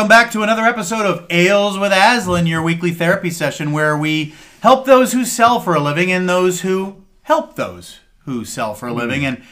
Welcome 0.00 0.08
back 0.08 0.32
to 0.32 0.42
another 0.42 0.64
episode 0.64 1.04
of 1.04 1.26
Ales 1.28 1.78
with 1.78 1.92
Aslan, 1.92 2.46
your 2.46 2.62
weekly 2.62 2.90
therapy 2.90 3.28
session 3.28 3.70
where 3.70 3.98
we 3.98 4.32
help 4.62 4.86
those 4.86 5.12
who 5.12 5.26
sell 5.26 5.60
for 5.60 5.74
a 5.74 5.78
living 5.78 6.10
and 6.10 6.26
those 6.26 6.62
who 6.62 7.04
help 7.20 7.54
those 7.54 8.00
who 8.20 8.46
sell 8.46 8.72
for 8.72 8.88
a 8.88 8.94
living. 8.94 9.26
And 9.26 9.42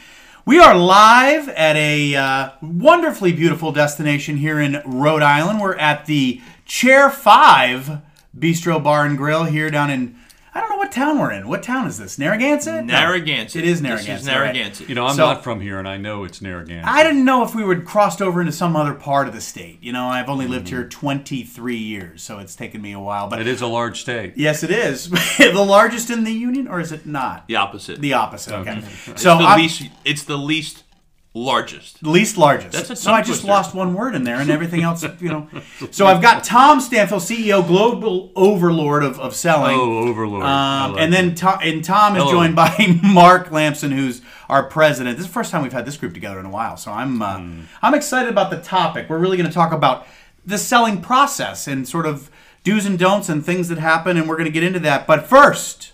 we 0.47 0.57
are 0.57 0.75
live 0.75 1.49
at 1.49 1.75
a 1.75 2.15
uh, 2.15 2.49
wonderfully 2.63 3.31
beautiful 3.31 3.71
destination 3.71 4.37
here 4.37 4.59
in 4.59 4.81
Rhode 4.85 5.21
Island. 5.21 5.61
We're 5.61 5.77
at 5.77 6.07
the 6.07 6.41
Chair 6.65 7.11
5 7.11 8.01
Bistro 8.35 8.83
Bar 8.83 9.05
and 9.05 9.19
Grill 9.19 9.43
here 9.43 9.69
down 9.69 9.91
in, 9.91 10.18
I 10.59 10.63
don't 10.63 10.71
know 10.71 10.75
what 10.77 10.91
town 10.91 11.19
we're 11.19 11.31
in. 11.31 11.47
What 11.47 11.63
town 11.63 11.87
is 11.87 11.97
this? 11.97 12.19
Narragansett? 12.19 12.83
No. 12.83 12.93
Narragansett. 12.93 13.63
It 13.63 13.65
is 13.65 13.79
This 13.81 13.89
Narragansett. 13.89 14.19
is 14.19 14.27
right. 14.27 14.33
Narragansett. 14.33 14.89
You 14.89 14.95
know, 14.95 15.05
I'm 15.05 15.15
So- 15.15 15.25
not 15.25 15.41
from 15.41 15.61
here, 15.61 15.79
and 15.79 15.87
I 15.87 15.95
know 15.95 16.25
it's 16.25 16.41
Narragansett. 16.41 16.85
I 16.85 17.01
didn't 17.01 17.23
know 17.23 17.45
if 17.45 17.55
we 17.55 17.63
would 17.63 17.85
crossed 17.85 18.21
over 18.21 18.41
into 18.41 18.51
some 18.51 18.75
other 18.75 18.93
part 18.93 19.29
of 19.29 19.33
the 19.33 19.39
state. 19.39 19.77
You 19.81 19.93
know, 19.93 20.07
I've 20.07 20.27
only 20.27 20.47
lived 20.47 20.67
mm-hmm. 20.67 20.75
here 20.75 20.85
23 20.89 21.77
years, 21.77 22.21
so 22.23 22.39
it's 22.39 22.55
taken 22.57 22.81
me 22.81 22.91
a 22.91 22.99
while. 22.99 23.29
But 23.29 23.39
It 23.39 23.47
is 23.47 23.61
a 23.61 23.67
large 23.67 24.01
state. 24.01 24.33
yes, 24.35 24.61
it 24.61 24.69
is 24.71 25.09
the 25.37 25.63
largest 25.65 26.09
in 26.09 26.25
the 26.25 26.33
union, 26.33 26.67
or 26.67 26.81
is 26.81 26.91
it 26.91 27.05
not? 27.05 27.47
the 27.47 27.55
opposite. 27.55 28.01
The 28.01 28.11
opposite. 28.13 28.53
Okay. 28.53 28.83
it's 29.07 29.21
So 29.21 29.37
the 29.37 29.55
least. 29.55 29.83
It's 30.03 30.23
the 30.23 30.37
least 30.37 30.83
largest. 31.33 32.01
least 32.03 32.37
largest. 32.37 32.71
That's 32.71 32.89
a 32.89 32.95
so 32.95 33.11
I 33.11 33.19
just 33.19 33.41
twister. 33.41 33.47
lost 33.47 33.75
one 33.75 33.93
word 33.93 34.15
in 34.15 34.23
there, 34.23 34.37
and 34.37 34.49
everything 34.49 34.81
else, 34.81 35.03
you 35.21 35.29
know. 35.29 35.47
So 35.91 36.05
I've 36.07 36.21
got 36.21 36.43
Tom 36.43 36.81
Stanfield, 36.81 37.21
CEO, 37.21 37.65
global 37.65 38.31
overlord 38.35 39.03
of, 39.03 39.19
of 39.19 39.33
selling. 39.35 39.75
Oh, 39.77 40.07
Overlord. 40.09 40.43
Um, 40.43 40.97
and 40.97 41.13
then 41.13 41.35
Tom, 41.35 41.59
and 41.63 41.83
Tom 41.83 42.15
is 42.15 42.23
Hello. 42.23 42.31
joined 42.33 42.55
by 42.55 42.75
Mark 43.03 43.51
Lamson, 43.51 43.91
who's 43.91 44.21
our 44.49 44.63
president. 44.63 45.17
This 45.17 45.25
is 45.25 45.29
the 45.31 45.33
first 45.33 45.51
time 45.51 45.61
we've 45.63 45.71
had 45.73 45.85
this 45.85 45.97
group 45.97 46.13
together 46.13 46.39
in 46.39 46.45
a 46.45 46.49
while, 46.49 46.75
so 46.77 46.91
I'm 46.91 47.21
uh, 47.21 47.37
Hmm. 47.37 47.61
I'm 47.81 47.93
excited 47.93 48.29
about 48.29 48.49
the 48.49 48.57
topic. 48.59 49.09
We're 49.09 49.19
really 49.19 49.37
going 49.37 49.47
to 49.49 49.53
talk 49.53 49.71
about 49.71 50.05
the 50.45 50.57
selling 50.57 51.01
process 51.01 51.67
and 51.67 51.87
sort 51.87 52.05
of 52.07 52.29
do's 52.63 52.85
and 52.85 52.97
don'ts 52.97 53.29
and 53.29 53.45
things 53.45 53.69
that 53.69 53.77
happen, 53.77 54.17
and 54.17 54.27
we're 54.27 54.35
going 54.35 54.45
to 54.45 54.51
get 54.51 54.63
into 54.63 54.79
that. 54.79 55.05
But 55.07 55.27
first, 55.27 55.93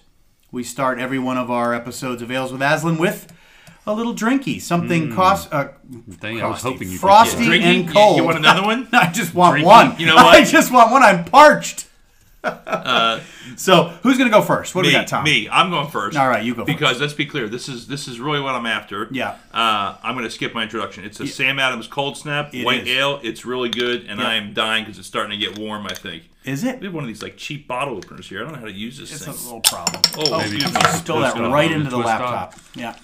we 0.52 0.64
start 0.64 0.98
every 1.00 1.20
one 1.20 1.38
of 1.38 1.52
our 1.52 1.74
episodes 1.74 2.22
of 2.22 2.32
Ales 2.32 2.52
with 2.52 2.62
Aslan 2.62 2.98
with 2.98 3.32
a 3.88 3.94
little 3.94 4.14
drinky, 4.16 4.62
something 4.62 5.14
cost. 5.14 5.54
Uh, 5.54 5.70
Dang, 6.20 6.42
I 6.42 6.48
was 6.48 6.62
frosty. 6.62 6.72
hoping 6.72 6.90
you 6.90 6.98
Frosty. 6.98 7.36
could 7.38 7.44
get 7.44 7.48
Drinking. 7.48 7.76
and 7.82 7.88
You- 7.88 7.94
cold. 7.94 8.18
You, 8.18 8.24
want 8.24 8.38
another 8.38 8.64
one? 8.64 8.88
I 8.94 9.12
just 9.12 9.34
want 9.34 9.54
Drinking. 9.54 9.68
one. 9.68 10.00
You 10.00 10.08
know 10.08 10.16
what? 10.16 10.36
I 10.42 10.44
just 10.44 10.72
want 10.72 10.92
one. 10.92 11.04
I'm 11.04 11.24
parched. 11.26 11.88
so 13.56 13.86
who's 14.04 14.18
going 14.20 14.30
to 14.30 14.36
go 14.36 14.42
first? 14.42 14.76
What 14.76 14.84
do 14.84 14.90
me, 14.90 14.94
we 14.94 15.00
got, 15.00 15.08
Tom? 15.08 15.24
me. 15.24 15.50
I'm 15.50 15.70
going 15.72 15.88
first. 15.90 16.16
All 16.18 16.28
right, 16.28 16.44
you 16.44 16.54
go 16.54 16.64
Because 16.64 17.02
let's 17.02 17.14
be 17.14 17.26
clear, 17.26 17.48
this 17.48 17.68
is 17.68 17.88
this 17.88 18.08
is 18.08 18.20
really 18.20 18.40
what 18.40 18.54
I'm 18.56 18.66
after. 18.68 19.08
Yeah. 19.12 19.38
Uh, 19.52 19.96
I'm 20.04 20.14
going 20.14 20.26
to 20.26 20.32
skip 20.32 20.54
my 20.54 20.64
introduction. 20.64 21.06
It's 21.06 21.20
a 21.20 21.26
Sam 21.28 21.58
Adams 21.60 21.88
Cold 21.88 22.18
Snap 22.18 22.54
It 22.54 22.64
White 22.66 22.84
is. 22.88 22.90
Ale. 22.98 23.20
It's 23.24 23.46
really 23.46 23.70
good, 23.70 24.06
and 24.08 24.20
Yeah. 24.20 24.28
I 24.28 24.36
am 24.36 24.54
dying 24.54 24.84
because 24.84 25.00
it's 25.00 25.08
starting 25.08 25.32
to 25.40 25.44
get 25.44 25.58
warm. 25.58 25.88
I 25.88 25.94
think 25.96 26.24
Is 26.44 26.64
it? 26.64 26.80
we 26.80 26.86
have 26.86 26.94
one 26.94 27.04
of 27.04 27.08
these 27.08 27.24
like 27.24 27.38
cheap 27.38 27.68
bottle 27.68 27.98
openers 27.98 28.30
here. 28.30 28.42
I 28.42 28.44
don't 28.44 28.54
know 28.54 28.60
how 28.60 28.66
to 28.66 28.72
use 28.72 29.00
this 29.00 29.12
It's 29.12 29.22
a 29.26 29.34
thing. 29.34 29.44
little 29.46 29.62
problem. 29.62 30.02
Oh, 30.18 30.38
Maybe 30.38 30.56
excuse 30.58 30.64
you 30.64 30.70
me. 30.74 30.82
should 30.82 30.92
Spill 31.00 31.20
that 31.22 31.36
right 31.52 31.72
into 31.72 31.90
the 31.90 31.98
laptop. 31.98 32.54
on. 32.54 32.60
Yeah. 32.76 32.96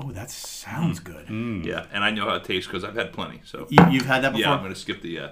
Oh, 0.00 0.10
that 0.12 0.30
sounds 0.30 1.00
good. 1.00 1.28
Yeah, 1.64 1.86
and 1.92 2.02
I 2.02 2.10
know 2.10 2.26
how 2.28 2.36
it 2.36 2.44
tastes 2.44 2.66
because 2.66 2.82
I've 2.82 2.94
had 2.96 3.12
plenty. 3.12 3.40
So 3.44 3.66
You, 3.68 3.84
you've 3.90 4.06
had 4.06 4.22
that 4.24 4.32
before, 4.32 4.40
yeah, 4.40 4.52
I'm 4.52 4.60
going 4.60 4.72
to 4.72 4.78
skip 4.78 5.02
the 5.02 5.18
uh, 5.18 5.28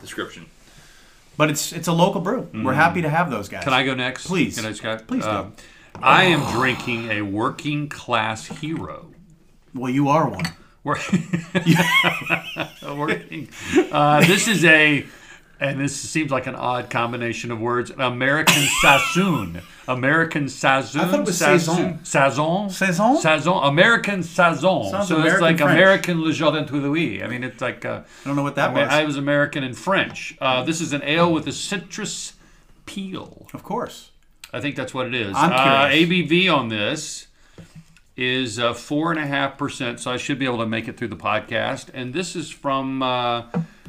description. 0.00 0.46
but 1.36 1.48
it's 1.50 1.72
it's 1.72 1.86
a 1.88 1.92
local 1.92 2.20
brew. 2.20 2.48
We're 2.52 2.74
happy 2.74 3.02
to 3.02 3.08
have 3.08 3.30
those 3.30 3.48
guys. 3.48 3.64
Can 3.64 3.72
I 3.72 3.84
go 3.84 3.94
next? 3.94 4.26
Please. 4.26 4.56
Can 4.56 4.66
I, 4.66 4.72
Scott? 4.72 5.06
Please 5.06 5.22
do. 5.24 5.30
Um, 5.30 5.54
I 6.02 6.24
am 6.24 6.40
drinking 6.56 7.10
a 7.10 7.22
working 7.22 7.88
class 7.88 8.46
hero. 8.46 9.10
Well, 9.74 9.90
you 9.90 10.08
are 10.08 10.28
one. 10.28 10.44
Wor- 10.82 10.98
working. 12.96 13.48
Uh, 13.92 14.20
this 14.26 14.48
is 14.48 14.64
a, 14.64 15.06
and 15.60 15.78
this 15.78 15.94
seems 15.94 16.30
like 16.30 16.46
an 16.46 16.54
odd 16.54 16.88
combination 16.90 17.50
of 17.50 17.60
words. 17.60 17.90
An 17.90 18.00
American 18.00 18.62
Sassoon. 18.82 19.60
American 19.86 20.48
Sassoon. 20.48 21.00
I 21.02 21.04
thought 21.06 21.20
it 21.20 21.26
was 21.26 21.36
Sassoon. 21.38 21.98
Sazon. 21.98 22.70
Saison? 22.70 23.16
Sazon. 23.18 23.68
American 23.68 24.20
Sazon. 24.20 24.90
Sounds 24.90 25.08
so 25.08 25.16
American 25.16 25.32
it's 25.34 25.40
like 25.42 25.58
French. 25.58 25.72
American 25.72 26.22
Le 26.22 26.32
Jardin 26.32 26.66
Louis. 26.66 27.22
I 27.22 27.26
mean, 27.26 27.44
it's 27.44 27.60
like. 27.60 27.84
Uh, 27.84 28.02
I 28.24 28.28
don't 28.28 28.36
know 28.36 28.42
what 28.42 28.54
that 28.56 28.70
I, 28.70 28.72
was. 28.72 28.88
I 28.88 29.04
was 29.04 29.16
American 29.16 29.62
in 29.62 29.74
French. 29.74 30.36
Uh, 30.40 30.62
this 30.64 30.80
is 30.80 30.92
an 30.92 31.02
ale 31.02 31.32
with 31.32 31.46
a 31.46 31.52
citrus 31.52 32.34
peel. 32.86 33.46
of 33.54 33.62
course. 33.62 34.10
I 34.52 34.60
think 34.60 34.74
that's 34.76 34.92
what 34.94 35.06
it 35.06 35.14
is. 35.14 35.34
I'm 35.36 35.52
Uh. 35.52 35.88
ABV 35.90 36.52
on 36.52 36.68
this 36.70 37.28
is 38.16 38.58
uh, 38.58 38.74
four 38.74 39.12
and 39.12 39.20
a 39.20 39.26
half 39.26 39.56
percent, 39.56 40.00
so 40.00 40.10
I 40.10 40.16
should 40.16 40.38
be 40.38 40.44
able 40.44 40.58
to 40.58 40.66
make 40.66 40.88
it 40.88 40.96
through 40.96 41.08
the 41.08 41.16
podcast. 41.16 41.88
And 41.94 42.12
this 42.12 42.36
is 42.36 42.50
from 42.50 43.02
uh, 43.02 43.44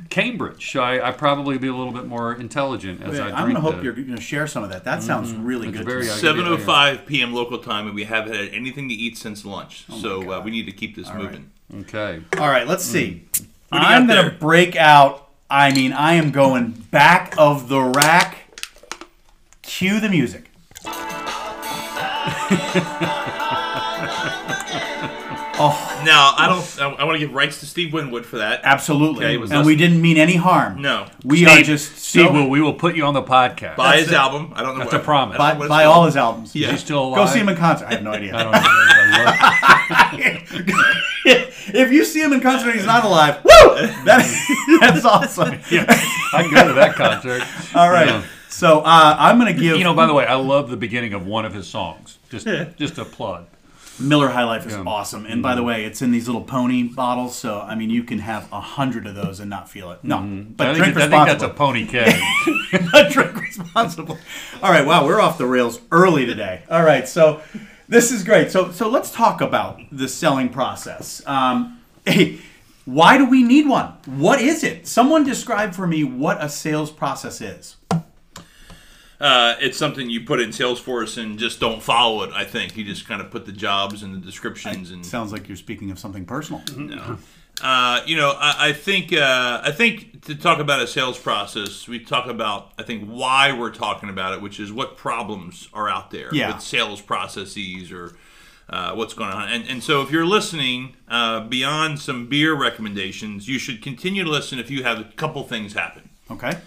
Cambridge, 0.10 0.72
so 0.72 0.82
I, 0.82 1.10
I 1.10 1.12
probably 1.12 1.58
be 1.58 1.68
a 1.68 1.76
little 1.76 1.92
bit 1.92 2.06
more 2.06 2.34
intelligent 2.34 3.02
as 3.04 3.20
I 3.20 3.30
I'm 3.32 3.44
going 3.44 3.56
to 3.56 3.62
hope 3.62 3.78
the- 3.78 3.84
you're 3.84 3.94
going 3.94 4.16
to 4.16 4.22
share 4.22 4.48
some 4.48 4.64
of 4.64 4.70
that. 4.70 4.84
That 4.86 5.04
sounds 5.04 5.34
really 5.34 5.68
It's 5.70 5.78
good. 5.78 5.86
very- 5.86 6.06
to 6.06 6.34
me. 6.34 6.44
7:05 6.44 7.06
p.m. 7.06 7.34
local 7.34 7.58
time, 7.60 7.88
and 7.88 7.96
we 7.96 8.06
haven't 8.06 8.34
had 8.34 8.50
anything 8.54 8.88
to 8.90 8.96
eat 8.96 9.18
since 9.18 9.44
lunch. 9.46 9.86
so 10.00 10.32
uh, 10.32 10.42
we 10.42 10.52
need 10.52 10.66
to 10.66 10.72
keep 10.72 10.96
this 10.96 11.12
moving. 11.14 11.52
Okay. 11.82 12.22
All 12.38 12.50
right, 12.50 12.68
let's 12.68 12.84
see. 12.86 13.26
do 13.34 13.44
you 13.44 13.48
I'm 13.72 14.08
going 14.08 14.30
to 14.30 14.36
break 14.38 14.76
out. 14.76 15.30
I 15.50 15.74
mean, 15.74 15.92
I 15.94 16.14
am 16.14 16.32
going 16.32 16.72
back 16.72 17.36
of 17.38 17.68
the 17.70 17.82
rack. 17.82 18.38
Cue 19.62 20.00
the 20.00 20.10
music. 20.10 20.50
Now, 26.04 26.34
I 26.38 26.48
don't. 26.48 26.82
I, 26.82 27.02
I 27.02 27.04
want 27.04 27.16
to 27.16 27.20
give 27.20 27.34
rights 27.34 27.60
to 27.60 27.66
Steve 27.66 27.94
Winwood 27.94 28.26
for 28.26 28.38
that. 28.38 28.62
Absolutely. 28.64 29.26
Okay, 29.26 29.38
was 29.38 29.52
and 29.52 29.60
us- 29.62 29.66
we 29.66 29.76
didn't 29.76 30.02
mean 30.02 30.18
any 30.18 30.36
harm. 30.36 30.82
No. 30.82 31.08
We 31.24 31.46
are 31.46 31.50
Steve- 31.56 31.66
just 31.66 31.98
Steve, 31.98 32.28
so 32.28 32.32
will, 32.34 32.50
we 32.50 32.62
will 32.62 32.74
put 32.74 32.96
you 32.96 33.06
on 33.06 33.14
the 33.14 33.24
podcast. 33.24 33.76
Buy 33.76 33.98
his 33.98 34.10
it. 34.10 34.14
album. 34.14 34.54
I 34.56 34.64
don't 34.64 34.74
know. 34.74 34.80
That's 34.80 34.94
what, 34.94 35.02
a 35.02 35.04
promise. 35.04 35.36
I 35.36 35.38
buy, 35.38 35.50
don't 35.50 35.54
know 35.54 35.60
what 35.60 35.66
it's 35.66 35.70
buy 35.70 35.84
called. 35.84 35.96
all 35.98 36.06
his 36.06 36.18
albums. 36.18 36.56
Yeah. 36.56 36.68
Is 36.68 36.74
he 36.74 36.78
still 36.80 37.04
alive? 37.06 37.18
Go 37.18 37.26
see 37.34 37.40
him 37.40 37.50
in 37.50 37.56
concert. 37.56 37.86
I 37.88 37.92
have 37.94 38.04
no 38.04 38.12
idea. 38.12 38.36
I 38.36 38.44
don't 38.44 38.52
know. 38.52 38.60
I 38.64 40.46
if 41.26 41.92
you 41.92 42.06
see 42.06 42.22
him 42.22 42.34
in 42.34 42.40
concert 42.42 42.70
and 42.70 42.78
he's 42.78 42.86
not 42.86 43.04
alive, 43.06 43.44
woo! 43.44 43.50
That, 44.06 44.78
that's 44.82 45.06
awesome. 45.06 45.50
love- 45.52 45.68
yeah, 45.72 45.86
I 45.88 46.44
can 46.44 46.54
go 46.54 46.68
to 46.68 46.74
that 46.74 46.96
concert. 46.96 47.44
All 47.76 47.90
right. 47.92 48.08
Yeah. 48.08 48.24
So 48.50 48.80
uh, 48.82 49.16
I'm 49.18 49.40
going 49.40 49.54
to 49.54 49.60
give 49.60 49.78
You 49.78 49.84
know, 49.84 49.94
by 49.94 50.06
the 50.06 50.14
way, 50.14 50.26
I 50.26 50.36
love 50.36 50.70
the 50.70 50.78
beginning 50.78 51.14
of 51.14 51.26
one 51.26 51.46
of 51.46 51.54
his 51.54 51.68
songs. 51.68 52.18
Just, 52.30 52.48
just 52.78 52.98
a 52.98 53.06
plug. 53.06 53.46
Miller 54.02 54.30
High 54.30 54.44
Life 54.44 54.66
is 54.68 54.74
Yeah. 54.74 54.84
awesome. 54.86 55.26
And 55.26 55.42
by 55.42 55.56
the 55.56 55.64
way, 55.64 55.86
it's 55.86 56.02
in 56.02 56.12
these 56.12 56.28
little 56.28 56.42
pony 56.44 56.84
bottles, 56.84 57.36
so 57.36 57.62
I 57.62 57.76
mean 57.76 57.90
you 57.90 58.04
can 58.04 58.20
have 58.20 58.48
a 58.52 58.60
hundred 58.60 59.08
of 59.08 59.16
those 59.16 59.40
and 59.40 59.50
not 59.50 59.70
feel 59.70 59.92
it. 59.92 60.00
No, 60.04 60.18
but 60.58 60.68
I 60.68 60.74
drink 60.74 60.96
think, 60.96 60.98
I 60.98 61.10
think 61.10 61.28
that's 61.28 61.44
a 61.44 61.50
pony 61.50 61.86
keg. 61.86 62.14
but 62.92 63.12
drink 63.12 63.36
responsibly. 63.40 64.18
All 64.62 64.72
right, 64.72 64.86
wow, 64.86 65.06
we're 65.06 65.22
off 65.22 65.38
the 65.38 65.46
rails 65.46 65.80
early 65.92 66.26
today. 66.26 66.64
All 66.70 66.84
right, 66.84 67.08
so 67.08 67.42
this 67.88 68.12
is 68.12 68.24
great. 68.24 68.52
So 68.52 68.72
so 68.72 68.90
let's 68.90 69.12
talk 69.12 69.42
about 69.42 69.80
the 69.92 70.08
selling 70.08 70.50
process. 70.50 71.22
Um, 71.26 71.80
hey, 72.06 72.40
why 72.86 73.18
do 73.18 73.30
we 73.30 73.44
need 73.44 73.68
one? 73.68 73.94
What 74.06 74.42
is 74.42 74.64
it? 74.64 74.88
Someone 74.88 75.24
describe 75.24 75.74
for 75.74 75.86
me 75.86 76.04
what 76.04 76.44
a 76.44 76.50
sales 76.50 76.90
process 76.92 77.40
is. 77.42 77.76
Uh, 79.22 79.56
it's 79.60 79.78
something 79.78 80.10
you 80.10 80.22
put 80.22 80.40
in 80.42 80.50
Salesforce 80.50 81.22
and 81.22 81.38
just 81.38 81.60
don't 81.60 81.82
follow 81.84 82.24
it. 82.24 82.32
I 82.34 82.44
think 82.44 82.76
you 82.76 82.84
just 82.84 83.08
kind 83.08 83.22
of 83.22 83.30
put 83.30 83.46
the 83.46 83.52
jobs 83.52 84.02
and 84.04 84.16
the 84.16 84.18
descriptions 84.20 84.90
and 84.92 85.06
Sounds 85.06 85.32
like 85.32 85.48
you're 85.48 85.58
speaking 85.58 85.92
of 85.92 86.00
something 86.00 86.26
personal. 86.26 86.62
no. 86.76 87.18
Uh, 87.62 88.02
you 88.08 88.16
know, 88.16 88.32
I, 88.40 88.70
I 88.70 88.74
think 88.74 89.14
uh, 89.14 89.62
I 89.64 89.72
think 89.72 90.26
to 90.26 90.34
talk 90.34 90.58
about 90.60 90.82
a 90.82 90.88
sales 90.88 91.20
process, 91.20 91.88
we 91.88 92.00
talk 92.00 92.26
about 92.28 92.72
I 92.80 92.84
think 92.84 93.08
why 93.08 93.52
we're 93.52 93.70
talking 93.72 94.10
about 94.10 94.34
it, 94.34 94.42
which 94.42 94.60
is 94.60 94.72
what 94.74 94.98
problems 94.98 95.68
are 95.72 95.88
out 95.88 96.10
there 96.10 96.30
Yeah. 96.34 96.54
with 96.56 96.64
sales 96.64 97.02
processes 97.02 97.92
or 97.92 98.16
uh, 98.70 98.94
what's 98.96 99.14
going 99.14 99.30
on. 99.30 99.50
And 99.50 99.68
and 99.70 99.84
so 99.84 100.02
if 100.02 100.10
you're 100.10 100.26
listening 100.26 100.96
uh, 101.08 101.42
beyond 101.42 102.00
some 102.00 102.28
beer 102.28 102.56
recommendations, 102.56 103.48
you 103.48 103.60
should 103.60 103.84
continue 103.84 104.24
to 104.24 104.30
listen 104.30 104.58
if 104.58 104.72
you 104.72 104.82
have 104.84 104.98
a 105.00 105.04
couple 105.16 105.44
things 105.44 105.74
happen. 105.74 106.10
Okay. 106.32 106.58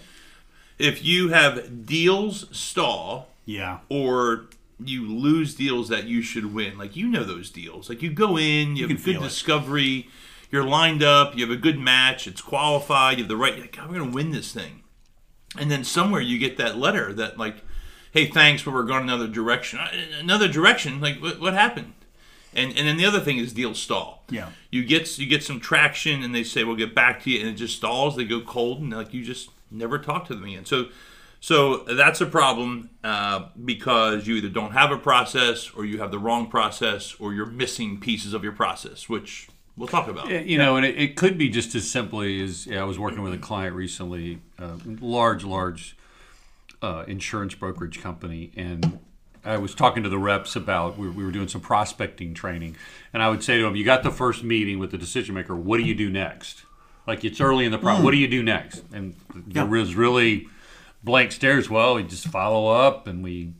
If 0.77 1.03
you 1.03 1.29
have 1.29 1.85
deals 1.85 2.45
stall 2.57 3.29
Yeah. 3.45 3.79
or 3.89 4.47
you 4.83 5.07
lose 5.07 5.55
deals 5.55 5.87
that 5.89 6.03
you 6.05 6.21
should 6.21 6.53
win. 6.53 6.77
Like 6.77 6.95
you 6.95 7.07
know 7.07 7.23
those 7.23 7.49
deals. 7.49 7.89
Like 7.89 8.01
you 8.01 8.11
go 8.11 8.37
in, 8.37 8.75
you, 8.75 8.87
can 8.87 8.97
have 8.97 9.03
a 9.03 9.03
good 9.05 9.13
feel 9.13 9.23
it. 9.23 9.27
discovery, 9.29 10.09
you're 10.51 10.65
lined 10.65 11.01
up, 11.01 11.35
you 11.35 11.45
have 11.45 11.55
a 11.55 11.59
good 11.59 11.79
match, 11.79 12.27
it's 12.27 12.41
qualified, 12.41 13.17
you 13.17 13.23
have 13.23 13.29
the 13.29 13.37
right. 13.37 13.59
Like, 13.59 13.79
I'm 13.79 13.87
going 13.93 14.09
to 14.09 14.15
win 14.15 14.31
this 14.31 14.51
thing. 14.51 14.83
And 15.57 15.71
then 15.71 15.83
somewhere 15.85 16.21
you 16.21 16.37
get 16.37 16.57
that 16.57 16.77
letter 16.77 17.13
that 17.13 17.37
like, 17.37 17.63
hey, 18.11 18.25
thanks, 18.27 18.63
but 18.63 18.73
we're 18.73 18.83
going 18.83 19.03
another 19.03 19.27
direction. 19.27 19.79
Another 20.19 20.49
direction. 20.49 20.99
Like 20.99 21.21
what, 21.21 21.39
what 21.39 21.53
happened? 21.53 21.93
And 22.53 22.69
and 22.77 22.87
then 22.87 22.95
the 22.95 23.05
other 23.05 23.19
thing 23.19 23.37
is 23.37 23.51
deals 23.51 23.79
stall. 23.81 24.23
Yeah. 24.29 24.49
You 24.71 24.85
get 24.85 25.17
you 25.17 25.27
get 25.27 25.43
some 25.43 25.59
traction, 25.59 26.23
and 26.23 26.33
they 26.33 26.43
say 26.43 26.63
we'll 26.63 26.77
get 26.77 26.95
back 26.95 27.21
to 27.23 27.29
you, 27.29 27.41
and 27.41 27.49
it 27.49 27.55
just 27.55 27.75
stalls. 27.75 28.15
They 28.15 28.23
go 28.23 28.39
cold, 28.39 28.79
and 28.79 28.93
like 28.93 29.13
you 29.13 29.25
just 29.25 29.49
never 29.75 29.99
talk 29.99 30.25
to 30.27 30.35
them 30.35 30.43
again. 30.43 30.65
So. 30.65 30.87
So 31.41 31.83
that's 31.83 32.21
a 32.21 32.25
problem 32.25 32.89
uh, 33.03 33.49
because 33.63 34.25
you 34.25 34.35
either 34.35 34.49
don't 34.49 34.71
have 34.71 34.89
a 34.89 34.97
process, 34.97 35.69
or 35.69 35.85
you 35.85 35.99
have 35.99 36.09
the 36.09 36.17
wrong 36.17 36.47
process, 36.47 37.13
or 37.19 37.35
you're 37.35 37.45
missing 37.45 37.99
pieces 37.99 38.33
of 38.33 38.43
your 38.43 38.53
process, 38.53 39.07
which 39.07 39.47
we'll 39.77 39.87
talk 39.87 40.07
about. 40.07 40.29
You 40.29 40.57
know, 40.57 40.75
and 40.75 40.83
it, 40.83 40.97
it 40.97 41.15
could 41.15 41.37
be 41.37 41.49
just 41.49 41.75
as 41.75 41.87
simply 41.87 42.41
as 42.41 42.65
yeah, 42.65 42.81
I 42.81 42.83
was 42.85 42.97
working 42.97 43.21
with 43.21 43.33
a 43.33 43.37
client 43.37 43.75
recently, 43.75 44.39
uh, 44.57 44.77
large, 44.99 45.43
large 45.43 45.95
uh, 46.81 47.03
insurance 47.07 47.53
brokerage 47.53 48.01
company, 48.01 48.51
and 48.55 48.99
I 49.43 49.57
was 49.57 49.75
talking 49.75 50.03
to 50.03 50.09
the 50.09 50.17
reps 50.17 50.55
about 50.55 50.97
we, 50.97 51.09
we 51.09 51.23
were 51.23 51.31
doing 51.31 51.47
some 51.47 51.61
prospecting 51.61 52.33
training, 52.33 52.75
and 53.13 53.21
I 53.21 53.29
would 53.29 53.43
say 53.43 53.57
to 53.57 53.63
them, 53.63 53.75
"You 53.75 53.85
got 53.85 54.03
the 54.03 54.11
first 54.11 54.43
meeting 54.43 54.79
with 54.79 54.91
the 54.91 54.97
decision 54.97 55.35
maker. 55.35 55.55
What 55.55 55.77
do 55.77 55.83
you 55.83 55.95
do 55.95 56.09
next? 56.09 56.63
Like 57.07 57.23
it's 57.23 57.39
early 57.41 57.65
in 57.65 57.71
the 57.71 57.77
process. 57.77 57.99
Hmm. 57.99 58.05
What 58.05 58.11
do 58.11 58.17
you 58.17 58.27
do 58.27 58.43
next?" 58.43 58.83
And 58.93 59.15
there 59.33 59.65
was 59.65 59.95
really 59.95 60.47
blank 61.03 61.31
stares. 61.31 61.69
Well, 61.69 61.95
we 61.95 62.03
just 62.03 62.27
follow 62.27 62.67
up, 62.67 63.07
and 63.07 63.23
we, 63.23 63.53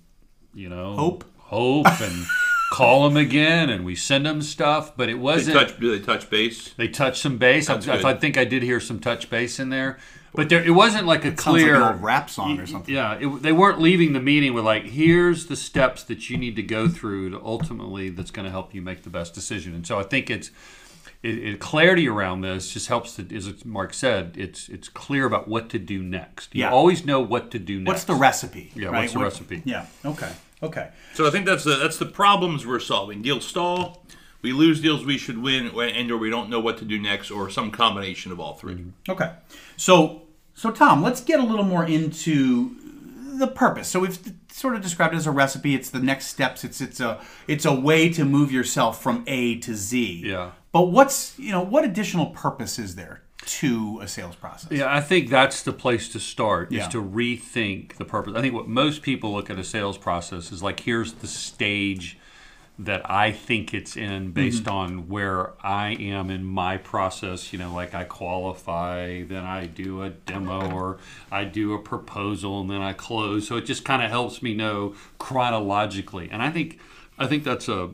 you 0.54 0.70
know, 0.70 0.96
Hope. 0.96 1.26
hope, 1.38 2.02
and 2.02 2.26
call 2.72 3.08
them 3.08 3.18
again, 3.18 3.70
and 3.70 3.86
we 3.86 3.96
send 3.96 4.26
them 4.26 4.42
stuff. 4.42 4.98
But 4.98 5.10
it 5.10 5.20
wasn't. 5.20 5.58
touch, 5.58 5.80
do 5.80 5.98
they 5.98 6.04
touch 6.04 6.30
base? 6.30 6.74
They 6.74 6.88
touched 6.88 7.22
some 7.22 7.38
base. 7.38 7.70
I, 7.70 7.76
I, 7.76 8.14
think 8.16 8.38
I 8.38 8.46
did 8.46 8.64
hear 8.64 8.80
some 8.80 9.00
touch 9.00 9.30
base 9.30 9.60
in 9.60 9.70
there, 9.70 10.00
but 10.36 10.50
there, 10.50 10.64
it 10.64 10.72
wasn't 10.72 11.06
like 11.06 11.24
a 11.24 11.30
Sounds 11.30 11.44
clear. 11.44 11.80
like 11.80 11.96
an 11.96 12.02
rap 12.02 12.30
song 12.30 12.60
or 12.60 12.66
something. 12.66 12.94
yeah, 12.94 13.14
it, 13.14 13.42
they 13.42 13.54
weren't 13.54 13.80
leaving 13.80 14.14
the 14.14 14.20
meeting 14.20 14.54
with 14.54 14.66
like, 14.66 14.84
here's 14.84 15.46
the 15.46 15.56
steps 15.56 16.04
that 16.04 16.30
you 16.30 16.38
need 16.38 16.56
to 16.58 16.64
go 16.64 16.90
through 16.90 17.30
to 17.30 17.42
ultimately 17.42 18.10
that's 18.10 18.32
going 18.32 18.46
to 18.46 18.52
help 18.52 18.74
you 18.74 18.82
make 18.82 19.04
the 19.04 19.10
best 19.10 19.34
decision. 19.34 19.74
And 19.74 19.88
so 19.88 19.98
I 19.98 20.04
think 20.04 20.30
it's 20.30 20.52
it, 21.26 21.38
it, 21.48 21.60
clarity 21.60 22.08
around 22.08 22.42
this 22.42 22.72
just 22.72 22.88
helps. 22.88 23.16
To, 23.16 23.36
as 23.36 23.66
Mark 23.66 23.94
said, 23.94 24.36
it's 24.38 24.70
it's 24.70 24.90
clear 24.90 25.26
about 25.26 25.48
what 25.48 25.70
to 25.70 25.80
do 25.80 26.04
next. 26.04 26.54
You 26.54 26.62
Yeah. 26.62 26.72
always 26.72 27.06
know 27.06 27.20
what 27.20 27.52
to 27.52 27.60
do 27.60 27.80
next. 27.80 27.88
What's 27.88 28.04
the 28.06 28.16
recipe? 28.16 28.72
Yeah, 28.76 28.88
right? 28.90 29.02
what's 29.02 29.14
the 29.14 29.20
What- 29.20 29.26
recipe? 29.26 29.62
Yeah. 29.66 29.86
Okay. 30.04 30.32
Okay. 30.64 30.90
So 31.14 31.28
I 31.28 31.32
think 31.32 31.46
that's 31.46 31.64
the 31.64 31.76
that's 31.76 31.98
the 31.98 32.06
problems 32.06 32.66
we're 32.66 32.80
solving. 32.80 33.22
Deals 33.22 33.46
stall, 33.46 34.06
we 34.42 34.54
lose 34.54 34.80
deals 34.82 35.06
we 35.06 35.18
should 35.18 35.40
win, 35.42 35.68
and 35.80 36.12
or 36.12 36.18
we 36.18 36.30
don't 36.30 36.50
know 36.50 36.60
what 36.60 36.78
to 36.78 36.86
do 36.86 37.00
next, 37.00 37.32
or 37.32 37.50
some 37.50 37.72
combination 37.72 38.32
of 38.32 38.40
all 38.40 38.54
3 38.54 38.74
mm-hmm. 38.76 39.12
Okay. 39.12 39.32
So, 39.78 40.24
so 40.54 40.72
Tom, 40.72 41.02
let's 41.02 41.22
get 41.22 41.40
a 41.40 41.44
little 41.44 41.66
more 41.66 41.86
into 41.86 42.76
the 43.38 43.48
purpose. 43.48 43.90
So 43.90 44.00
we've 44.00 44.18
sort 44.52 44.76
of 44.76 44.82
described 44.82 45.14
it 45.14 45.18
as 45.18 45.28
a 45.28 45.32
recipe. 45.32 45.76
It's 45.76 45.90
the 45.90 46.00
next 46.00 46.28
steps. 46.28 46.64
It's 46.64 46.80
it's 46.80 47.00
a 47.00 47.20
it's 47.48 47.66
a 47.66 47.74
way 47.74 48.10
to 48.10 48.24
move 48.24 48.52
yourself 48.52 49.02
from 49.02 49.24
A 49.28 49.60
to 49.60 49.76
Z. 49.76 50.22
Yeah. 50.26 50.52
But 50.76 50.92
what's 50.92 51.40
you 51.40 51.54
know 51.54 51.62
what 51.62 51.86
additional 51.86 52.26
purpose 52.26 52.78
is 52.78 52.96
there 52.96 53.22
to 53.46 54.00
a 54.02 54.10
sales 54.10 54.36
process? 54.36 54.70
Yeah, 54.74 54.94
I 54.94 55.00
think 55.00 55.30
that's 55.30 55.62
the 55.62 55.72
place 55.72 56.10
to 56.10 56.20
start 56.20 56.70
Yeah. 56.70 56.82
is 56.82 56.90
to 56.90 57.02
rethink 57.02 57.96
the 57.96 58.04
purpose. 58.04 58.34
I 58.36 58.42
think 58.42 58.54
what 58.54 58.68
most 58.68 59.02
people 59.02 59.32
look 59.32 59.50
at 59.50 59.58
a 59.58 59.64
sales 59.64 59.98
process 59.98 60.52
is 60.52 60.62
like 60.62 60.82
here's 60.82 61.14
the 61.14 61.28
stage 61.28 62.18
that 62.78 63.10
I 63.10 63.32
think 63.32 63.74
it's 63.74 63.96
in 63.96 64.32
based 64.32 64.66
mm-hmm. 64.66 64.76
on 64.76 65.08
where 65.08 65.54
I 65.66 65.92
am 65.94 66.30
in 66.30 66.44
my 66.44 66.76
process. 66.76 67.54
You 67.54 67.60
know, 67.60 67.74
like 67.74 67.96
I 67.96 68.04
qualify, 68.04 69.24
then 69.24 69.46
I 69.46 69.68
do 69.68 70.04
a 70.04 70.10
demo 70.10 70.70
or 70.76 70.98
I 71.32 71.46
do 71.46 71.74
a 71.74 71.80
proposal 71.80 72.60
and 72.60 72.70
then 72.70 72.82
I 72.82 72.92
close. 72.92 73.48
So 73.48 73.56
it 73.56 73.66
just 73.66 73.86
kind 73.86 74.04
of 74.04 74.10
helps 74.10 74.42
me 74.42 74.54
know 74.54 74.94
chronologically. 75.20 76.28
And 76.30 76.44
I 76.44 76.50
think 76.50 76.82
I 77.18 77.28
think 77.28 77.46
that's 77.46 77.70
a 77.70 77.92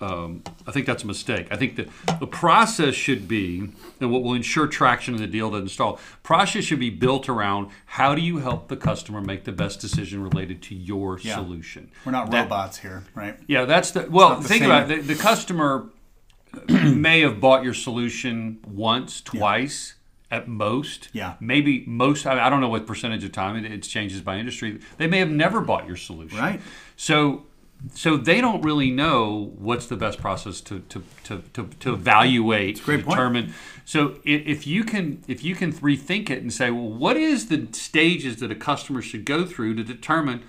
um, 0.00 0.42
I 0.66 0.72
think 0.72 0.86
that's 0.86 1.02
a 1.04 1.06
mistake. 1.06 1.48
I 1.50 1.56
think 1.56 1.76
that 1.76 1.88
the 2.20 2.26
process 2.26 2.94
should 2.94 3.28
be, 3.28 3.70
and 4.00 4.10
what 4.10 4.22
will 4.22 4.34
ensure 4.34 4.66
traction 4.66 5.14
in 5.14 5.20
the 5.20 5.26
deal 5.26 5.50
doesn't 5.50 5.68
stall, 5.68 5.98
process 6.22 6.64
should 6.64 6.80
be 6.80 6.90
built 6.90 7.28
around 7.28 7.70
how 7.86 8.14
do 8.14 8.22
you 8.22 8.38
help 8.38 8.68
the 8.68 8.76
customer 8.76 9.20
make 9.20 9.44
the 9.44 9.52
best 9.52 9.80
decision 9.80 10.22
related 10.22 10.62
to 10.62 10.74
your 10.74 11.18
Yeah. 11.20 11.34
solution. 11.34 11.90
We're 12.04 12.12
not 12.12 12.30
That- 12.30 12.44
robots 12.44 12.78
here, 12.78 13.04
right? 13.14 13.36
Yeah, 13.46 13.64
that's 13.66 13.90
the, 13.90 14.06
well, 14.10 14.36
the 14.40 14.48
think 14.48 14.62
same. 14.62 14.70
about 14.70 14.90
it. 14.90 15.06
The, 15.06 15.14
the 15.14 15.20
customer 15.22 15.90
may 16.68 17.20
have 17.20 17.40
bought 17.40 17.62
your 17.62 17.74
solution 17.74 18.58
once, 18.66 19.20
twice. 19.20 19.94
At 20.32 20.46
most, 20.46 21.08
Yeah. 21.12 21.34
maybe 21.40 21.82
most. 21.88 22.24
I, 22.24 22.46
I 22.46 22.48
don't 22.50 22.60
know 22.60 22.68
what 22.68 22.86
percentage 22.86 23.24
of 23.24 23.32
time 23.32 23.56
it, 23.56 23.64
it 23.64 23.82
changes 23.82 24.20
by 24.20 24.36
industry. 24.38 24.78
They 24.96 25.08
may 25.08 25.18
have 25.18 25.28
never 25.28 25.60
bought 25.60 25.88
your 25.88 25.96
solution, 25.96 26.38
Right. 26.38 26.60
So, 26.94 27.46
so 27.94 28.16
they 28.16 28.40
don't 28.40 28.62
really 28.62 28.90
know 28.90 29.52
what's 29.58 29.86
the 29.86 29.96
best 29.96 30.18
process 30.18 30.60
to 30.62 30.80
to 30.80 31.02
to 31.24 31.42
to, 31.54 31.68
to 31.80 31.94
evaluate, 31.94 32.76
to 32.76 32.82
point. 32.82 33.06
determine. 33.06 33.54
So, 33.84 34.18
if 34.24 34.66
you 34.66 34.84
can 34.84 35.22
if 35.26 35.42
you 35.42 35.54
can 35.54 35.72
rethink 35.72 36.30
it 36.30 36.42
and 36.42 36.52
say, 36.52 36.70
well, 36.70 36.88
what 36.88 37.16
is 37.16 37.48
the 37.48 37.68
stages 37.72 38.36
that 38.36 38.50
a 38.50 38.54
customer 38.54 39.02
should 39.02 39.24
go 39.24 39.44
through 39.44 39.74
to 39.76 39.84
determine 39.84 40.42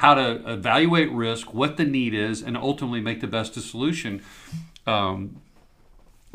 how 0.00 0.14
to 0.14 0.40
evaluate 0.50 1.12
risk, 1.12 1.52
what 1.52 1.76
the 1.76 1.84
need 1.84 2.14
is, 2.14 2.40
and 2.40 2.56
ultimately 2.56 3.02
make 3.02 3.20
the 3.20 3.26
best 3.26 3.52
solution. 3.52 4.22
Um, 4.86 5.42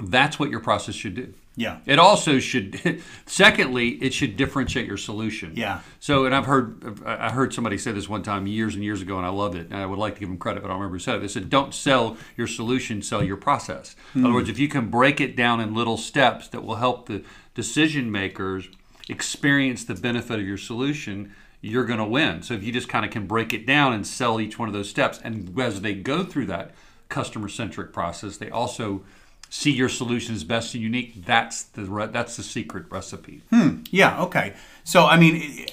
that's 0.03 0.37
what 0.37 0.51
your 0.51 0.59
process 0.59 0.93
should 0.93 1.15
do. 1.15 1.33
Yeah. 1.57 1.79
It 1.85 1.99
also 1.99 2.39
should. 2.39 3.01
Secondly, 3.25 3.89
it 4.01 4.13
should 4.13 4.35
differentiate 4.35 4.87
your 4.87 4.97
solution. 4.97 5.53
Yeah. 5.55 5.81
So, 5.99 6.25
and 6.25 6.35
I've 6.35 6.45
heard 6.45 7.03
I 7.05 7.31
heard 7.31 7.53
somebody 7.53 7.77
say 7.77 7.91
this 7.91 8.09
one 8.09 8.23
time 8.23 8.47
years 8.47 8.75
and 8.75 8.83
years 8.83 9.01
ago, 9.01 9.17
and 9.17 9.25
I 9.25 9.29
loved 9.29 9.55
it. 9.55 9.67
And 9.67 9.75
I 9.75 9.85
would 9.85 9.99
like 9.99 10.15
to 10.15 10.19
give 10.19 10.29
them 10.29 10.37
credit, 10.37 10.61
but 10.61 10.67
I 10.67 10.73
don't 10.73 10.81
remember 10.81 10.95
who 10.95 10.99
said 10.99 11.15
it. 11.15 11.19
They 11.19 11.27
said, 11.27 11.49
"Don't 11.49 11.73
sell 11.73 12.17
your 12.35 12.47
solution, 12.47 13.01
sell 13.01 13.23
your 13.23 13.37
process." 13.37 13.95
In 14.13 14.21
other 14.21 14.29
hmm. 14.29 14.35
words, 14.35 14.49
if 14.49 14.59
you 14.59 14.67
can 14.67 14.89
break 14.89 15.21
it 15.21 15.35
down 15.35 15.61
in 15.61 15.73
little 15.73 15.97
steps 15.97 16.47
that 16.49 16.63
will 16.63 16.75
help 16.75 17.07
the 17.07 17.23
decision 17.53 18.11
makers 18.11 18.67
experience 19.07 19.85
the 19.85 19.95
benefit 19.95 20.39
of 20.39 20.45
your 20.45 20.57
solution, 20.57 21.33
you're 21.61 21.85
going 21.85 21.99
to 21.99 22.05
win. 22.05 22.41
So, 22.41 22.53
if 22.53 22.63
you 22.63 22.73
just 22.73 22.89
kind 22.89 23.05
of 23.05 23.11
can 23.11 23.27
break 23.27 23.53
it 23.53 23.65
down 23.65 23.93
and 23.93 24.05
sell 24.05 24.41
each 24.41 24.59
one 24.59 24.67
of 24.67 24.73
those 24.73 24.89
steps, 24.89 25.19
and 25.23 25.57
as 25.59 25.81
they 25.81 25.93
go 25.93 26.23
through 26.23 26.47
that 26.47 26.71
customer 27.07 27.47
centric 27.47 27.93
process, 27.93 28.37
they 28.37 28.49
also 28.49 29.03
see 29.49 29.71
your 29.71 29.89
solution 29.89 30.35
as 30.35 30.43
best 30.43 30.73
and 30.73 30.83
unique. 30.83 31.25
That's 31.25 31.63
the 31.63 31.83
re- 31.83 32.07
that's 32.07 32.37
the 32.37 32.43
secret 32.43 32.85
recipe. 32.89 33.41
Hmm. 33.49 33.83
Yeah. 33.91 34.21
Okay. 34.23 34.53
So 34.83 35.05
I 35.05 35.17
mean, 35.17 35.65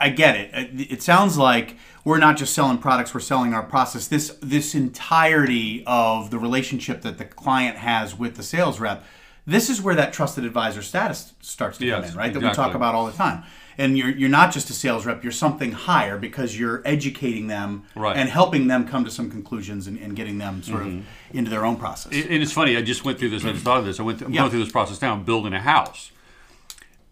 I- 0.00 0.10
get 0.10 0.36
it. 0.36 0.50
It 0.54 0.92
it 0.92 1.02
sounds 1.02 1.38
like 1.38 1.76
we're 2.04 2.18
not 2.18 2.36
just 2.36 2.54
selling 2.54 2.78
products; 2.78 3.14
we're 3.14 3.20
selling 3.20 3.54
our 3.54 3.62
process. 3.62 4.08
This 4.08 4.36
this 4.42 4.74
entirety 4.74 5.82
of 5.86 6.30
the 6.30 6.38
relationship 6.38 7.02
that 7.02 7.18
the 7.18 7.24
client 7.24 7.76
has 7.78 8.18
with 8.18 8.36
the 8.36 8.42
sales 8.42 8.80
rep. 8.80 9.04
This 9.46 9.68
is 9.68 9.82
where 9.82 9.94
that 9.96 10.12
trusted 10.12 10.44
advisor 10.44 10.82
status 10.82 11.32
starts 11.40 11.78
to 11.78 11.84
come 11.90 12.04
in, 12.10 12.16
right? 12.16 12.32
That 12.32 12.40
we 12.40 12.46
talk 12.54 12.70
about 12.76 12.94
all 12.94 13.06
the 13.06 13.12
time. 13.12 13.42
And 13.78 13.96
you're 13.96 14.10
you're 14.10 14.28
not 14.28 14.52
just 14.52 14.68
a 14.70 14.72
sales 14.72 15.06
rep; 15.06 15.22
you're 15.22 15.32
something 15.32 15.72
higher 15.72 16.18
because 16.18 16.58
you're 16.58 16.82
educating 16.84 17.46
them 17.46 17.84
Right. 17.94 18.10
Mm-hmm. 18.12 18.20
and 18.20 18.28
helping 18.30 18.66
them 18.68 18.86
come 18.86 19.04
to 19.04 19.10
some 19.10 19.30
conclusions 19.30 19.86
and, 19.86 19.98
and 19.98 20.14
getting 20.14 20.38
them 20.38 20.62
sort 20.62 20.82
of 20.86 21.04
into 21.32 21.50
their 21.50 21.64
own 21.64 21.76
process. 21.76 22.12
And 22.12 22.42
it's 22.42 22.52
funny. 22.52 22.76
I 22.76 22.82
just 22.82 23.04
went 23.04 23.18
through 23.18 23.30
this. 23.30 23.44
I 23.44 23.52
just 23.52 23.64
thought 23.64 23.78
of 23.78 23.84
this. 23.86 23.98
I 23.98 24.02
went. 24.02 24.18
Through, 24.18 24.28
I'm 24.28 24.34
Yeah. 24.34 24.40
going 24.42 24.50
through 24.50 24.64
this 24.64 24.72
process 24.72 25.00
now. 25.00 25.12
I'm 25.14 25.24
building 25.24 25.52
a 25.54 25.60
house. 25.60 26.10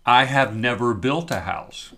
I 0.06 0.24
have 0.24 0.54
never 0.56 0.94
built 0.94 1.30
a 1.30 1.40
house. 1.40 1.92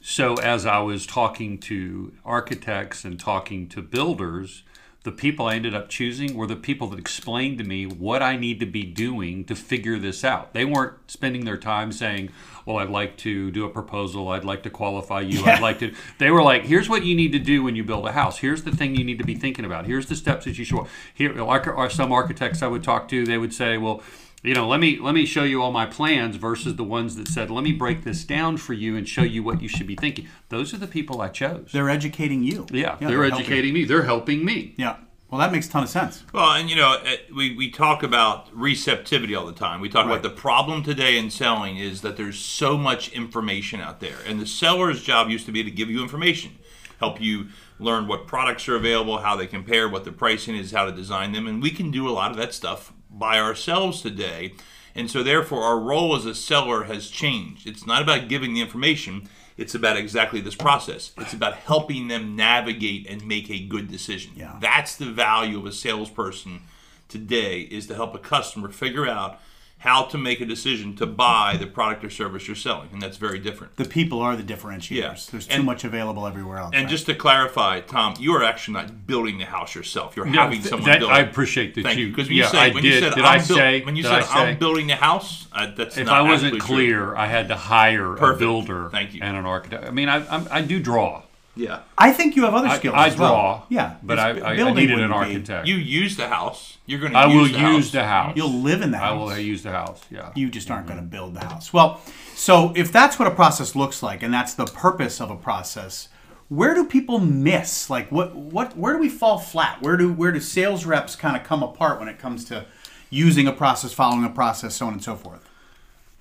So 0.00 0.34
as 0.34 0.66
I 0.66 0.78
was 0.80 1.06
talking 1.06 1.56
to 1.60 2.12
architects 2.24 3.04
and 3.04 3.18
talking 3.18 3.68
to 3.70 3.80
builders, 3.80 4.62
the 5.04 5.12
people 5.12 5.46
I 5.46 5.54
ended 5.54 5.74
up 5.74 5.90
choosing 5.90 6.34
were 6.34 6.46
the 6.46 6.56
people 6.56 6.88
that 6.88 6.98
explained 6.98 7.58
to 7.58 7.64
me 7.64 7.84
what 7.84 8.22
I 8.22 8.36
need 8.36 8.58
to 8.60 8.66
be 8.66 8.84
doing 8.84 9.44
to 9.44 9.54
figure 9.54 9.98
this 9.98 10.24
out. 10.24 10.54
They 10.54 10.64
weren't 10.64 10.94
spending 11.08 11.44
their 11.44 11.58
time 11.58 11.92
saying, 11.92 12.30
"Well, 12.64 12.78
I'd 12.78 12.88
like 12.88 13.18
to 13.18 13.50
do 13.50 13.66
a 13.66 13.68
proposal. 13.68 14.28
I'd 14.28 14.46
like 14.46 14.62
to 14.62 14.70
qualify 14.70 15.20
you. 15.20 15.40
Yeah. 15.40 15.56
I'd 15.56 15.62
like 15.62 15.78
to." 15.80 15.94
They 16.18 16.30
were 16.30 16.42
like, 16.42 16.64
"Here's 16.64 16.88
what 16.88 17.04
you 17.04 17.14
need 17.14 17.32
to 17.32 17.38
do 17.38 17.62
when 17.62 17.76
you 17.76 17.84
build 17.84 18.06
a 18.06 18.12
house. 18.12 18.38
Here's 18.38 18.62
the 18.62 18.74
thing 18.74 18.96
you 18.96 19.04
need 19.04 19.18
to 19.18 19.24
be 19.24 19.34
thinking 19.34 19.66
about. 19.66 19.84
Here's 19.86 20.06
the 20.06 20.16
steps 20.16 20.46
that 20.46 20.58
you 20.58 20.64
should." 20.64 20.86
Here, 21.12 21.34
like 21.34 21.66
are 21.66 21.90
some 21.90 22.10
architects 22.10 22.62
I 22.62 22.66
would 22.66 22.82
talk 22.82 23.08
to, 23.08 23.24
they 23.26 23.38
would 23.38 23.52
say, 23.52 23.76
"Well." 23.76 24.02
You 24.44 24.54
know 24.54 24.68
let 24.68 24.78
me 24.78 24.98
let 24.98 25.14
me 25.14 25.26
show 25.26 25.42
you 25.42 25.62
all 25.62 25.72
my 25.72 25.86
plans 25.86 26.36
versus 26.36 26.76
the 26.76 26.84
ones 26.84 27.16
that 27.16 27.26
said 27.28 27.50
let 27.50 27.64
me 27.64 27.72
break 27.72 28.04
this 28.04 28.24
down 28.24 28.56
for 28.56 28.72
you 28.74 28.96
and 28.96 29.08
show 29.08 29.22
you 29.22 29.42
what 29.42 29.60
you 29.60 29.68
should 29.68 29.86
be 29.86 29.96
thinking 29.96 30.28
those 30.50 30.72
are 30.72 30.78
the 30.78 30.86
people 30.86 31.20
i 31.20 31.28
chose 31.28 31.70
they're 31.72 31.90
educating 31.90 32.42
you. 32.42 32.66
yeah, 32.70 32.96
they're, 33.00 33.24
helping. 33.24 33.32
educating 33.40 33.74
me 33.74 33.84
they're 33.84 34.04
helping 34.04 34.44
me 34.44 34.74
Yeah. 34.76 34.96
Well, 35.30 35.40
that 35.40 35.50
makes 35.50 35.66
a 35.66 35.70
ton 35.70 35.82
of 35.82 35.88
sense. 35.88 36.22
Well, 36.32 36.52
and 36.52 36.70
you 36.70 36.76
know, 36.76 36.96
eh, 37.04 37.16
we, 37.34 37.56
we 37.56 37.68
talk 37.68 38.04
about 38.04 38.56
receptivity 38.56 39.34
all 39.34 39.46
the 39.46 39.52
time. 39.52 39.80
We 39.80 39.88
talk 39.88 40.06
Right. 40.06 40.12
about 40.12 40.22
the 40.22 40.30
problem 40.30 40.84
today 40.84 41.18
in 41.18 41.28
selling 41.28 41.76
is 41.76 42.02
that 42.02 42.16
there's 42.16 42.38
so 42.38 42.78
much 42.78 43.08
information 43.08 43.80
out 43.80 43.98
there. 43.98 44.18
And 44.28 44.38
the 44.40 44.46
seller's 44.46 45.02
job 45.02 45.30
used 45.30 45.44
to 45.46 45.52
be 45.52 45.64
to 45.64 45.72
give 45.72 45.90
you 45.90 46.00
information, 46.02 46.52
help 47.00 47.20
you 47.20 47.48
learn 47.80 48.06
what 48.06 48.28
products 48.28 48.68
are 48.68 48.76
available, 48.76 49.18
how 49.18 49.34
they 49.34 49.48
compare, 49.48 49.88
what 49.88 50.04
the 50.04 50.12
pricing 50.12 50.54
is, 50.54 50.70
how 50.70 50.84
to 50.84 50.92
design 50.92 51.32
them. 51.32 51.48
And 51.48 51.60
we 51.60 51.70
can 51.70 51.90
do 51.90 52.08
a 52.08 52.12
lot 52.12 52.30
of 52.30 52.36
that 52.36 52.54
stuff 52.54 52.92
by 53.18 53.38
ourselves 53.38 54.02
today. 54.02 54.54
And 54.94 55.10
so, 55.10 55.22
therefore, 55.22 55.62
our 55.62 55.78
role 55.78 56.14
as 56.14 56.24
a 56.24 56.34
seller 56.34 56.84
has 56.84 57.08
changed. 57.08 57.66
It's 57.66 57.86
not 57.86 58.02
about 58.02 58.28
giving 58.28 58.54
the 58.54 58.60
information, 58.60 59.28
it's 59.56 59.74
about 59.74 59.96
exactly 59.96 60.40
this 60.40 60.54
process. 60.54 61.12
It's 61.18 61.32
about 61.32 61.54
helping 61.54 62.08
them 62.08 62.34
navigate 62.34 63.06
and 63.08 63.26
make 63.26 63.50
a 63.50 63.60
good 63.60 63.88
decision. 63.88 64.32
Yeah. 64.36 64.56
That's 64.60 64.96
the 64.96 65.06
value 65.06 65.58
of 65.58 65.66
a 65.66 65.72
salesperson 65.72 66.62
today 67.08 67.60
is 67.60 67.86
to 67.86 67.94
help 67.94 68.14
a 68.14 68.18
customer 68.18 68.70
figure 68.70 69.06
out 69.06 69.40
how 69.84 70.02
to 70.02 70.16
make 70.16 70.40
a 70.40 70.46
decision 70.46 70.96
to 70.96 71.04
buy 71.04 71.56
the 71.58 71.66
product 71.66 72.02
or 72.02 72.08
service 72.08 72.46
you're 72.48 72.56
selling, 72.56 72.88
and 72.90 73.02
that's 73.02 73.18
very 73.18 73.38
different. 73.38 73.76
The 73.76 73.84
people 73.84 74.18
are 74.22 74.34
the 74.34 74.42
differentiators. 74.42 74.90
Yeah. 74.90 75.14
There's 75.30 75.46
too 75.46 75.56
And- 75.56 75.64
much 75.64 75.84
available 75.84 76.26
everywhere 76.26 76.56
else. 76.56 76.70
And 76.72 76.84
right? 76.84 76.90
just 76.90 77.04
to 77.06 77.14
clarify, 77.14 77.80
Tom, 77.80 78.14
you 78.18 78.32
are 78.34 78.42
actually 78.42 78.74
not 78.74 79.06
building 79.06 79.36
the 79.36 79.44
house 79.44 79.74
yourself. 79.74 80.16
You're 80.16 80.24
No, 80.24 80.40
having 80.40 80.60
th- 80.60 80.70
someone 80.70 80.88
that- 80.88 81.00
build 81.00 81.10
it. 81.10 81.14
I 81.14 81.20
appreciate 81.20 81.74
that 81.74 81.82
Thank 81.82 81.98
you- 81.98 82.06
you. 82.06 82.10
Because 82.12 82.28
when 82.28 82.36
yeah, 82.38 82.44
you 82.44 82.50
said 82.50 82.74
when 82.74 82.82
did. 82.82 82.94
you 82.94 83.00
said 83.00 83.14
Did 83.14 83.24
I'm 83.24 83.40
I 83.40 83.44
buil- 83.44 83.56
say- 83.56 83.80
when 83.82 83.96
you 83.96 84.02
did 84.02 84.08
said 84.08 84.18
I 84.22 84.22
say- 84.22 84.50
I'm 84.52 84.58
building 84.58 84.86
the 84.86 84.96
house, 84.96 85.46
uh, 85.52 85.66
that's 85.76 85.98
if 85.98 86.06
not 86.06 86.16
I 86.16 86.22
wasn't 86.22 86.54
actually 86.54 86.60
true. 86.60 86.76
clear, 86.76 87.14
I 87.16 87.26
had 87.26 87.48
to 87.48 87.56
hire 87.56 88.16
a 88.16 88.36
builder 88.38 88.88
Thank 88.90 89.12
you. 89.12 89.20
and 89.22 89.36
an 89.36 89.44
architect. 89.44 89.84
I 89.86 89.90
mean, 89.90 90.08
I, 90.08 90.26
I'm, 90.34 90.48
I 90.50 90.62
do 90.62 90.80
draw. 90.80 91.20
Yeah. 91.56 91.82
I 91.96 92.12
think 92.12 92.36
you 92.36 92.44
have 92.44 92.54
other 92.54 92.68
I, 92.68 92.78
skills. 92.78 92.94
I 92.96 93.06
as 93.08 93.16
well. 93.16 93.32
draw. 93.32 93.62
Yeah, 93.68 93.96
but 94.02 94.18
I, 94.18 94.30
I, 94.30 94.50
I 94.52 94.56
building 94.56 94.74
needed 94.74 94.98
an 94.98 95.10
wouldn't 95.10 95.28
be- 95.28 95.34
architect. 95.34 95.66
You 95.68 95.76
use 95.76 96.16
the 96.16 96.28
house. 96.28 96.78
You're 96.86 97.00
going 97.00 97.12
to. 97.12 97.18
I 97.18 97.26
will 97.26 97.46
use 97.46 97.52
the 97.52 97.58
use 97.58 97.84
house. 97.84 97.90
the 97.92 98.04
house. 98.04 98.36
You'll 98.36 98.60
live 98.60 98.82
in 98.82 98.90
the 98.90 98.98
house. 98.98 99.12
I 99.12 99.34
will 99.34 99.38
use 99.38 99.62
the 99.62 99.70
house. 99.70 100.02
Yeah. 100.10 100.32
You 100.34 100.50
just 100.50 100.70
aren't 100.70 100.86
going 100.86 100.98
to 100.98 101.02
mm-hmm. 101.02 101.10
build 101.10 101.34
the 101.34 101.40
house. 101.40 101.72
Well, 101.72 102.00
so 102.34 102.72
if 102.74 102.92
that's 102.92 103.18
what 103.18 103.28
a 103.28 103.34
process 103.34 103.76
looks 103.76 104.02
like, 104.02 104.22
and 104.22 104.34
that's 104.34 104.54
the 104.54 104.66
purpose 104.66 105.20
of 105.20 105.30
a 105.30 105.36
process, 105.36 106.08
where 106.48 106.74
do 106.74 106.84
people 106.84 107.20
miss? 107.20 107.88
Like, 107.88 108.10
what, 108.10 108.34
what, 108.34 108.76
where 108.76 108.94
do 108.94 108.98
we 108.98 109.08
fall 109.08 109.38
flat? 109.38 109.80
Where 109.80 109.96
do, 109.96 110.12
where 110.12 110.32
do 110.32 110.40
sales 110.40 110.84
reps 110.84 111.16
kind 111.16 111.36
of 111.36 111.44
come 111.44 111.62
apart 111.62 111.98
when 112.00 112.08
it 112.08 112.18
comes 112.18 112.44
to 112.46 112.66
using 113.10 113.46
a 113.46 113.52
process, 113.52 113.92
following 113.92 114.24
a 114.24 114.30
process, 114.30 114.74
so 114.74 114.86
on 114.86 114.92
and 114.92 115.02
so 115.02 115.16
forth? 115.16 115.48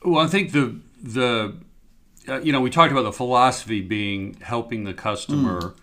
Well, 0.03 0.23
I 0.23 0.27
think 0.27 0.51
the 0.51 0.79
the 1.01 1.55
uh, 2.27 2.39
you 2.41 2.51
know 2.51 2.61
we 2.61 2.69
talked 2.69 2.91
about 2.91 3.03
the 3.03 3.11
philosophy 3.11 3.81
being 3.81 4.37
helping 4.41 4.83
the 4.83 4.93
customer 4.93 5.73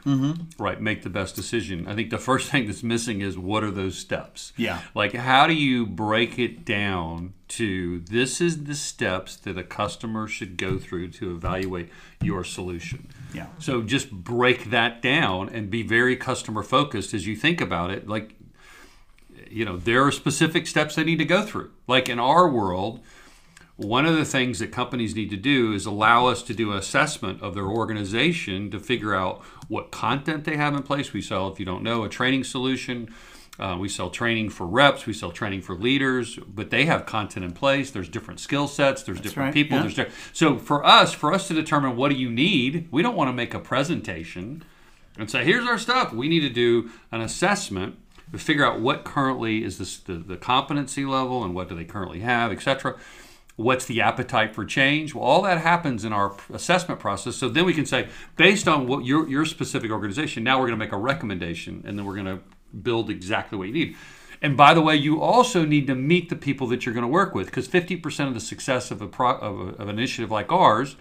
right 0.58 0.80
make 0.80 1.02
the 1.02 1.10
best 1.10 1.36
decision. 1.36 1.86
I 1.86 1.94
think 1.94 2.10
the 2.10 2.18
first 2.18 2.50
thing 2.50 2.66
that's 2.66 2.82
missing 2.82 3.20
is 3.20 3.36
what 3.36 3.62
are 3.62 3.70
those 3.70 3.98
steps? 3.98 4.52
Yeah. 4.56 4.80
Like 4.94 5.12
how 5.12 5.46
do 5.46 5.54
you 5.54 5.86
break 5.86 6.38
it 6.38 6.64
down 6.64 7.34
to 7.48 8.00
this 8.00 8.40
is 8.40 8.64
the 8.64 8.74
steps 8.74 9.36
that 9.36 9.58
a 9.58 9.64
customer 9.64 10.26
should 10.28 10.56
go 10.56 10.78
through 10.78 11.08
to 11.08 11.34
evaluate 11.34 11.90
your 12.22 12.44
solution. 12.44 13.08
Yeah. 13.34 13.46
So 13.58 13.82
just 13.82 14.10
break 14.10 14.70
that 14.70 15.02
down 15.02 15.48
and 15.48 15.68
be 15.68 15.82
very 15.82 16.16
customer 16.16 16.62
focused 16.62 17.12
as 17.12 17.26
you 17.26 17.36
think 17.36 17.60
about 17.60 17.90
it. 17.90 18.08
Like 18.08 18.34
you 19.50 19.64
know, 19.64 19.76
there 19.76 20.06
are 20.06 20.12
specific 20.12 20.66
steps 20.66 20.94
they 20.94 21.04
need 21.04 21.18
to 21.18 21.24
go 21.24 21.42
through. 21.42 21.70
Like 21.86 22.08
in 22.08 22.18
our 22.18 22.48
world, 22.48 23.00
one 23.80 24.04
of 24.04 24.14
the 24.14 24.26
things 24.26 24.58
that 24.58 24.70
companies 24.70 25.14
need 25.14 25.30
to 25.30 25.38
do 25.38 25.72
is 25.72 25.86
allow 25.86 26.26
us 26.26 26.42
to 26.42 26.52
do 26.52 26.72
an 26.72 26.78
assessment 26.78 27.42
of 27.42 27.54
their 27.54 27.64
organization 27.64 28.70
to 28.70 28.78
figure 28.78 29.14
out 29.14 29.42
what 29.68 29.90
content 29.90 30.44
they 30.44 30.58
have 30.58 30.74
in 30.74 30.82
place. 30.82 31.14
We 31.14 31.22
sell, 31.22 31.48
if 31.50 31.58
you 31.58 31.64
don't 31.64 31.82
know, 31.82 32.04
a 32.04 32.08
training 32.08 32.44
solution. 32.44 33.08
Uh, 33.58 33.78
we 33.78 33.88
sell 33.88 34.10
training 34.10 34.50
for 34.50 34.66
reps. 34.66 35.06
We 35.06 35.14
sell 35.14 35.32
training 35.32 35.62
for 35.62 35.74
leaders, 35.74 36.38
but 36.46 36.68
they 36.68 36.84
have 36.84 37.06
content 37.06 37.42
in 37.42 37.52
place. 37.52 37.90
There's 37.90 38.08
different 38.08 38.38
skill 38.38 38.68
sets. 38.68 39.02
There's 39.02 39.20
different 39.20 39.48
right, 39.48 39.54
people. 39.54 39.76
yeah. 39.76 39.82
There's 39.82 39.94
di- 39.94 40.10
so 40.34 40.58
for 40.58 40.84
us, 40.84 41.14
for 41.14 41.32
us 41.32 41.48
to 41.48 41.54
determine 41.54 41.96
what 41.96 42.10
do 42.10 42.16
you 42.16 42.30
need, 42.30 42.86
we 42.90 43.00
don't 43.00 43.16
want 43.16 43.28
to 43.28 43.32
make 43.32 43.54
a 43.54 43.58
presentation 43.60 44.62
and 45.18 45.30
say, 45.30 45.42
here's 45.42 45.66
our 45.66 45.78
stuff. 45.78 46.12
We 46.12 46.28
need 46.28 46.40
to 46.40 46.50
do 46.50 46.90
an 47.10 47.22
assessment 47.22 47.96
to 48.32 48.38
figure 48.38 48.64
out 48.64 48.80
what 48.80 49.04
currently 49.04 49.64
is 49.64 49.78
this, 49.78 49.96
the, 49.98 50.14
the 50.14 50.36
competency 50.36 51.06
level 51.06 51.42
and 51.42 51.54
what 51.54 51.70
do 51.70 51.74
they 51.74 51.84
currently 51.84 52.20
have, 52.20 52.52
etc. 52.52 52.96
What's 53.60 53.84
the 53.84 54.00
appetite 54.00 54.54
for 54.54 54.64
change? 54.64 55.14
Well, 55.14 55.22
all 55.22 55.42
that 55.42 55.58
happens 55.58 56.06
in 56.06 56.14
our 56.14 56.34
assessment 56.50 56.98
process. 56.98 57.36
So 57.36 57.50
then 57.50 57.66
we 57.66 57.74
can 57.74 57.84
say, 57.84 58.08
based 58.36 58.66
on 58.66 58.86
what 58.86 59.04
your, 59.04 59.28
your 59.28 59.44
specific 59.44 59.90
organization, 59.90 60.42
now 60.42 60.58
we're 60.58 60.68
going 60.68 60.78
to 60.78 60.84
make 60.84 60.92
a 60.92 60.96
recommendation 60.96 61.82
and 61.86 61.98
then 61.98 62.06
we're 62.06 62.14
going 62.14 62.24
to 62.24 62.40
build 62.82 63.10
exactly 63.10 63.58
what 63.58 63.68
you 63.68 63.74
need. 63.74 63.96
And 64.40 64.56
by 64.56 64.72
the 64.72 64.80
way, 64.80 64.96
you 64.96 65.20
also 65.20 65.66
need 65.66 65.86
to 65.88 65.94
meet 65.94 66.30
the 66.30 66.36
people 66.36 66.66
that 66.68 66.86
you're 66.86 66.94
going 66.94 67.04
to 67.04 67.08
work 67.08 67.34
with 67.34 67.48
because 67.48 67.68
50% 67.68 68.28
of 68.28 68.32
the 68.32 68.40
success 68.40 68.90
of, 68.90 69.02
a 69.02 69.06
pro, 69.06 69.32
of, 69.36 69.60
a, 69.60 69.82
of 69.82 69.88
an 69.88 69.98
initiative 69.98 70.30
like 70.30 70.50
ours 70.50 70.96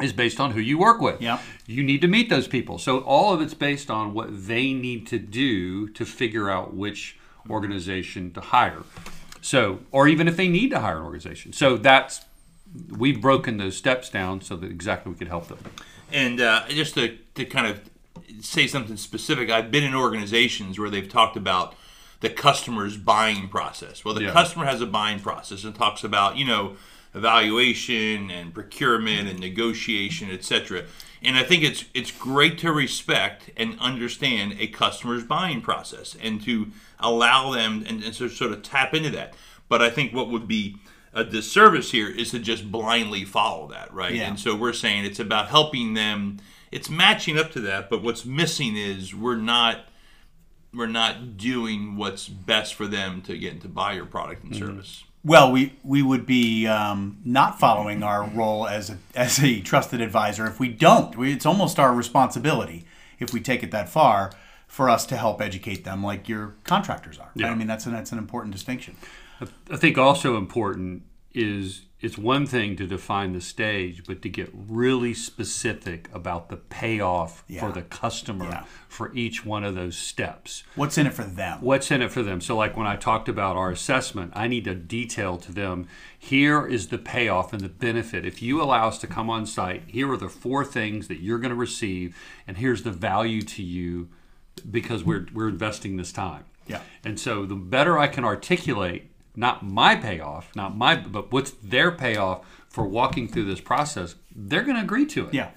is 0.00 0.14
based 0.14 0.40
on 0.40 0.52
who 0.52 0.60
you 0.60 0.78
work 0.78 1.02
with. 1.02 1.20
Yep. 1.20 1.42
You 1.66 1.82
need 1.82 2.00
to 2.00 2.08
meet 2.08 2.30
those 2.30 2.48
people. 2.48 2.78
So 2.78 3.00
all 3.00 3.34
of 3.34 3.42
it's 3.42 3.52
based 3.52 3.90
on 3.90 4.14
what 4.14 4.28
they 4.46 4.72
need 4.72 5.06
to 5.08 5.18
do 5.18 5.90
to 5.90 6.06
figure 6.06 6.48
out 6.48 6.72
which 6.72 7.18
organization 7.50 8.32
to 8.32 8.40
hire. 8.40 8.82
So, 9.46 9.78
or 9.92 10.08
even 10.08 10.26
if 10.26 10.36
they 10.36 10.48
need 10.48 10.70
to 10.70 10.80
hire 10.80 10.96
an 10.96 11.04
organization. 11.04 11.52
So 11.52 11.76
that's 11.76 12.24
we've 12.90 13.20
broken 13.20 13.58
those 13.58 13.76
steps 13.76 14.10
down 14.10 14.40
so 14.40 14.56
that 14.56 14.68
exactly 14.72 15.12
we 15.12 15.16
could 15.16 15.28
help 15.28 15.46
them. 15.46 15.58
And 16.12 16.40
uh, 16.40 16.64
just 16.68 16.94
to, 16.94 17.16
to 17.36 17.44
kind 17.44 17.68
of 17.68 17.80
say 18.44 18.66
something 18.66 18.96
specific, 18.96 19.48
I've 19.48 19.70
been 19.70 19.84
in 19.84 19.94
organizations 19.94 20.80
where 20.80 20.90
they've 20.90 21.08
talked 21.08 21.36
about 21.36 21.76
the 22.22 22.28
customer's 22.28 22.96
buying 22.96 23.48
process. 23.48 24.04
Well, 24.04 24.14
the 24.14 24.24
Yeah. 24.24 24.32
customer 24.32 24.64
has 24.64 24.80
a 24.80 24.86
buying 24.86 25.20
process 25.20 25.62
and 25.62 25.72
talks 25.76 26.02
about, 26.02 26.36
you 26.36 26.44
know, 26.44 26.76
evaluation 27.14 28.32
and 28.32 28.52
procurement 28.52 29.28
and 29.28 29.38
negotiation, 29.38 30.28
etc. 30.28 30.86
And 31.26 31.36
I 31.36 31.42
think 31.42 31.64
it's 31.64 31.84
it's 31.92 32.10
great 32.10 32.56
to 32.58 32.72
respect 32.72 33.50
and 33.56 33.78
understand 33.80 34.56
a 34.60 34.68
customer's 34.68 35.24
buying 35.24 35.60
process 35.60 36.16
and 36.22 36.40
to 36.44 36.68
allow 37.00 37.52
them 37.52 37.84
and, 37.86 38.02
and 38.02 38.14
so 38.14 38.28
sort 38.28 38.52
of 38.52 38.62
tap 38.62 38.94
into 38.94 39.10
that. 39.10 39.34
But 39.68 39.82
I 39.82 39.90
think 39.90 40.14
what 40.14 40.30
would 40.30 40.46
be 40.46 40.76
a 41.12 41.24
disservice 41.24 41.90
here 41.90 42.08
is 42.08 42.30
to 42.30 42.38
just 42.38 42.70
blindly 42.70 43.24
follow 43.24 43.66
that, 43.68 43.92
right? 43.92 44.14
Yeah. 44.14 44.28
And 44.28 44.38
so 44.38 44.54
we're 44.54 44.72
saying 44.72 45.04
it's 45.04 45.18
about 45.18 45.48
helping 45.48 45.94
them. 45.94 46.38
It's 46.70 46.88
matching 46.88 47.38
up 47.38 47.50
to 47.52 47.60
that, 47.62 47.90
but 47.90 48.02
what's 48.02 48.24
missing 48.24 48.76
is 48.76 49.14
we're 49.14 49.36
not 49.36 49.88
we're 50.72 50.86
not 50.86 51.36
doing 51.36 51.96
what's 51.96 52.28
best 52.28 52.74
for 52.74 52.86
them 52.86 53.22
to 53.22 53.36
get 53.36 53.62
to 53.62 53.68
buy 53.68 53.94
your 53.94 54.06
product 54.06 54.44
and 54.44 54.52
mm-hmm. 54.52 54.66
service. 54.66 55.04
Well, 55.26 55.50
we, 55.50 55.72
we 55.82 56.02
would 56.02 56.24
be 56.24 56.68
um, 56.68 57.18
not 57.24 57.58
following 57.58 58.04
our 58.04 58.28
role 58.28 58.68
as 58.68 58.90
a, 58.90 58.98
as 59.16 59.42
a 59.42 59.60
trusted 59.60 60.00
advisor 60.00 60.46
if 60.46 60.60
we 60.60 60.68
don't. 60.68 61.16
We, 61.16 61.32
it's 61.32 61.44
almost 61.44 61.80
our 61.80 61.92
responsibility, 61.92 62.84
if 63.18 63.32
we 63.32 63.40
take 63.40 63.64
it 63.64 63.72
that 63.72 63.88
far, 63.88 64.30
for 64.68 64.88
us 64.88 65.04
to 65.06 65.16
help 65.16 65.42
educate 65.42 65.82
them 65.82 66.04
like 66.04 66.28
your 66.28 66.54
contractors 66.62 67.18
are. 67.18 67.32
right? 67.34 67.46
Yeah. 67.46 67.50
I 67.50 67.56
mean, 67.56 67.66
that's 67.66 67.86
an, 67.86 67.92
that's 67.92 68.12
an 68.12 68.18
important 68.18 68.52
distinction. 68.54 68.96
I 69.68 69.76
think 69.76 69.98
also 69.98 70.36
important 70.36 71.02
is 71.34 71.82
it's 72.00 72.18
one 72.18 72.46
thing 72.46 72.76
to 72.76 72.86
define 72.86 73.32
the 73.32 73.40
stage, 73.40 74.04
but 74.06 74.20
to 74.22 74.28
get 74.28 74.50
really 74.52 75.14
specific 75.14 76.08
about 76.12 76.50
the 76.50 76.56
payoff 76.56 77.42
Yeah. 77.48 77.60
for 77.60 77.72
the 77.72 77.82
customer 77.82 78.44
Yeah. 78.44 78.64
for 78.88 79.14
each 79.14 79.46
one 79.46 79.64
of 79.64 79.74
those 79.74 79.96
steps. 79.96 80.62
What's 80.74 80.98
in 80.98 81.06
it 81.06 81.14
for 81.14 81.24
them? 81.24 81.58
What's 81.62 81.90
in 81.90 82.02
it 82.02 82.10
for 82.12 82.22
them? 82.22 82.40
So, 82.40 82.56
like 82.56 82.76
when 82.76 82.86
I 82.86 82.96
talked 82.96 83.28
about 83.28 83.56
our 83.56 83.70
assessment, 83.70 84.32
I 84.34 84.46
need 84.46 84.64
to 84.64 84.74
detail 84.74 85.38
to 85.38 85.52
them 85.52 85.88
here 86.18 86.66
is 86.66 86.88
the 86.88 86.98
payoff 86.98 87.52
and 87.52 87.62
the 87.62 87.68
benefit. 87.68 88.26
If 88.26 88.42
you 88.42 88.60
allow 88.60 88.88
us 88.88 88.98
to 88.98 89.06
come 89.06 89.30
on 89.30 89.46
site, 89.46 89.84
here 89.86 90.10
are 90.12 90.16
the 90.18 90.28
four 90.28 90.64
things 90.64 91.08
that 91.08 91.20
you're 91.20 91.38
going 91.38 91.50
to 91.50 91.54
receive, 91.56 92.16
and 92.46 92.58
here's 92.58 92.82
the 92.82 92.92
value 92.92 93.40
to 93.42 93.62
you 93.62 94.08
because 94.70 95.04
we're, 95.04 95.26
we're 95.32 95.48
investing 95.48 95.96
this 95.96 96.12
time. 96.12 96.44
Yeah. 96.66 96.80
And 97.04 97.18
so, 97.18 97.46
the 97.46 97.54
better 97.54 97.98
I 97.98 98.08
can 98.08 98.24
articulate 98.24 99.10
not 99.36 99.64
my 99.64 99.94
payoff, 99.94 100.54
not 100.56 100.76
my, 100.76 100.96
but 100.96 101.30
what's 101.30 101.50
their 101.62 101.92
payoff 101.92 102.44
for 102.68 102.86
walking 102.86 103.28
through 103.28 103.44
this 103.44 103.60
process, 103.60 104.16
they're 104.34 104.62
going 104.62 104.76
to 104.76 104.82
agree 104.82 105.06
to 105.06 105.28
it. 105.28 105.34
Yeah. 105.34 105.50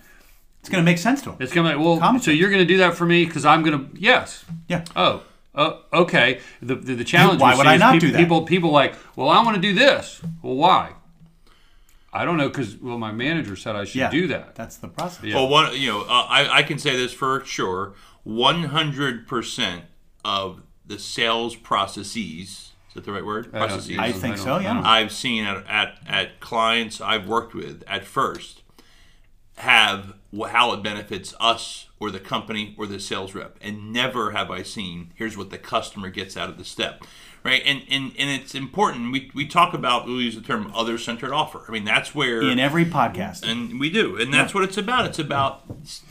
It's 0.60 0.70
going 0.70 0.84
to 0.84 0.86
make 0.86 0.98
sense 0.98 1.22
to 1.22 1.30
them. 1.30 1.38
It's 1.40 1.54
going 1.54 1.72
to 1.72 1.78
be, 1.78 1.84
well, 1.84 1.98
Common 1.98 2.22
so 2.22 2.26
sense. 2.26 2.38
you're 2.40 2.50
going 2.50 2.62
to 2.62 2.66
do 2.68 2.78
that 2.78 2.96
for 2.96 3.06
me 3.06 3.26
because 3.26 3.46
I'm 3.46 3.64
going 3.64 3.90
to, 3.92 4.00
yes. 4.00 4.44
Yeah. 4.68 4.84
Oh, 4.96 5.24
uh, 5.56 5.78
okay. 5.94 6.42
The, 6.62 6.76
the, 6.76 6.96
the 6.96 7.04
challenge 7.04 7.42
Why 7.42 7.56
would 7.56 7.66
I 7.66 7.76
is 7.76 7.80
not 7.80 7.94
people, 7.94 8.08
do 8.08 8.12
that? 8.14 8.20
People, 8.20 8.42
people 8.44 8.72
like, 8.72 8.96
well, 9.16 9.30
I 9.30 9.44
want 9.44 9.56
to 9.56 9.62
do 9.62 9.74
this. 9.74 10.22
Well, 10.42 10.56
why? 10.56 10.94
I 12.12 12.26
don't 12.26 12.38
know 12.38 12.50
because 12.50 12.76
well, 12.78 12.98
my 12.98 13.12
manager 13.12 13.56
said 13.56 13.76
I 13.76 13.84
should 13.86 14.00
Yeah. 14.00 14.10
do 14.10 14.28
that. 14.28 14.56
That's 14.56 14.78
the 14.78 14.88
process. 14.88 15.24
Yeah. 15.24 15.36
Well, 15.36 15.48
one, 15.48 15.80
you 15.80 15.88
know, 15.88 16.02
uh, 16.02 16.26
I, 16.28 16.58
I 16.58 16.64
can 16.64 16.80
say 16.80 16.98
this 16.98 17.14
for 17.14 17.46
sure: 17.46 17.94
one 18.24 18.64
hundred 18.64 19.28
percent 19.28 19.84
of 20.26 20.64
the 20.86 20.98
sales 20.98 21.56
processes. 21.56 22.72
Is 22.90 22.96
that 22.96 23.06
the 23.06 23.12
right 23.12 23.26
word? 23.26 23.48
I 23.54 23.60
Processes. 23.68 23.98
I 23.98 24.06
I 24.08 24.12
think 24.12 24.36
don't- 24.36 24.46
so, 24.46 24.60
Yeah. 24.60 24.82
I've 24.84 25.12
seen 25.12 25.46
at, 25.46 25.66
at, 25.68 26.00
at 26.08 26.40
clients 26.40 27.00
I've 27.00 27.28
worked 27.28 27.54
with 27.54 27.84
at 27.88 28.04
first 28.04 28.64
have 29.58 30.14
how 30.50 30.74
it 30.74 30.82
benefits 30.82 31.34
us 31.40 31.88
or 32.00 32.12
the 32.12 32.20
company 32.20 32.76
or 32.78 32.88
the 32.88 33.00
sales 33.00 33.36
rep. 33.36 33.58
And 33.62 33.92
never 33.92 34.32
have 34.32 34.50
I 34.50 34.64
seen 34.64 35.12
here's 35.16 35.38
what 35.38 35.50
the 35.50 35.58
customer 35.58 36.10
gets 36.10 36.38
out 36.38 36.50
of 36.50 36.58
the 36.58 36.64
step. 36.64 37.04
Right. 37.44 37.62
And 37.66 37.84
and, 37.90 38.12
and 38.18 38.30
it's 38.42 38.54
important. 38.54 39.12
We, 39.14 39.32
we 39.34 39.48
talk 39.48 39.74
about, 39.74 40.06
we 40.06 40.14
use 40.14 40.36
the 40.36 40.42
term 40.42 40.72
other 40.76 40.98
centered 40.98 41.32
offer. 41.32 41.64
I 41.68 41.72
mean, 41.72 41.86
that's 41.86 42.14
where. 42.14 42.42
In 42.42 42.60
every 42.60 42.86
podcast. 42.86 43.44
and 43.44 43.80
we 43.80 43.90
do. 43.90 44.18
And 44.18 44.34
that's 44.34 44.54
what 44.54 44.64
it's 44.64 44.78
about. 44.78 45.06
It's 45.06 45.20
about, 45.20 45.64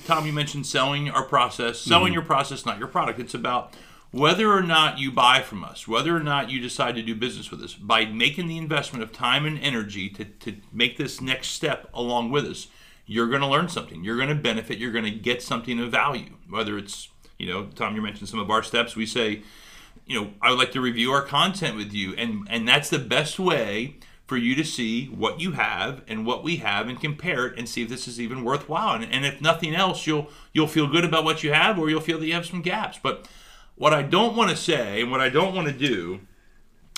Tom, 0.07 0.27
you 0.27 0.33
mentioned 0.33 0.67
selling 0.67 1.11
our 1.11 1.25
process, 1.25 1.79
selling 1.81 2.07
mm-hmm. 2.07 2.15
your 2.15 2.23
process, 2.23 2.65
not 2.65 2.79
your 2.79 2.89
product. 2.89 3.19
It's 3.19 3.35
about 3.35 3.75
whether 4.11 4.51
or 4.51 4.63
not 4.63 4.99
you 4.99 5.13
buy 5.13 5.43
from 5.43 5.63
us, 5.63 5.87
whether 5.87 6.17
or 6.17 6.23
not 6.23 6.51
you 6.51 6.61
decide 6.61 6.95
to 6.95 7.03
do 7.03 7.15
business 7.15 7.51
with 7.51 7.63
us, 7.63 7.75
by 7.75 8.07
making 8.07 8.49
the 8.49 8.57
investment 8.57 9.03
of 9.03 9.13
time 9.13 9.45
and 9.45 9.59
energy 9.59 10.09
to, 10.09 10.25
to 10.25 10.57
make 10.73 10.97
this 10.97 11.21
next 11.21 11.49
step 11.49 11.89
along 11.93 12.31
with 12.31 12.47
us, 12.47 12.69
you're 13.05 13.29
going 13.29 13.41
to 13.41 13.47
learn 13.47 13.69
something. 13.69 14.05
You're 14.05 14.17
going 14.17 14.29
to 14.29 14.35
benefit. 14.35 14.79
You're 14.79 14.93
going 14.93 15.05
to 15.05 15.11
get 15.11 15.43
something 15.43 15.79
of 15.81 15.91
value. 15.91 16.35
Whether 16.49 16.79
it's, 16.79 17.09
you 17.39 17.53
know, 17.53 17.67
Tom, 17.75 17.97
you 17.97 18.03
mentioned 18.03 18.29
some 18.29 18.41
of 18.41 18.51
our 18.51 18.63
steps. 18.63 18.97
We 18.97 19.07
say, 19.07 19.43
you 20.07 20.21
know, 20.21 20.31
I 20.41 20.51
would 20.51 20.59
like 20.59 20.73
to 20.73 20.81
review 20.81 21.13
our 21.13 21.23
content 21.23 21.77
with 21.77 21.93
you, 21.93 22.15
and 22.15 22.47
and 22.49 22.67
that's 22.67 22.89
the 22.89 22.99
best 22.99 23.39
way 23.39 23.97
for 24.27 24.37
you 24.37 24.55
to 24.55 24.65
see 24.65 25.07
what 25.07 25.41
you 25.41 25.53
have 25.53 26.03
and 26.07 26.27
what 26.27 26.45
we 26.45 26.57
have 26.57 26.87
and 26.87 27.01
compare 27.01 27.47
it 27.47 27.59
and 27.59 27.67
see 27.67 27.83
if 27.83 27.89
this 27.89 28.07
is 28.07 28.21
even 28.21 28.45
worthwhile. 28.45 28.95
And, 28.95 29.11
and 29.11 29.25
if 29.25 29.41
nothing 29.41 29.75
else, 29.75 30.07
you'll 30.07 30.31
you'll 30.53 30.67
feel 30.67 30.87
good 30.87 31.05
about 31.05 31.25
what 31.25 31.43
you 31.43 31.53
have 31.53 31.79
or 31.79 31.89
you'll 31.89 32.01
feel 32.01 32.19
that 32.19 32.27
you 32.27 32.35
have 32.35 32.47
some 32.47 32.63
gaps. 32.63 32.99
But 33.03 33.27
what 33.79 33.95
I 33.95 34.03
don't 34.03 34.37
want 34.37 34.51
to 34.51 34.57
say 34.57 35.01
and 35.01 35.11
what 35.11 35.21
I 35.21 35.29
don't 35.29 35.55
want 35.55 35.69
to 35.69 35.73
do 35.73 36.21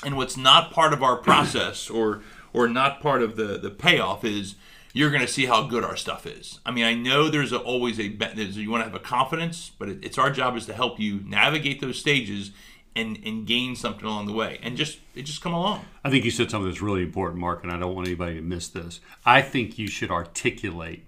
and 0.04 0.16
what's 0.16 0.36
not 0.36 0.72
part 0.72 0.92
of 0.92 1.02
our 1.02 1.16
process 1.22 1.88
or 1.88 2.22
or 2.52 2.68
not 2.68 3.00
part 3.00 3.22
of 3.22 3.36
the 3.36 3.58
the 3.58 3.70
payoff 3.70 4.24
is 4.24 4.56
you're 4.92 5.10
going 5.10 5.22
to 5.22 5.28
see 5.28 5.46
how 5.46 5.62
good 5.66 5.84
our 5.84 5.96
stuff 5.96 6.26
is. 6.26 6.58
I 6.66 6.72
mean, 6.72 6.84
I 6.84 6.94
know 6.94 7.28
there's 7.28 7.52
a, 7.52 7.58
always 7.58 8.00
a 8.00 8.08
there's, 8.08 8.56
you 8.56 8.70
want 8.70 8.80
to 8.80 8.90
have 8.90 8.94
a 8.94 9.04
confidence, 9.04 9.70
but 9.78 9.88
it, 9.88 10.04
it's 10.04 10.18
our 10.18 10.30
job 10.30 10.56
is 10.56 10.66
to 10.66 10.72
help 10.72 10.98
you 10.98 11.20
navigate 11.24 11.80
those 11.80 11.98
stages 11.98 12.50
and 12.96 13.20
and 13.24 13.46
gain 13.46 13.76
something 13.76 14.04
along 14.04 14.26
the 14.26 14.32
way, 14.32 14.58
and 14.62 14.76
just 14.76 14.98
it 15.14 15.22
just 15.22 15.42
come 15.42 15.54
along. 15.54 15.84
I 16.04 16.10
think 16.10 16.24
you 16.24 16.30
said 16.32 16.50
something 16.50 16.68
that's 16.68 16.82
really 16.82 17.02
important, 17.02 17.40
Mark, 17.40 17.62
and 17.62 17.70
I 17.70 17.78
don't 17.78 17.94
want 17.94 18.08
anybody 18.08 18.36
to 18.36 18.42
miss 18.42 18.68
this. 18.68 19.00
I 19.24 19.42
think 19.42 19.78
you 19.78 19.86
should 19.86 20.10
articulate 20.10 21.04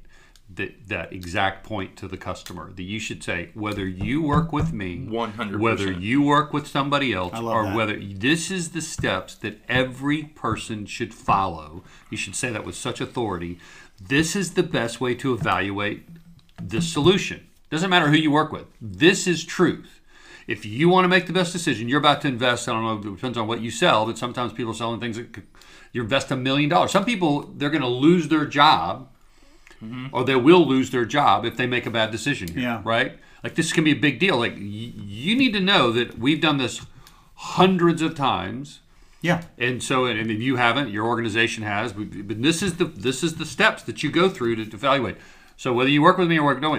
that 0.56 0.88
that 0.88 1.12
exact 1.12 1.64
point 1.64 1.96
to 1.96 2.08
the 2.08 2.16
customer. 2.16 2.72
That 2.72 2.82
you 2.82 2.98
should 2.98 3.22
say 3.22 3.50
whether 3.54 3.86
you 3.86 4.22
work 4.22 4.52
with 4.52 4.72
me, 4.72 5.06
100%. 5.08 5.58
whether 5.58 5.90
you 5.90 6.22
work 6.22 6.52
with 6.52 6.66
somebody 6.66 7.12
else, 7.12 7.38
or 7.38 7.64
that. 7.64 7.76
whether 7.76 7.98
this 7.98 8.50
is 8.50 8.70
the 8.70 8.80
steps 8.80 9.34
that 9.36 9.60
every 9.68 10.24
person 10.24 10.86
should 10.86 11.14
follow. 11.14 11.84
You 12.10 12.16
should 12.16 12.36
say 12.36 12.50
that 12.50 12.64
with 12.64 12.74
such 12.74 13.00
authority. 13.00 13.58
This 14.00 14.34
is 14.34 14.54
the 14.54 14.62
best 14.62 15.00
way 15.00 15.14
to 15.16 15.32
evaluate 15.32 16.08
the 16.60 16.82
solution. 16.82 17.46
Doesn't 17.70 17.90
matter 17.90 18.08
who 18.08 18.16
you 18.16 18.30
work 18.30 18.52
with. 18.52 18.66
This 18.80 19.26
is 19.26 19.44
truth. 19.44 20.00
If 20.46 20.66
you 20.66 20.88
want 20.88 21.04
to 21.04 21.08
make 21.08 21.26
the 21.26 21.32
best 21.32 21.52
decision, 21.52 21.88
you're 21.88 22.00
about 22.00 22.20
to 22.22 22.28
invest. 22.28 22.68
I 22.68 22.72
don't 22.72 22.82
know. 22.82 23.10
It 23.10 23.14
depends 23.14 23.38
on 23.38 23.46
what 23.46 23.60
you 23.60 23.70
sell, 23.70 24.06
but 24.06 24.18
sometimes 24.18 24.52
people 24.52 24.72
are 24.72 24.76
selling 24.76 25.00
things 25.00 25.16
that 25.16 25.32
could, 25.32 25.46
you 25.92 26.02
invest 26.02 26.30
a 26.30 26.36
million 26.36 26.68
dollars. 26.68 26.90
Some 26.90 27.04
people 27.04 27.42
they're 27.56 27.70
going 27.70 27.82
to 27.82 27.88
lose 27.88 28.28
their 28.28 28.44
job, 28.46 29.08
Mm-hmm. 29.82 30.06
or 30.14 30.24
they 30.24 30.36
will 30.36 30.64
lose 30.66 30.90
their 30.90 31.04
job 31.04 31.44
if 31.44 31.56
they 31.56 31.66
make 31.66 31.86
a 31.86 31.90
bad 31.90 32.10
decision. 32.12 32.48
Here, 32.48 32.62
Yeah. 32.62 32.82
Right. 32.84 33.18
Like 33.42 33.56
this 33.56 33.72
can 33.72 33.82
be 33.84 33.90
a 33.90 33.96
big 33.96 34.20
deal. 34.20 34.38
Like 34.38 34.54
y- 34.54 34.60
you 34.96 35.36
need 35.36 35.52
to 35.54 35.60
know 35.60 35.90
that 35.90 36.18
we've 36.18 36.40
done 36.40 36.58
this 36.58 36.86
hundreds 37.34 38.00
of 38.02 38.14
times. 38.14 38.80
Yeah. 39.20 39.42
And 39.58 39.82
so, 39.82 40.04
and 40.06 40.30
if 40.30 40.40
you 40.40 40.56
haven't, 40.56 40.90
your 40.90 41.06
organization 41.06 41.62
has. 41.64 41.92
But 41.92 42.26
but 42.28 42.42
this 42.42 42.62
is 42.62 42.76
the 42.76 42.84
this 42.84 43.22
is 43.22 43.36
the 43.36 43.46
steps 43.46 43.82
that 43.84 44.02
you 44.02 44.10
go 44.10 44.28
through 44.28 44.56
to, 44.56 44.66
to 44.66 44.76
evaluate. 44.76 45.16
So 45.56 45.72
whether 45.72 45.90
you 45.90 46.02
work 46.02 46.18
with 46.18 46.28
me 46.28 46.38
or 46.38 46.44
work 46.44 46.60
no, 46.60 46.74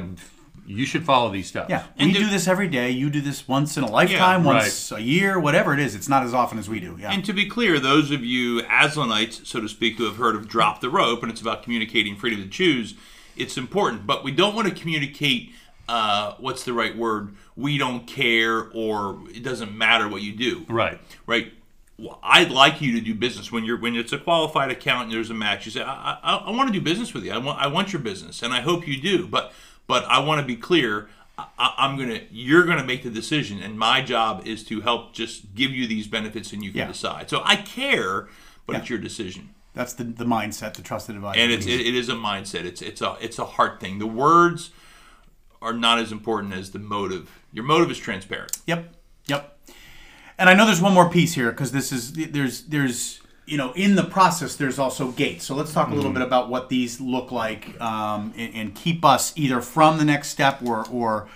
you 0.65 0.85
should 0.85 1.05
follow 1.05 1.29
these 1.29 1.47
steps. 1.47 1.69
Yeah. 1.69 1.83
And 1.97 2.11
we 2.11 2.19
do- 2.19 2.29
this 2.29 2.47
every 2.47 2.67
day. 2.67 2.89
You 2.91 3.09
do 3.09 3.21
this 3.21 3.47
once 3.47 3.77
in 3.77 3.83
a 3.83 3.89
lifetime, 3.89 4.41
Yeah, 4.41 4.53
once 4.53 4.91
a 4.91 5.01
year, 5.01 5.39
whatever 5.39 5.73
it 5.73 5.79
is. 5.79 5.95
It's 5.95 6.09
not 6.09 6.23
as 6.23 6.33
often 6.33 6.57
as 6.57 6.69
we 6.69 6.79
do. 6.79 6.97
Yeah. 6.99 7.11
And 7.11 7.23
to 7.25 7.33
be 7.33 7.47
clear, 7.47 7.79
those 7.79 8.11
of 8.11 8.23
you 8.23 8.61
Aslanites, 8.63 9.45
so 9.45 9.59
to 9.59 9.67
speak, 9.67 9.97
who 9.97 10.05
have 10.05 10.17
heard 10.17 10.35
of 10.35 10.47
drop 10.47 10.81
the 10.81 10.89
rope, 10.89 11.21
and 11.23 11.31
it's 11.31 11.41
about 11.41 11.63
communicating 11.63 12.15
freedom 12.15 12.41
to 12.41 12.49
choose, 12.49 12.95
it's 13.35 13.57
important. 13.57 14.05
But 14.07 14.23
we 14.23 14.31
don't 14.31 14.55
want 14.55 14.67
to 14.67 14.73
communicate. 14.73 15.51
Uh, 15.89 16.35
what's 16.39 16.63
the 16.63 16.73
right 16.73 16.95
word? 16.95 17.35
We 17.55 17.77
don't 17.77 18.07
care, 18.07 18.69
or 18.73 19.19
it 19.33 19.43
doesn't 19.43 19.77
matter 19.77 20.07
what 20.07 20.21
you 20.21 20.31
do. 20.31 20.65
Right. 20.69 20.99
right? 21.27 21.51
Well, 21.99 22.19
I'd 22.23 22.49
like 22.49 22.81
you 22.81 22.93
to 22.93 23.01
do 23.01 23.13
business 23.13 23.51
when 23.51 23.65
you're 23.65 23.79
when 23.79 23.95
it's 23.95 24.11
a 24.13 24.17
qualified 24.17 24.71
account 24.71 25.05
and 25.05 25.13
there's 25.13 25.29
a 25.29 25.35
match. 25.35 25.65
You 25.65 25.71
say, 25.71 25.81
I, 25.83 26.17
I, 26.23 26.35
I 26.37 26.51
want 26.51 26.67
to 26.67 26.73
do 26.73 26.81
business 26.81 27.13
with 27.13 27.23
you. 27.23 27.31
I 27.31 27.37
want 27.37 27.61
I 27.61 27.67
want 27.67 27.93
your 27.93 28.01
business, 28.01 28.41
and 28.41 28.51
I 28.51 28.61
hope 28.61 28.87
you 28.87 28.99
do. 28.99 29.27
But 29.27 29.53
but 29.87 30.03
I 30.05 30.19
want 30.19 30.41
to 30.41 30.45
be 30.47 30.55
clear. 30.55 31.09
I, 31.37 31.73
I'm 31.77 31.97
gonna 31.97 32.21
you're 32.31 32.63
gonna 32.63 32.83
make 32.83 33.03
the 33.03 33.09
decision, 33.09 33.61
and 33.61 33.77
my 33.77 34.01
job 34.01 34.43
is 34.45 34.63
to 34.65 34.81
help 34.81 35.13
just 35.13 35.55
give 35.55 35.71
you 35.71 35.87
these 35.87 36.07
benefits, 36.07 36.53
and 36.53 36.63
you 36.63 36.69
can 36.71 36.79
Yeah. 36.81 36.87
decide. 36.87 37.29
So 37.29 37.41
I 37.43 37.55
care, 37.55 38.27
but 38.67 38.73
Yeah. 38.73 38.79
it's 38.79 38.89
your 38.89 38.99
decision, 38.99 39.49
That's 39.73 39.93
the, 39.93 40.03
the 40.03 40.25
mindset, 40.25 40.75
the 40.75 40.83
trusted 40.83 41.15
advisor. 41.15 41.39
and 41.39 41.51
it's 41.51 41.65
it, 41.65 41.81
it 41.81 41.95
is 41.95 42.07
a 42.09 42.13
mindset. 42.13 42.65
It's 42.65 42.81
it's 42.83 43.01
a 43.01 43.17
it's 43.19 43.39
a 43.39 43.45
heart 43.45 43.79
thing. 43.79 43.97
The 43.97 44.05
words 44.07 44.69
are 45.61 45.73
not 45.73 45.97
as 45.97 46.11
important 46.11 46.53
as 46.53 46.69
the 46.71 46.79
motive. 46.79 47.39
Your 47.51 47.63
motive 47.65 47.89
is 47.89 47.97
transparent. 47.97 48.57
Yep. 48.67 48.93
Yep. 49.27 49.57
And 50.37 50.49
I 50.49 50.53
know 50.53 50.65
there's 50.65 50.81
one 50.81 50.93
more 50.93 51.09
piece 51.09 51.33
here 51.33 51.49
because 51.51 51.71
this 51.71 51.91
is 51.91 52.13
there's 52.13 52.61
there's 52.65 53.21
you 53.45 53.57
know 53.57 53.71
in 53.73 53.95
the 53.95 54.03
process 54.03 54.55
there's 54.55 54.79
also 54.79 55.11
gates. 55.11 55.45
So 55.45 55.55
let's 55.55 55.73
talk 55.73 55.89
a 55.89 55.93
little 55.95 56.11
bit 56.13 56.21
about 56.21 56.49
what 56.49 56.69
these 56.69 56.99
look 57.01 57.31
like 57.31 57.79
um, 57.81 58.33
and, 58.37 58.55
and 58.55 58.75
keep 58.75 59.03
us 59.03 59.33
either 59.35 59.61
from 59.61 59.97
the 59.97 60.05
next 60.05 60.29
step 60.29 60.61
or 60.63 60.85
or 60.91 61.27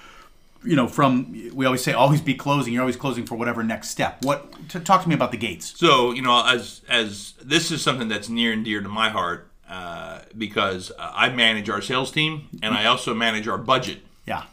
you 0.63 0.75
know 0.75 0.87
from 0.87 1.31
we 1.53 1.65
always 1.65 1.83
say 1.83 1.93
always 1.93 2.21
be 2.21 2.33
closing. 2.33 2.73
You're 2.73 2.81
always 2.83 2.97
closing 2.97 3.25
for 3.25 3.35
whatever 3.35 3.63
next 3.63 3.89
step. 3.89 4.23
What 4.23 4.69
to, 4.69 4.79
talk 4.79 5.03
to 5.03 5.09
me 5.09 5.15
about 5.15 5.31
the 5.31 5.37
gates? 5.37 5.73
So 5.77 6.11
you 6.11 6.21
know, 6.21 6.45
as 6.45 6.81
as 6.89 7.33
this 7.43 7.71
is 7.71 7.81
something 7.81 8.07
that's 8.07 8.29
near 8.29 8.51
and 8.53 8.63
dear 8.65 8.81
to 8.81 8.89
my 8.89 9.09
heart 9.09 9.49
uh, 9.69 10.21
because 10.37 10.91
uh, 10.97 11.11
I 11.13 11.29
manage 11.29 11.69
our 11.69 11.81
sales 11.81 12.11
team 12.11 12.47
and 12.63 12.73
I 12.73 12.85
also 12.85 13.13
manage 13.13 13.47
our 13.49 13.57
budget, 13.57 13.99
Yeah. 14.25 14.43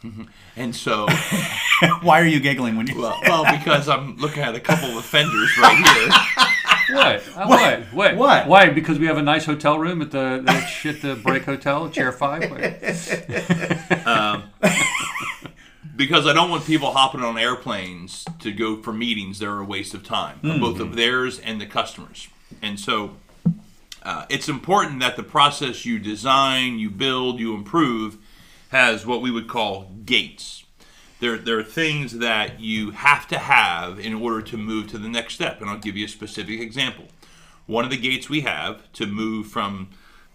and 0.57 0.75
so 0.75 1.07
Why 2.03 2.21
are 2.21 2.27
you 2.27 2.41
giggling 2.41 2.77
when 2.77 2.87
you? 2.89 3.01
well, 3.01 3.19
well 3.25 3.45
because 3.57 3.89
I'm 3.89 4.17
looking 4.17 4.43
at 4.43 4.55
a 4.55 4.61
couple 4.61 4.91
of 4.91 4.97
offenders 4.97 5.57
right 5.59 5.77
here. 5.77 6.47
What? 6.91 7.23
Uh, 7.35 7.47
what? 7.47 7.81
What? 7.93 8.17
What? 8.17 8.47
Why? 8.47 8.71
Because 8.71 8.99
we 8.99 9.07
have 9.07 9.19
a 9.19 9.23
nice 9.23 9.45
hotel 9.45 9.79
room 9.79 10.03
at 10.03 10.11
the, 10.11 10.43
the 10.45 10.61
shit 10.67 11.03
the 11.03 11.17
break 11.17 11.45
hotel, 11.45 11.89
chair 11.89 12.13
five. 12.13 12.51
Wait. 12.51 12.81
because 15.97 16.27
I 16.27 16.33
don't 16.33 16.51
want 16.51 16.65
people 16.65 16.93
hopping 16.93 17.23
on 17.23 17.39
airplanes 17.39 18.25
to 18.41 18.53
go 18.53 18.81
for 18.81 18.93
meetings 18.93 19.39
They're 19.39 19.59
a 19.59 19.65
waste 19.65 19.95
of 19.95 20.05
time, 20.05 20.41
both 20.43 20.81
of 20.81 20.97
theirs 20.97 21.39
and 21.39 21.61
the 21.61 21.67
customers. 21.67 22.29
And 22.63 22.79
so 22.79 23.17
uh, 24.03 24.27
it's 24.29 24.49
important 24.49 25.01
that 25.01 25.17
the 25.17 25.23
process 25.23 25.85
you 25.85 25.99
design, 25.99 26.79
you 26.79 26.91
build, 26.91 27.41
you 27.41 27.55
improve 27.55 28.19
has 28.69 29.07
what 29.07 29.23
we 29.23 29.31
would 29.31 29.49
call 29.49 29.91
gates. 30.05 30.64
There, 31.25 31.39
there 31.39 31.59
are 31.59 31.63
things 31.65 32.19
that 32.19 32.61
you 32.61 32.91
have 32.91 33.27
to 33.29 33.39
have 33.39 33.99
in 33.99 34.13
order 34.13 34.43
to 34.43 34.59
move 34.59 34.89
to 34.89 34.99
the 34.99 35.09
next 35.09 35.33
step. 35.37 35.63
And 35.63 35.71
I'll 35.71 35.79
give 35.79 35.97
you 35.97 36.05
a 36.05 36.09
specific 36.09 36.61
example. 36.61 37.07
One 37.65 37.83
of 37.87 37.91
the 37.91 37.97
gates 37.97 38.29
we 38.29 38.43
have 38.43 38.93
to 38.93 39.07
move 39.07 39.47
from 39.47 39.89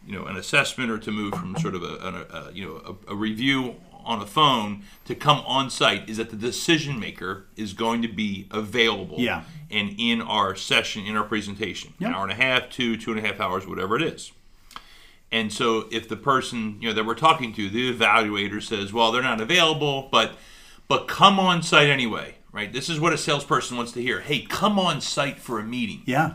you 0.08 0.16
know 0.18 0.26
an 0.26 0.36
assessment 0.36 0.90
or 0.90 0.98
to 0.98 1.12
move 1.12 1.36
from 1.36 1.56
sort 1.58 1.76
of 1.76 1.84
a, 1.84 1.86
a, 1.86 2.38
a 2.50 2.52
you 2.54 2.66
know 2.66 2.98
a, 3.08 3.12
a 3.14 3.16
review 3.16 3.76
on 4.04 4.20
a 4.20 4.26
phone 4.26 4.82
to 5.06 5.14
come 5.14 5.44
on 5.46 5.70
site 5.70 6.10
is 6.10 6.18
that 6.18 6.32
the 6.32 6.36
decision 6.36 7.00
maker 7.00 7.46
is 7.56 7.74
going 7.74 8.02
to 8.02 8.08
be 8.08 8.48
available 8.50 9.18
Yeah. 9.20 9.44
and 9.70 9.94
in 10.00 10.22
our 10.24 10.56
session 10.56 11.06
in 11.06 11.16
our 11.16 11.26
presentation 11.26 11.94
Yep. 12.00 12.10
an 12.10 12.16
hour 12.16 12.24
and 12.24 12.32
a 12.32 12.36
half 12.36 12.70
two 12.72 12.98
two 12.98 13.12
and 13.12 13.20
a 13.24 13.28
half 13.28 13.40
hours 13.40 13.68
whatever 13.68 13.96
it 13.98 14.02
is 14.02 14.32
and 15.32 15.52
so 15.54 15.86
if 15.92 16.08
the 16.10 16.16
person 16.18 16.78
you 16.82 16.88
know 16.88 16.94
that 16.96 17.06
we're 17.06 17.14
talking 17.14 17.54
to 17.54 17.70
the 17.70 17.94
evaluator 17.94 18.64
says 18.64 18.92
well 18.94 19.12
they're 19.12 19.22
not 19.22 19.42
available 19.42 20.08
but 20.12 20.38
but 20.90 21.08
come 21.08 21.40
on 21.40 21.64
site 21.64 21.90
anyway 21.90 22.36
right 22.52 22.74
this 22.74 22.90
is 22.90 23.00
what 23.00 23.14
a 23.14 23.18
salesperson 23.18 23.78
wants 23.78 23.94
to 23.94 24.02
hear 24.02 24.20
hey 24.20 24.42
come 24.42 24.78
on 24.78 25.00
site 25.00 25.40
for 25.40 25.60
a 25.60 25.64
meeting 25.64 26.02
Yeah. 26.06 26.34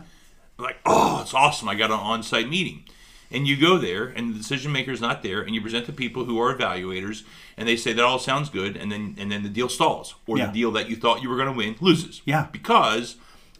like, 0.57 0.77
oh, 0.85 1.19
it's 1.21 1.33
awesome. 1.33 1.67
I 1.69 1.75
got 1.75 1.91
an 1.91 1.99
on 1.99 2.23
site 2.23 2.47
meeting. 2.49 2.85
And 3.31 3.45
you 3.47 3.57
go 3.57 3.77
there, 3.77 4.05
and 4.05 4.33
the 4.33 4.37
decision 4.37 4.71
maker 4.71 4.91
is 4.91 5.01
not 5.01 5.21
there, 5.23 5.41
and 5.41 5.53
you 5.53 5.59
present 5.59 5.87
to 5.87 5.91
people 5.91 6.23
who 6.25 6.39
are 6.39 6.55
evaluators, 6.55 7.23
and 7.57 7.67
they 7.67 7.75
say 7.75 7.91
that 7.91 8.05
all 8.05 8.19
sounds 8.19 8.49
good, 8.49 8.77
and 8.77 8.89
then 8.91 9.15
and 9.17 9.29
then 9.31 9.41
the 9.43 9.49
deal 9.49 9.67
stalls, 9.67 10.13
or 10.27 10.37
Yeah. 10.37 10.45
the 10.45 10.51
deal 10.53 10.71
that 10.73 10.89
you 10.89 10.95
thought 10.95 11.21
you 11.23 11.27
were 11.29 11.35
going 11.35 11.47
to 11.51 11.57
win 11.57 11.75
loses. 11.81 12.21
Yeah. 12.23 12.47
Because 12.51 13.15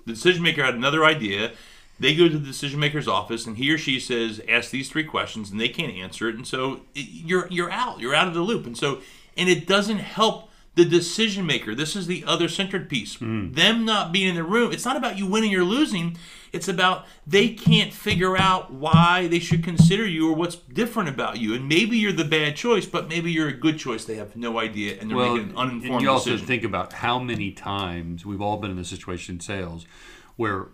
the 0.05 0.13
decision 0.13 0.43
maker 0.43 0.63
had 0.63 0.75
another 0.75 1.03
idea. 1.03 1.51
They 1.99 2.15
go 2.15 2.29
to 2.29 2.37
the 2.37 2.45
decision 2.47 2.79
maker's 2.79 3.07
office, 3.07 3.45
and 3.47 3.57
he 3.57 3.69
or 3.71 3.77
she 3.79 3.99
says, 3.99 4.39
"Ask 4.47 4.69
these 4.69 4.87
three 4.87 5.03
questions," 5.03 5.49
and 5.51 5.59
they 5.59 5.67
can't 5.69 5.93
answer 5.93 6.29
it, 6.29 6.35
and 6.35 6.45
so 6.47 6.81
you're 6.93 7.47
you're 7.49 7.71
out. 7.71 7.99
You're 7.99 8.15
out 8.15 8.27
of 8.27 8.35
the 8.35 8.41
loop, 8.41 8.65
and 8.67 8.77
so 8.77 8.99
and 9.35 9.49
it 9.49 9.65
doesn't 9.67 9.97
help 9.99 10.49
the 10.75 10.85
decision 10.85 11.45
maker. 11.45 11.73
This 11.73 11.95
is 11.95 12.07
the 12.07 12.23
other 12.25 12.47
centered 12.47 12.89
piece. 12.89 13.15
Hmm. 13.15 13.53
Them 13.53 13.85
not 13.85 14.11
being 14.11 14.27
in 14.29 14.35
the 14.35 14.43
room. 14.43 14.71
It's 14.71 14.85
not 14.85 14.97
about 14.97 15.17
you 15.17 15.25
winning 15.25 15.55
or 15.55 15.63
losing. 15.63 16.17
It's 16.51 16.67
about 16.67 17.05
they 17.27 17.49
can't 17.49 17.91
figure 17.93 18.37
out 18.37 18.71
why 18.71 19.27
they 19.27 19.39
should 19.39 19.63
consider 19.63 20.05
you 20.07 20.29
or 20.29 20.35
what's 20.35 20.55
different 20.55 21.09
about 21.09 21.37
you. 21.39 21.53
And 21.53 21.67
maybe 21.67 21.97
you're 21.97 22.13
the 22.13 22.23
bad 22.23 22.55
choice, 22.55 22.85
but 22.85 23.09
maybe 23.09 23.31
you're 23.31 23.49
a 23.49 23.53
good 23.53 23.77
choice. 23.77 24.05
They 24.05 24.15
have 24.15 24.35
no 24.35 24.59
idea, 24.59 24.97
and 24.99 25.09
they're 25.09 25.17
Well, 25.17 25.33
making 25.35 25.49
an 25.51 25.57
and 25.57 25.57
uninformed 25.71 26.01
you 26.03 26.09
also 26.09 26.29
decision. 26.31 26.47
think 26.47 26.63
about 26.63 26.93
how 26.93 27.19
many 27.19 27.51
times 27.51 28.25
we've 28.25 28.41
all 28.41 28.57
been 28.57 28.71
in 28.71 28.77
this 28.77 28.89
situation 28.89 29.35
in 29.35 29.39
sales 29.41 29.85
where 30.37 30.67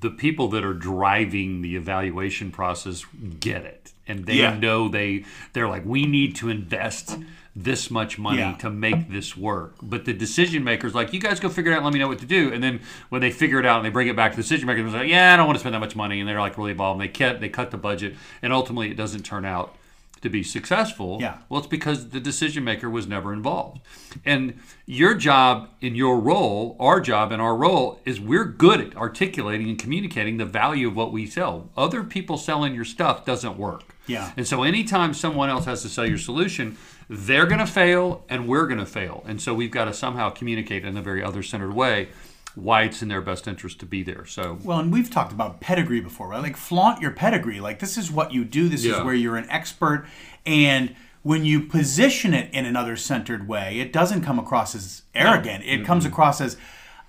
the 0.00 0.10
people 0.10 0.48
that 0.48 0.64
are 0.64 0.74
driving 0.74 1.62
the 1.62 1.76
evaluation 1.76 2.50
process 2.50 3.04
get 3.40 3.62
it. 3.64 3.92
And 4.08 4.26
they 4.26 4.36
Yeah. 4.36 4.56
know 4.56 4.88
they 4.88 5.24
they're 5.52 5.68
like 5.68 5.84
we 5.84 6.06
need 6.06 6.36
to 6.36 6.48
invest 6.48 7.18
this 7.58 7.90
much 7.90 8.18
money 8.18 8.38
Yeah. 8.38 8.52
to 8.56 8.70
make 8.70 9.10
this 9.10 9.36
work. 9.36 9.76
But 9.82 10.04
the 10.04 10.12
decision 10.12 10.62
makers 10.62 10.94
like 10.94 11.12
you 11.12 11.20
guys 11.20 11.40
go 11.40 11.48
figure 11.48 11.72
it 11.72 11.74
out 11.74 11.78
and 11.78 11.86
let 11.86 11.94
me 11.94 11.98
know 12.00 12.08
what 12.08 12.18
to 12.20 12.26
do. 12.26 12.52
And 12.52 12.62
then 12.62 12.80
when 13.08 13.20
they 13.20 13.30
figure 13.30 13.58
it 13.58 13.66
out 13.66 13.76
and 13.78 13.84
they 13.86 13.90
bring 13.90 14.08
it 14.08 14.16
back 14.16 14.32
to 14.32 14.36
the 14.36 14.42
decision 14.42 14.66
makers 14.66 14.92
they're 14.92 15.00
like 15.02 15.10
yeah 15.10 15.32
i 15.34 15.36
don't 15.36 15.46
want 15.46 15.56
to 15.56 15.60
spend 15.60 15.74
that 15.74 15.80
much 15.80 15.96
money. 15.96 16.20
And 16.20 16.28
they're 16.28 16.40
like 16.40 16.56
really 16.58 16.72
involved 16.72 17.00
and 17.00 17.08
they 17.08 17.12
cut 17.12 17.40
they 17.40 17.48
cut 17.48 17.70
the 17.70 17.78
budget. 17.78 18.14
And 18.42 18.52
ultimately 18.52 18.90
it 18.90 18.96
doesn't 18.96 19.22
turn 19.24 19.44
out 19.44 19.75
to 20.20 20.28
be 20.28 20.42
successful. 20.42 21.18
Yeah. 21.20 21.38
Well, 21.48 21.58
it's 21.58 21.68
because 21.68 22.10
the 22.10 22.20
decision 22.20 22.64
maker 22.64 22.88
was 22.88 23.06
never 23.06 23.32
involved. 23.32 23.80
And 24.24 24.58
your 24.86 25.14
job 25.14 25.68
in 25.80 25.94
your 25.94 26.18
role, 26.18 26.76
our 26.80 27.00
job 27.00 27.32
in 27.32 27.40
our 27.40 27.56
role, 27.56 28.00
is 28.04 28.20
we're 28.20 28.44
good 28.44 28.80
at 28.80 28.96
articulating 28.96 29.68
and 29.68 29.78
communicating 29.78 30.38
the 30.38 30.44
value 30.44 30.88
of 30.88 30.96
what 30.96 31.12
we 31.12 31.26
sell. 31.26 31.70
Other 31.76 32.02
people 32.02 32.36
selling 32.38 32.74
your 32.74 32.84
stuff 32.84 33.24
doesn't 33.24 33.58
work. 33.58 33.94
Yeah. 34.06 34.32
And 34.36 34.46
so 34.46 34.62
anytime 34.62 35.14
someone 35.14 35.50
else 35.50 35.64
has 35.66 35.82
to 35.82 35.88
sell 35.88 36.06
your 36.06 36.18
solution, 36.18 36.76
they're 37.08 37.46
going 37.46 37.60
to 37.60 37.66
fail 37.66 38.24
and 38.28 38.48
we're 38.48 38.66
going 38.66 38.80
to 38.80 38.86
fail. 38.86 39.24
And 39.26 39.40
so 39.40 39.54
we've 39.54 39.70
got 39.70 39.84
to 39.84 39.94
somehow 39.94 40.30
communicate 40.30 40.84
in 40.84 40.96
a 40.96 41.02
very 41.02 41.22
other 41.22 41.42
centered 41.42 41.74
way 41.74 42.08
why 42.56 42.82
it's 42.82 43.02
in 43.02 43.08
their 43.08 43.20
best 43.20 43.46
interest 43.46 43.78
to 43.80 43.86
be 43.86 44.02
there. 44.02 44.24
So 44.24 44.58
Well, 44.64 44.78
and 44.80 44.92
we've 44.92 45.10
talked 45.10 45.30
about 45.30 45.60
pedigree 45.60 46.00
before, 46.00 46.28
right? 46.28 46.42
Like 46.42 46.56
flaunt 46.56 47.00
your 47.00 47.12
pedigree. 47.12 47.60
Like 47.60 47.78
this 47.78 47.96
is 47.96 48.10
what 48.10 48.32
you 48.32 48.44
do. 48.44 48.68
This 48.68 48.84
Yeah. 48.84 48.98
is 48.98 49.04
where 49.04 49.14
you're 49.14 49.36
an 49.36 49.48
expert. 49.50 50.06
And 50.44 50.96
when 51.22 51.44
you 51.44 51.60
position 51.60 52.32
it 52.32 52.52
in 52.52 52.64
another 52.64 52.96
centered 52.96 53.46
way, 53.46 53.78
it 53.78 53.92
doesn't 53.92 54.22
come 54.22 54.38
across 54.38 54.74
as 54.74 55.02
arrogant. 55.14 55.64
It 55.64 55.84
comes 55.84 56.04
across 56.04 56.40
as 56.40 56.56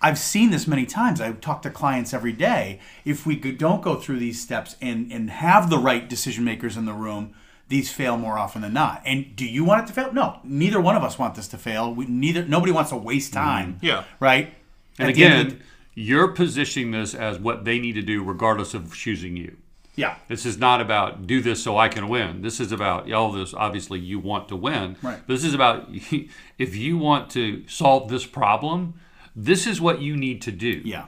I've 0.02 0.20
seen 0.20 0.52
this 0.52 0.68
many 0.68 0.86
times. 0.86 1.22
I 1.22 1.32
talk 1.32 1.62
to 1.64 1.70
clients 1.70 2.14
every 2.14 2.34
day. 2.34 2.80
If 3.04 3.26
we 3.26 3.36
don't 3.36 3.82
go 3.82 3.96
through 3.96 4.20
these 4.20 4.42
steps 4.42 4.76
and 4.82 5.12
and 5.12 5.30
have 5.30 5.70
the 5.70 5.80
right 5.80 6.08
decision 6.08 6.44
makers 6.44 6.78
in 6.78 6.86
the 6.86 6.94
room, 6.94 7.34
these 7.70 7.92
fail 7.92 8.18
more 8.18 8.38
often 8.38 8.62
than 8.62 8.74
not. 8.74 9.02
And 9.06 9.36
do 9.36 9.46
you 9.46 9.64
want 9.64 9.84
it 9.84 9.88
to 9.88 9.94
fail? 9.94 10.12
No, 10.14 10.40
neither 10.44 10.80
one 10.80 10.96
of 10.96 11.04
us 11.04 11.18
want 11.18 11.36
this 11.36 11.48
to 11.50 11.58
fail. 11.58 11.94
We, 11.94 12.06
neither 12.06 12.46
nobody 12.46 12.72
wants 12.72 12.92
to 12.92 12.98
waste 12.98 13.34
mm-hmm. 13.34 13.44
time. 13.44 13.78
Yeah. 13.82 14.04
Right. 14.20 14.54
And 15.00 15.10
At 15.10 15.16
the 15.16 15.24
again, 15.24 15.64
you're 15.96 16.28
positioning 16.30 16.92
this 16.92 17.14
as 17.14 17.40
what 17.40 17.66
they 17.66 17.80
need 17.80 17.94
to 17.94 18.02
do 18.02 18.24
regardless 18.24 18.74
of 18.74 18.94
choosing 18.94 19.36
you. 19.38 19.58
yeah. 19.96 20.16
This 20.28 20.46
is 20.46 20.58
not 20.58 20.80
about 20.82 21.26
do 21.28 21.42
this 21.42 21.64
so 21.64 21.78
I 21.78 21.88
can 21.90 22.08
win. 22.08 22.42
This 22.42 22.60
is 22.60 22.72
about 22.72 23.12
all 23.12 23.32
this. 23.32 23.54
Obviously, 23.54 24.00
you 24.00 24.20
want 24.20 24.48
to 24.50 24.56
win. 24.56 24.96
Right. 25.02 25.20
But 25.26 25.34
This 25.34 25.44
is 25.44 25.54
about 25.54 25.90
if 26.58 26.76
you 26.76 26.98
want 26.98 27.30
to 27.32 27.68
solve 27.68 28.10
this 28.10 28.26
problem, 28.26 29.00
this 29.36 29.66
is 29.68 29.80
what 29.82 30.02
you 30.02 30.16
need 30.16 30.42
to 30.44 30.52
do. 30.52 30.82
Yeah. 30.86 31.06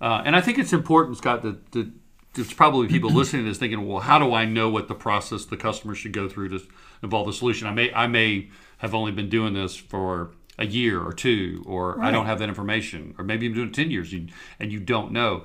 Uh, 0.00 0.22
and 0.24 0.36
I 0.36 0.40
think 0.40 0.58
it's 0.58 0.72
important, 0.72 1.16
Scott, 1.16 1.42
that, 1.42 1.72
that 1.72 1.90
there's 2.34 2.52
probably 2.52 2.86
people 2.88 3.10
listening 3.20 3.44
to 3.44 3.48
this 3.50 3.58
thinking, 3.58 3.86
well, 3.88 4.00
how 4.00 4.18
do 4.18 4.34
I 4.34 4.44
know 4.44 4.68
what 4.68 4.88
the 4.88 4.94
process 4.94 5.44
the 5.44 5.56
customer 5.56 5.94
should 5.94 6.12
go 6.12 6.28
through 6.28 6.50
to 6.50 6.60
involve 7.02 7.26
the 7.26 7.32
solution? 7.32 7.66
I 7.66 7.72
may 7.72 7.92
I 7.92 8.06
may 8.06 8.50
have 8.78 8.94
only 8.94 9.12
been 9.12 9.28
doing 9.28 9.54
this 9.54 9.74
for 9.74 10.32
a 10.58 10.66
year 10.66 11.00
or 11.00 11.12
two, 11.12 11.62
or 11.66 12.00
I 12.00 12.10
don't 12.10 12.26
have 12.26 12.38
that 12.38 12.48
information, 12.48 13.14
or 13.18 13.24
maybe 13.24 13.46
I'm 13.46 13.54
doing 13.54 13.68
it 13.68 13.74
10 13.74 13.90
years 13.90 14.12
and, 14.12 14.32
and 14.58 14.72
you 14.72 14.80
don't 14.80 15.12
know. 15.12 15.44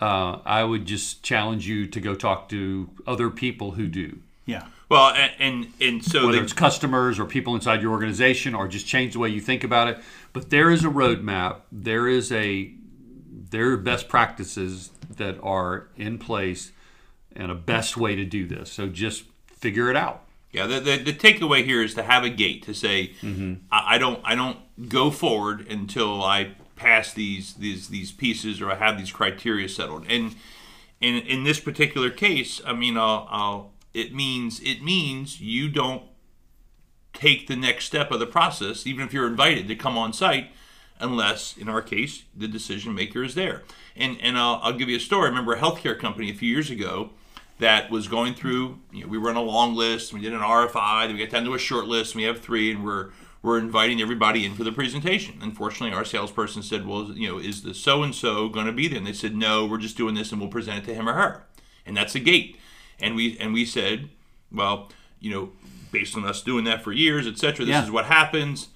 Uh, 0.00 0.38
I 0.44 0.64
would 0.64 0.86
just 0.86 1.22
challenge 1.22 1.66
you 1.66 1.86
to 1.88 2.00
go 2.00 2.14
talk 2.14 2.48
to 2.50 2.88
other 3.06 3.30
people 3.30 3.72
who 3.72 3.88
do, 3.88 4.20
Yeah. 4.46 4.66
Well, 4.88 5.10
and 5.10 5.32
and, 5.38 5.72
and 5.80 6.04
so 6.04 6.26
whether 6.26 6.38
the, 6.38 6.44
it's 6.44 6.52
customers 6.52 7.18
or 7.18 7.26
people 7.26 7.54
inside 7.54 7.82
your 7.82 7.90
organization, 7.90 8.54
or 8.54 8.68
just 8.68 8.86
change 8.86 9.14
the 9.14 9.18
way 9.18 9.28
you 9.28 9.40
think 9.40 9.64
about 9.64 9.88
it. 9.88 9.98
But 10.32 10.50
there 10.50 10.70
is 10.70 10.84
a 10.84 10.88
roadmap. 10.88 11.62
There 11.72 12.06
is 12.06 12.30
a 12.32 12.72
there 13.50 13.72
are 13.72 13.76
best 13.76 14.08
practices 14.08 14.90
that 15.16 15.38
are 15.42 15.88
in 15.96 16.18
place 16.18 16.72
and 17.34 17.50
a 17.50 17.54
best 17.54 17.96
way 17.96 18.14
to 18.14 18.24
do 18.24 18.46
this. 18.46 18.70
So 18.72 18.88
just 18.88 19.24
figure 19.46 19.90
it 19.90 19.96
out. 19.96 20.24
Yeah, 20.50 20.66
the, 20.66 20.80
the, 20.80 20.96
the 20.96 21.12
takeaway 21.12 21.64
here 21.64 21.82
is 21.82 21.94
to 21.94 22.02
have 22.02 22.24
a 22.24 22.30
gate 22.30 22.62
to 22.64 22.74
say, 22.74 23.12
Mm-hmm. 23.20 23.54
I, 23.70 23.96
I 23.96 23.98
don't 23.98 24.20
I 24.24 24.34
don't 24.34 24.58
go 24.88 25.10
forward 25.10 25.66
until 25.68 26.22
I 26.22 26.54
pass 26.76 27.12
these 27.12 27.54
these 27.54 27.88
these 27.88 28.12
pieces 28.12 28.60
or 28.60 28.70
I 28.70 28.76
have 28.76 28.96
these 28.96 29.12
criteria 29.12 29.68
settled. 29.68 30.06
And 30.08 30.34
in 31.00 31.16
in 31.16 31.44
this 31.44 31.60
particular 31.60 32.10
case, 32.10 32.60
I 32.64 32.72
mean, 32.72 32.96
I'll, 32.96 33.26
I'll 33.30 33.72
it 33.92 34.14
means 34.14 34.60
it 34.60 34.82
means 34.82 35.40
you 35.40 35.68
don't 35.68 36.02
take 37.12 37.46
the 37.46 37.56
next 37.56 37.86
step 37.86 38.10
of 38.10 38.20
the 38.20 38.26
process, 38.26 38.86
even 38.86 39.04
if 39.04 39.12
you're 39.12 39.26
invited 39.26 39.66
to 39.68 39.74
come 39.74 39.98
on 39.98 40.12
site, 40.12 40.50
unless, 41.00 41.56
in 41.56 41.68
our 41.68 41.82
case, 41.82 42.24
the 42.36 42.46
decision 42.46 42.94
maker 42.94 43.24
is 43.24 43.34
there. 43.34 43.64
And 43.96 44.18
and 44.20 44.38
I'll, 44.38 44.60
I'll 44.62 44.72
give 44.72 44.88
you 44.88 44.96
a 44.96 45.00
story. 45.00 45.26
I 45.26 45.28
remember 45.28 45.52
a 45.52 45.58
healthcare 45.60 45.98
company 45.98 46.30
a 46.30 46.34
few 46.34 46.50
years 46.50 46.70
ago 46.70 47.10
that 47.58 47.90
was 47.90 48.08
going 48.08 48.34
through. 48.34 48.78
You 48.92 49.02
know, 49.02 49.08
we 49.08 49.18
were 49.18 49.30
on 49.30 49.36
a 49.36 49.42
long 49.42 49.74
list. 49.74 50.12
We 50.12 50.20
did 50.20 50.32
an 50.32 50.40
RFI. 50.40 51.06
Then 51.06 51.16
we 51.16 51.22
got 51.24 51.30
down 51.32 51.44
to 51.44 51.54
a 51.54 51.58
short 51.58 51.86
list. 51.86 52.14
And 52.14 52.20
we 52.22 52.26
have 52.26 52.40
three, 52.40 52.70
and 52.70 52.84
we're 52.84 53.10
we're 53.40 53.58
inviting 53.58 54.00
everybody 54.00 54.44
in 54.44 54.54
for 54.54 54.64
the 54.64 54.72
presentation. 54.72 55.38
Unfortunately, 55.40 55.94
our 55.96 56.04
salesperson 56.04 56.62
said, 56.62 56.86
"Well, 56.86 57.12
you 57.12 57.28
know, 57.28 57.38
is 57.38 57.62
the 57.62 57.74
so 57.74 58.02
and 58.02 58.14
so 58.14 58.48
going 58.48 58.66
to 58.66 58.72
be 58.72 58.88
there?" 58.88 58.98
And 58.98 59.06
they 59.06 59.12
said, 59.12 59.36
"No, 59.36 59.64
we're 59.66 59.78
just 59.78 59.96
doing 59.96 60.14
this, 60.14 60.32
and 60.32 60.40
we'll 60.40 60.50
present 60.50 60.78
it 60.82 60.86
to 60.86 60.94
him 60.94 61.08
or 61.08 61.14
her." 61.14 61.44
And 61.86 61.96
that's 61.96 62.14
a 62.14 62.20
gate. 62.20 62.58
And 63.00 63.14
we 63.14 63.36
and 63.38 63.52
we 63.52 63.64
said, 63.64 64.08
"Well, 64.52 64.90
you 65.20 65.30
know, 65.30 65.52
based 65.92 66.16
on 66.16 66.24
us 66.24 66.42
doing 66.42 66.64
that 66.64 66.82
for 66.82 66.92
years, 66.92 67.26
etc. 67.26 67.64
This 67.64 67.74
Yeah. 67.74 67.84
is 67.84 67.90
what 67.90 68.06
happens." 68.06 68.68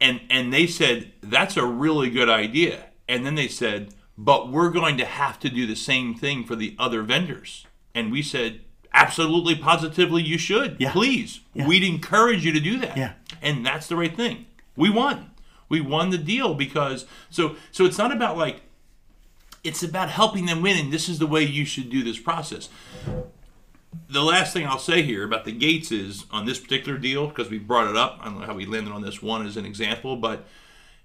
And 0.00 0.20
and 0.30 0.52
they 0.52 0.66
said 0.66 1.12
that's 1.22 1.56
a 1.56 1.64
really 1.64 2.10
good 2.10 2.28
idea. 2.28 2.86
And 3.08 3.24
then 3.24 3.34
they 3.34 3.48
said, 3.48 3.94
"But 4.16 4.50
we're 4.50 4.70
going 4.70 4.96
to 4.98 5.04
have 5.04 5.38
to 5.40 5.50
do 5.50 5.66
the 5.66 5.76
same 5.76 6.14
thing 6.14 6.44
for 6.44 6.56
the 6.56 6.74
other 6.78 7.02
vendors." 7.02 7.66
And 7.94 8.10
we 8.10 8.22
said, 8.22 8.60
"Absolutely, 8.92 9.54
positively, 9.54 10.22
you 10.22 10.38
should. 10.38 10.76
Yeah. 10.78 10.92
Please, 10.92 11.40
Yeah. 11.54 11.66
we'd 11.66 11.84
encourage 11.84 12.44
you 12.44 12.52
to 12.52 12.60
do 12.60 12.78
that." 12.78 12.96
Yeah. 12.96 13.12
And 13.42 13.64
that's 13.64 13.86
the 13.86 13.96
right 13.96 14.14
thing. 14.14 14.46
We 14.76 14.90
won. 14.90 15.30
We 15.68 15.80
won 15.80 16.10
the 16.10 16.18
deal 16.18 16.54
because 16.54 17.06
so 17.30 17.56
so 17.72 17.84
it's 17.84 17.98
not 17.98 18.12
about 18.12 18.36
like 18.36 18.62
it's 19.62 19.82
about 19.82 20.10
helping 20.10 20.46
them 20.46 20.60
win 20.62 20.76
and 20.76 20.92
this 20.92 21.08
is 21.08 21.18
the 21.18 21.26
way 21.26 21.42
you 21.42 21.64
should 21.64 21.88
do 21.88 22.02
this 22.02 22.18
process 22.18 22.68
the 24.10 24.22
last 24.22 24.52
thing 24.52 24.66
I'll 24.66 24.78
say 24.78 25.02
here 25.02 25.24
about 25.24 25.44
the 25.44 25.52
gates 25.52 25.90
is 25.92 26.24
on 26.30 26.44
this 26.46 26.58
particular 26.58 26.98
deal 26.98 27.28
because 27.28 27.48
we 27.48 27.58
brought 27.58 27.88
it 27.88 27.96
up. 27.96 28.18
I 28.20 28.24
don't 28.26 28.40
know 28.40 28.46
how 28.46 28.54
we 28.54 28.66
landed 28.66 28.92
on 28.92 29.02
this 29.02 29.22
one 29.22 29.46
as 29.46 29.56
an 29.56 29.64
example, 29.64 30.16
but 30.16 30.44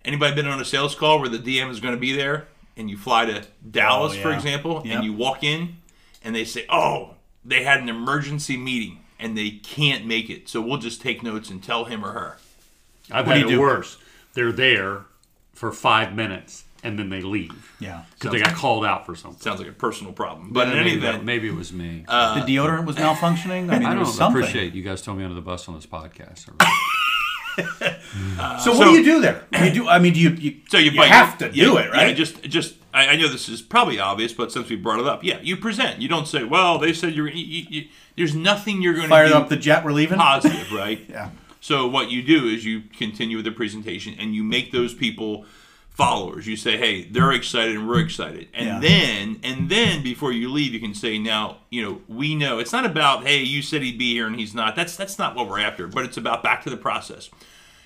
anybody 0.04 0.36
been 0.36 0.48
on 0.48 0.60
a 0.60 0.66
sales 0.66 0.96
call 0.96 1.20
where 1.20 1.30
the 1.30 1.38
DM 1.40 1.70
is 1.70 1.80
going 1.80 1.94
to 1.94 2.00
be 2.00 2.12
there 2.14 2.48
and 2.76 2.90
you 2.90 2.98
fly 2.98 3.26
to 3.26 3.44
Dallas, 3.70 4.16
Oh, 4.18 4.22
for 4.22 4.32
example, 4.32 4.82
Yep. 4.86 4.96
and 4.96 5.04
you 5.06 5.14
walk 5.14 5.44
in 5.44 5.78
and 6.24 6.36
they 6.36 6.46
say, 6.46 6.66
"Oh, 6.70 7.16
they 7.46 7.64
had 7.64 7.80
an 7.82 7.90
emergency 7.90 8.58
meeting 8.58 9.00
and 9.20 9.38
they 9.38 9.50
can't 9.52 10.06
make 10.06 10.30
it, 10.30 10.48
so 10.50 10.62
we'll 10.62 10.78
just 10.78 11.02
take 11.02 11.24
notes 11.24 11.50
and 11.50 11.64
tell 11.64 11.86
him 11.86 12.06
or 12.06 12.12
her." 12.12 12.38
I've 13.12 13.26
What 13.28 13.34
do 13.34 13.40
had 13.40 13.50
you 13.50 13.56
it 13.56 13.58
do? 13.58 13.60
worse. 13.62 13.98
They're 14.34 14.52
there 14.52 15.02
for 15.54 15.72
five 15.72 16.14
minutes 16.16 16.64
and 16.84 16.98
then 16.98 17.10
they 17.10 17.22
leave 17.22 17.74
Yeah. 17.80 18.04
because 18.14 18.32
they 18.32 18.40
got 18.40 18.54
called 18.56 18.86
out 18.86 19.06
for 19.06 19.14
something. 19.16 19.42
Sounds 19.42 19.60
like 19.60 19.68
a 19.68 19.74
personal 19.74 20.14
problem, 20.14 20.52
but 20.54 20.68
in 20.70 20.76
maybe, 20.76 20.92
any 20.92 21.00
that- 21.02 21.08
event, 21.10 21.26
maybe 21.26 21.50
it 21.50 21.56
was 21.56 21.74
me. 21.74 22.06
Uh, 22.08 22.40
the 22.46 22.56
deodorant 22.56 22.86
was 22.86 22.96
malfunctioning. 22.96 23.70
I 23.70 23.80
mean, 23.80 23.86
I 23.88 23.94
don't 23.96 24.06
something. 24.06 24.42
appreciate 24.42 24.74
you 24.74 24.84
guys 24.84 25.02
throwing 25.02 25.18
me 25.20 25.26
under 25.26 25.36
the 25.36 25.42
bus 25.42 25.68
on 25.68 25.76
this 25.76 25.86
podcast. 25.86 26.48
Uh, 28.40 28.58
so 28.58 28.72
what 28.72 28.86
So- 28.88 28.92
do 28.92 28.98
you 28.98 29.04
do 29.04 29.20
there? 29.22 29.44
You 29.66 29.72
do. 29.72 29.88
I 29.90 30.00
mean, 30.00 30.14
do 30.14 30.20
you? 30.22 30.30
you 30.30 30.56
So 30.70 30.78
you, 30.78 30.92
you 30.92 30.98
but 30.98 31.10
have 31.10 31.38
to 31.40 31.48
you- 31.48 31.66
do 31.66 31.78
it, 31.78 31.92
right? 31.92 32.08
Yeah, 32.10 32.14
just, 32.14 32.42
just. 32.44 32.76
I, 32.94 33.10
I 33.10 33.16
know 33.18 33.28
this 33.28 33.48
is 33.50 33.62
probably 33.62 34.00
obvious, 34.00 34.34
but 34.34 34.52
since 34.52 34.70
we 34.70 34.76
brought 34.76 35.00
it 35.00 35.06
up, 35.06 35.24
yeah, 35.24 35.40
you 35.42 35.56
present. 35.58 36.02
You 36.02 36.08
don't 36.08 36.28
say, 36.28 36.44
"Well, 36.44 36.78
they 36.80 36.94
said 36.94 37.14
you're." 37.14 37.28
You, 37.30 37.66
you, 37.70 37.88
there's 38.16 38.36
nothing 38.36 38.82
you're 38.82 38.94
going 38.94 39.06
to 39.06 39.10
Fire 39.10 39.34
up 39.34 39.50
the 39.50 39.56
jet. 39.56 39.86
We're 39.86 39.92
leaving. 39.94 40.18
positive, 40.18 40.72
right? 40.72 41.00
Yeah. 41.10 41.30
So 41.62 41.88
what 41.88 42.10
you 42.10 42.22
do 42.24 42.48
is 42.48 42.64
you 42.66 42.84
continue 42.98 43.36
with 43.38 43.46
the 43.46 43.52
presentation 43.52 44.16
and 44.18 44.34
you 44.34 44.44
make 44.46 44.72
those 44.72 44.94
people 44.94 45.46
followers. 45.90 46.48
You 46.48 46.56
say, 46.56 46.78
"Hey, 46.78 47.04
they're 47.04 47.32
excited 47.34 47.76
and 47.76 47.88
we're 47.88 48.00
excited," 48.00 48.48
and 48.54 48.66
Yeah. 48.68 48.80
then 48.80 49.40
and 49.44 49.70
then 49.70 50.02
before 50.02 50.32
you 50.32 50.50
leave, 50.50 50.74
you 50.74 50.80
can 50.80 50.94
say, 50.96 51.18
"Now, 51.20 51.58
you 51.70 51.84
know, 51.84 52.02
we 52.08 52.34
know 52.36 52.60
it's 52.60 52.72
not 52.72 52.86
about 52.86 53.28
hey, 53.28 53.44
you 53.44 53.62
said 53.62 53.82
he'd 53.82 54.00
be 54.00 54.14
here 54.14 54.26
and 54.26 54.36
he's 54.40 54.56
not. 54.56 54.76
That's 54.76 54.96
that's 54.96 55.20
not 55.20 55.36
what 55.36 55.48
we're 55.50 55.60
after. 55.60 55.88
But 55.88 56.06
it's 56.06 56.18
about 56.18 56.44
back 56.44 56.64
to 56.64 56.70
the 56.70 56.78
process. 56.78 57.30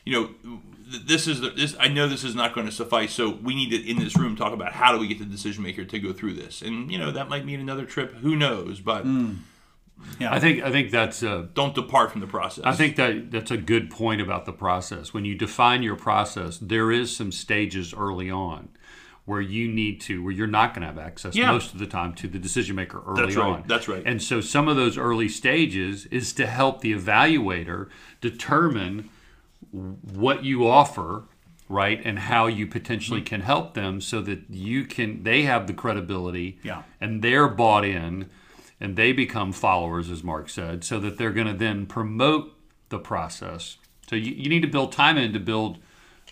You 0.05 0.13
know." 0.43 0.59
Th- 0.93 1.05
This 1.05 1.27
is 1.27 1.41
the, 1.41 1.49
this. 1.49 1.75
I 1.79 1.87
know 1.89 2.07
this 2.07 2.23
is 2.23 2.35
not 2.35 2.53
going 2.55 2.65
to 2.67 2.71
suffice, 2.71 3.13
so 3.13 3.29
we 3.29 3.53
need 3.55 3.71
to 3.71 3.89
in 3.89 3.99
this 3.99 4.15
room 4.17 4.35
talk 4.37 4.53
about 4.53 4.71
how 4.73 4.93
do 4.93 4.97
we 4.99 5.07
get 5.07 5.19
the 5.19 5.25
decision 5.25 5.61
maker 5.63 5.83
to 5.83 5.99
go 5.99 6.13
through 6.13 6.35
this, 6.35 6.61
and 6.61 6.89
you 6.91 6.97
know 6.97 7.11
that 7.11 7.27
might 7.29 7.45
mean 7.45 7.59
another 7.59 7.85
trip. 7.85 8.13
Who 8.15 8.35
knows? 8.35 8.79
But 8.79 9.05
I 10.21 10.39
think 10.39 10.63
I 10.63 10.71
think 10.71 10.91
that's 10.91 11.23
uh, 11.23 11.47
don't 11.53 11.75
depart 11.75 12.11
from 12.11 12.21
the 12.21 12.27
process. 12.27 12.63
I 12.65 12.73
think 12.73 12.95
that 12.95 13.31
that's 13.31 13.51
a 13.51 13.57
good 13.57 13.89
point 13.89 14.21
about 14.21 14.45
the 14.45 14.53
process. 14.53 15.13
When 15.13 15.25
you 15.25 15.35
define 15.35 15.83
your 15.83 15.95
process, 15.95 16.57
there 16.57 16.91
is 16.91 17.15
some 17.15 17.31
stages 17.31 17.93
early 17.93 18.29
on 18.29 18.69
where 19.25 19.39
you 19.39 19.69
need 19.69 20.01
to, 20.01 20.21
where 20.21 20.33
you're 20.33 20.47
not 20.47 20.73
going 20.73 20.81
to 20.81 20.87
have 20.87 20.97
access 20.97 21.33
Yeah. 21.33 21.49
most 21.49 21.71
of 21.71 21.79
the 21.79 21.87
time 21.87 22.13
to 22.15 22.27
the 22.27 22.37
decision 22.37 22.75
maker 22.75 23.01
early 23.07 23.21
That's 23.23 23.35
right. 23.37 23.45
on. 23.47 23.63
That's 23.67 23.87
right. 23.87 24.03
And 24.05 24.21
so 24.21 24.41
some 24.41 24.67
of 24.67 24.75
those 24.75 24.97
early 24.97 25.29
stages 25.29 26.05
is 26.07 26.33
to 26.33 26.45
help 26.45 26.81
the 26.81 26.91
evaluator 26.93 27.87
determine 28.19 29.09
what 29.73 30.43
you 30.43 30.67
offer 30.67 31.23
right 31.67 31.99
and 32.05 32.19
how 32.19 32.45
you 32.47 32.67
potentially 32.67 33.21
can 33.21 33.41
help 33.41 33.73
them 33.73 33.99
so 33.99 34.21
that 34.21 34.39
you 34.49 34.85
can 34.85 35.23
they 35.23 35.41
have 35.43 35.65
the 35.67 35.73
credibility 35.73 36.59
Yeah. 36.63 36.83
and 37.01 37.21
they're 37.23 37.47
bought 37.47 37.83
in 37.83 38.29
and 38.79 38.95
they 38.95 39.11
become 39.13 39.51
followers 39.51 40.09
as 40.11 40.23
mark 40.23 40.49
said 40.49 40.83
so 40.83 40.99
that 40.99 41.17
they're 41.17 41.31
going 41.31 41.47
to 41.47 41.53
then 41.53 41.85
promote 41.87 42.53
the 42.89 42.99
process 42.99 43.77
so 44.07 44.15
you, 44.15 44.31
you 44.33 44.49
need 44.49 44.61
to 44.61 44.67
build 44.67 44.91
time 44.91 45.17
in 45.17 45.33
to 45.33 45.39
build 45.39 45.79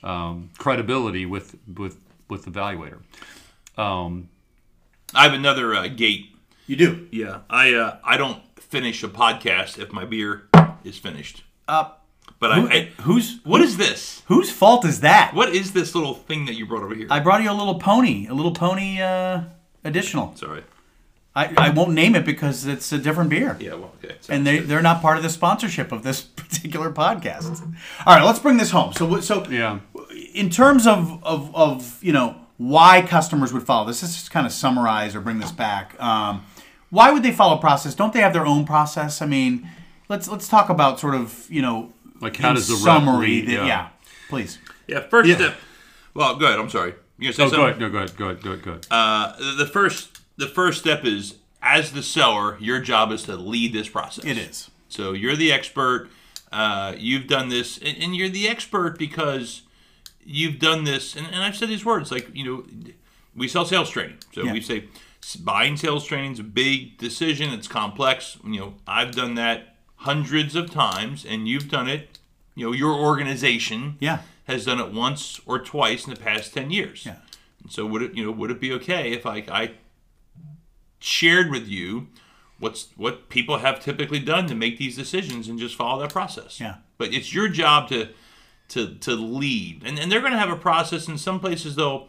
um, 0.03 0.51
credibility 0.59 1.25
with 1.25 1.55
with 1.75 1.97
with 2.29 2.45
the 2.45 2.51
evaluator 2.51 2.99
um, 3.77 4.29
I 5.15 5.23
have 5.23 5.33
another 5.33 5.73
uh, 5.73 5.87
gate 5.87 6.27
You 6.67 6.75
do. 6.75 7.07
Yeah, 7.11 7.39
I 7.49 7.73
uh, 7.73 7.97
I 8.03 8.17
don't 8.17 8.41
finish 8.59 9.01
a 9.03 9.07
podcast 9.09 9.79
if 9.79 9.91
my 9.91 10.05
beer 10.05 10.43
is 10.83 10.97
finished. 10.97 11.43
Uh, 11.67 11.89
But 12.41 12.55
who, 12.55 12.67
I, 12.67 12.73
I 12.73 13.01
whose 13.03 13.39
what 13.43 13.61
is 13.61 13.77
this? 13.77 14.23
whose 14.25 14.51
fault 14.51 14.83
is 14.83 14.99
that? 15.01 15.33
What 15.33 15.49
is 15.55 15.71
this 15.73 15.93
little 15.95 16.15
thing 16.15 16.45
that 16.45 16.55
you 16.55 16.65
brought 16.65 16.83
over 16.83 16.95
here? 16.95 17.07
I 17.09 17.19
brought 17.19 17.43
you 17.43 17.51
a 17.51 17.53
little 17.53 17.75
pony, 17.75 18.27
a 18.27 18.33
little 18.33 18.51
pony 18.53 18.99
uh, 18.99 19.43
additional. 19.85 20.35
Sorry. 20.35 20.63
I, 21.33 21.53
I 21.55 21.69
won't 21.69 21.91
name 21.93 22.15
it 22.15 22.25
because 22.25 22.65
it's 22.65 22.91
a 22.91 22.97
different 22.97 23.29
beer. 23.29 23.55
Yeah. 23.59 23.75
Well. 23.75 23.93
Okay. 24.03 24.15
and 24.27 24.45
they 24.45 24.57
they're 24.59 24.81
not 24.81 25.01
part 25.01 25.17
of 25.17 25.23
the 25.23 25.29
sponsorship 25.29 25.91
of 25.93 26.01
this 26.03 26.21
particular 26.41 26.91
podcast. 26.91 27.61
All 28.05 28.15
right, 28.15 28.25
let's 28.25 28.39
bring 28.39 28.57
this 28.57 28.71
home. 28.71 28.91
So 28.93 29.19
so 29.21 29.45
Yeah. 29.47 29.79
in 30.33 30.49
terms 30.49 30.87
of 30.87 31.23
of, 31.23 31.55
of 31.55 32.03
you 32.03 32.11
know 32.11 32.35
why 32.57 33.01
customers 33.03 33.53
would 33.53 33.63
follow 33.63 33.85
this, 33.87 34.01
let's 34.03 34.15
just 34.15 34.31
kind 34.31 34.45
of 34.47 34.51
summarize 34.51 35.15
or 35.15 35.21
bring 35.21 35.39
this 35.39 35.51
back. 35.51 35.95
Um, 36.01 36.43
why 36.89 37.11
would 37.11 37.23
they 37.23 37.31
follow 37.31 37.57
process? 37.57 37.95
Don't 37.95 38.13
they 38.13 38.19
have 38.21 38.33
their 38.33 38.45
own 38.45 38.65
process? 38.65 39.21
I 39.21 39.25
mean, 39.27 39.69
let's 40.09 40.27
let's 40.27 40.47
talk 40.49 40.69
about 40.69 40.99
sort 40.99 41.13
of 41.15 41.45
you 41.49 41.61
know 41.61 41.93
Like 42.21 42.37
how 42.37 42.49
in 42.49 42.55
does 42.55 42.67
the 42.67 42.75
rep 42.75 42.81
summary? 42.83 43.27
read? 43.27 43.47
that- 43.47 43.51
Yeah. 43.53 43.65
yeah, 43.65 43.87
please. 44.29 44.59
yeah. 44.87 44.99
First 45.09 45.29
Yeah. 45.29 45.35
step. 45.35 45.57
Well, 46.13 46.35
go 46.35 46.45
ahead. 46.45 46.59
I'm 46.59 46.69
sorry. 46.69 46.93
You 47.17 47.25
gonna 47.33 47.33
say 47.33 47.43
Oh, 47.43 47.49
go 47.59 47.65
ahead. 47.65 47.79
No, 47.79 47.89
go 47.89 47.97
ahead. 47.99 48.15
Go 48.17 48.25
ahead. 48.25 48.41
Go 48.43 48.51
ahead. 48.51 48.63
Go 48.63 48.71
ahead. 48.71 48.87
Uh, 48.91 49.33
the- 49.37 49.63
the 49.63 49.67
first 49.67 50.09
the 50.37 50.47
first 50.47 50.79
step 50.79 51.05
is 51.05 51.35
as 51.61 51.91
the 51.91 52.01
seller, 52.01 52.57
your 52.59 52.79
job 52.79 53.11
is 53.11 53.23
to 53.23 53.35
lead 53.35 53.73
this 53.73 53.87
process. 53.89 54.25
It 54.25 54.37
is. 54.37 54.71
So 54.89 55.13
you're 55.13 55.35
the 55.35 55.51
expert. 55.51 56.09
Uh, 56.51 56.93
you've 56.97 57.27
done 57.27 57.47
this, 57.49 57.77
and, 57.77 57.95
and 58.01 58.15
you're 58.15 58.27
the 58.29 58.47
expert 58.49 58.97
because 58.97 59.61
you've 60.25 60.59
done 60.59 60.83
this. 60.83 61.15
And, 61.15 61.25
and 61.27 61.37
I've 61.43 61.55
said 61.55 61.69
these 61.69 61.85
words 61.85 62.11
like 62.11 62.29
you 62.33 62.43
know, 62.43 62.63
we 63.35 63.47
sell 63.47 63.65
sales 63.65 63.89
training. 63.89 64.17
So 64.33 64.43
Yeah. 64.43 64.53
we 64.53 64.61
say 64.61 64.85
buying 65.39 65.77
sales 65.77 66.05
training 66.05 66.33
is 66.33 66.39
a 66.39 66.43
big 66.43 66.97
decision. 66.97 67.51
It's 67.53 67.67
complex. 67.67 68.37
You 68.43 68.59
know, 68.59 68.73
I've 68.87 69.11
done 69.11 69.35
that 69.35 69.70
hundreds 70.01 70.55
of 70.55 70.69
times, 70.71 71.25
and 71.25 71.47
you've 71.47 71.69
done 71.69 71.87
it. 71.89 72.19
You 72.55 72.65
know, 72.67 72.71
your 72.73 72.93
organization 72.93 73.97
Yeah. 73.99 74.19
has 74.45 74.65
done 74.65 74.79
it 74.79 74.91
once 74.91 75.39
or 75.45 75.57
twice 75.59 76.05
in 76.07 76.13
the 76.13 76.19
past 76.19 76.53
ten 76.53 76.69
years. 76.71 77.05
Yeah. 77.05 77.17
So 77.69 77.85
would 77.85 78.01
it 78.01 78.13
you 78.15 78.25
know 78.25 78.31
would 78.31 78.51
it 78.51 78.59
be 78.59 78.71
okay 78.73 79.11
if 79.11 79.25
I, 79.25 79.37
I 79.49 79.71
shared 80.99 81.49
with 81.51 81.67
you 81.67 82.07
what's 82.59 82.89
what 82.95 83.29
people 83.29 83.57
have 83.59 83.79
typically 83.79 84.19
done 84.19 84.47
to 84.47 84.55
make 84.55 84.77
these 84.77 84.95
decisions 84.95 85.47
and 85.47 85.57
just 85.59 85.75
follow 85.75 86.01
that 86.01 86.11
process? 86.11 86.59
Yeah. 86.59 86.75
But 86.97 87.13
it's 87.13 87.33
your 87.33 87.47
job 87.47 87.87
to 87.89 88.09
to 88.69 88.95
to 88.95 89.11
lead, 89.15 89.83
and 89.85 89.97
and 89.99 90.11
they're 90.11 90.19
going 90.21 90.31
to 90.33 90.37
have 90.39 90.49
a 90.51 90.55
process. 90.55 91.07
In 91.07 91.17
some 91.17 91.39
places, 91.39 91.75
though, 91.75 92.07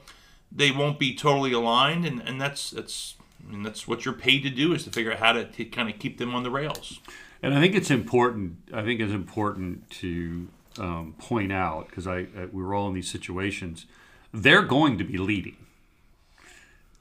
they 0.50 0.70
won't 0.70 0.98
be 0.98 1.14
totally 1.14 1.52
aligned, 1.52 2.04
and 2.04 2.20
and 2.20 2.40
that's 2.40 2.70
that's. 2.70 3.16
I 3.44 3.50
mean, 3.50 3.64
that's 3.64 3.88
what 3.88 4.04
you're 4.04 4.14
paid 4.14 4.44
to 4.44 4.50
do 4.50 4.72
is 4.72 4.84
to 4.84 4.90
figure 4.90 5.10
out 5.12 5.18
how 5.18 5.32
to, 5.32 5.44
to 5.44 5.64
kind 5.64 5.90
of 5.90 5.98
keep 5.98 6.18
them 6.18 6.32
on 6.32 6.44
the 6.44 6.50
rails. 6.50 7.00
And 7.42 7.54
I 7.54 7.60
think 7.60 7.74
it's 7.74 7.90
important. 7.90 8.56
I 8.72 8.82
think 8.84 9.00
it's 9.00 9.12
important 9.12 9.90
to 9.90 10.48
um, 10.78 11.14
point 11.18 11.52
out 11.52 11.88
because 11.88 12.06
I, 12.06 12.26
I 12.36 12.46
we're 12.50 12.74
all 12.74 12.88
in 12.88 12.94
these 12.94 13.10
situations. 13.10 13.86
They're 14.32 14.62
going 14.62 14.96
to 14.98 15.04
be 15.04 15.18
leading 15.18 15.56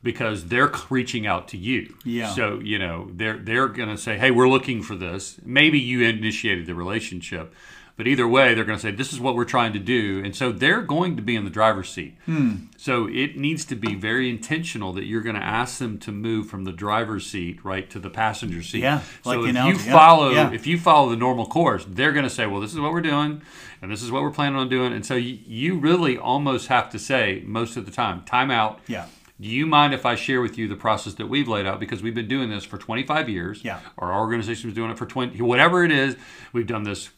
because 0.04 0.48
they're 0.48 0.72
reaching 0.90 1.28
out 1.28 1.48
to 1.50 1.58
you. 1.58 1.96
Yeah. 2.04 2.34
So 2.34 2.60
you 2.60 2.80
know 2.80 3.10
they're 3.14 3.38
they're 3.38 3.68
going 3.68 3.90
to 3.90 3.98
say, 3.98 4.18
"Hey, 4.18 4.32
we're 4.32 4.50
looking 4.50 4.82
for 4.82 4.96
this." 4.96 5.38
Maybe 5.46 5.80
you 5.80 6.02
initiated 6.02 6.66
the 6.66 6.76
relationship, 6.76 7.54
but 8.02 8.08
either 8.08 8.28
way, 8.28 8.56
they're 8.56 8.64
going 8.64 8.80
to 8.80 8.82
say, 8.82 8.90
"This 8.90 9.14
is 9.14 9.20
what 9.20 9.36
we're 9.36 9.46
trying 9.46 9.74
to 9.74 9.80
do," 9.80 10.24
and 10.26 10.36
so 10.36 10.52
they're 10.52 10.82
going 10.82 11.18
to 11.18 11.22
be 11.22 11.36
in 11.36 11.44
the 11.44 11.52
driver's 11.52 11.88
seat. 11.88 12.18
Hmm. 12.26 12.54
So 12.76 13.08
it 13.08 13.38
needs 13.38 13.64
to 13.66 13.76
be 13.76 13.94
very 13.94 14.28
intentional 14.28 14.92
that 14.94 15.04
you're 15.04 15.22
going 15.22 15.36
to 15.36 15.44
ask 15.44 15.78
them 15.78 16.00
to 16.00 16.12
move 16.12 16.48
from 16.48 16.64
the 16.64 16.72
driver's 16.72 17.28
seat 17.28 17.64
right 17.64 17.88
to 17.92 18.00
the 18.00 18.10
passenger 18.10 18.64
seat. 18.64 18.82
Yeah, 18.82 19.04
like 19.24 19.36
so 19.36 19.40
if 19.42 19.44
you 19.44 19.50
analogy, 19.52 19.86
yeah, 19.86 19.92
follow 19.92 20.32
yeah. 20.32 20.52
if 20.52 20.66
you 20.66 20.80
follow 20.80 21.12
the 21.12 21.16
normal 21.16 21.46
course, 21.46 21.86
they're 21.88 22.12
going 22.12 22.24
to 22.24 22.30
say, 22.32 22.48
"Well, 22.48 22.60
this 22.60 22.74
is 22.74 22.80
what 22.80 22.92
we're 22.92 23.02
doing, 23.02 23.44
and 23.84 23.92
this 23.92 24.02
is 24.02 24.10
what 24.10 24.24
we're 24.24 24.32
planning 24.32 24.58
on 24.58 24.68
doing." 24.68 24.94
And 24.94 25.06
so 25.06 25.14
you, 25.14 25.38
you 25.46 25.78
really 25.78 26.18
almost 26.18 26.70
have 26.70 26.90
to 26.94 26.98
say 26.98 27.44
most 27.46 27.78
of 27.78 27.86
the 27.86 27.92
time, 27.92 28.24
"Time 28.24 28.50
out." 28.50 28.80
Yeah. 28.88 29.06
Do 29.40 29.48
you 29.48 29.68
mind 29.68 29.94
if 29.94 30.08
I 30.08 30.16
share 30.16 30.42
with 30.42 30.58
you 30.58 30.68
the 30.68 30.76
process 30.76 31.14
that 31.16 31.28
we've 31.28 31.48
laid 31.48 31.68
out 31.68 31.80
because 31.80 32.02
we've 32.02 32.16
been 32.16 32.28
doing 32.28 32.50
this 32.50 32.64
for 32.64 32.78
25 32.78 33.28
years? 33.28 33.64
Yeah. 33.64 33.80
Our 33.98 34.20
organization 34.20 34.70
was 34.70 34.76
doing 34.76 34.92
it 34.92 35.00
for 35.00 35.08
20, 35.08 35.42
whatever 35.42 35.84
it 35.84 35.92
is. 35.92 36.16
We've 36.54 36.68
done 36.68 36.84
this 36.84 37.10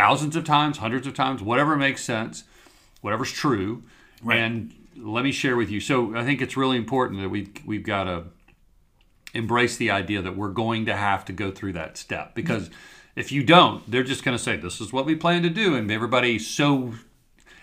thousands 0.00 0.34
of 0.34 0.44
times, 0.44 0.78
hundreds 0.78 1.06
of 1.06 1.12
times, 1.14 1.42
whatever 1.42 1.76
makes 1.76 2.02
sense, 2.02 2.44
whatever's 3.02 3.30
true. 3.32 3.82
Right. 4.22 4.38
And 4.38 4.72
let 4.96 5.24
me 5.24 5.32
share 5.32 5.56
with 5.56 5.70
you. 5.70 5.80
So 5.80 6.16
I 6.16 6.24
think 6.24 6.40
it's 6.40 6.56
really 6.56 6.76
important 6.78 7.20
that 7.20 7.28
we 7.28 7.48
we've 7.66 7.82
got 7.84 8.04
to 8.04 8.24
embrace 9.34 9.76
the 9.76 9.90
idea 9.90 10.22
that 10.22 10.36
we're 10.36 10.54
going 10.64 10.86
to 10.86 10.96
have 10.96 11.24
to 11.26 11.32
go 11.32 11.50
through 11.50 11.74
that 11.74 11.96
step 11.96 12.34
because 12.34 12.70
if 13.14 13.30
you 13.30 13.42
don't, 13.44 13.88
they're 13.90 14.02
just 14.02 14.24
going 14.24 14.36
to 14.36 14.42
say 14.42 14.56
this 14.56 14.80
is 14.80 14.92
what 14.92 15.04
we 15.04 15.14
plan 15.14 15.42
to 15.42 15.50
do, 15.50 15.74
and 15.74 15.90
everybody's 15.90 16.46
so 16.46 16.94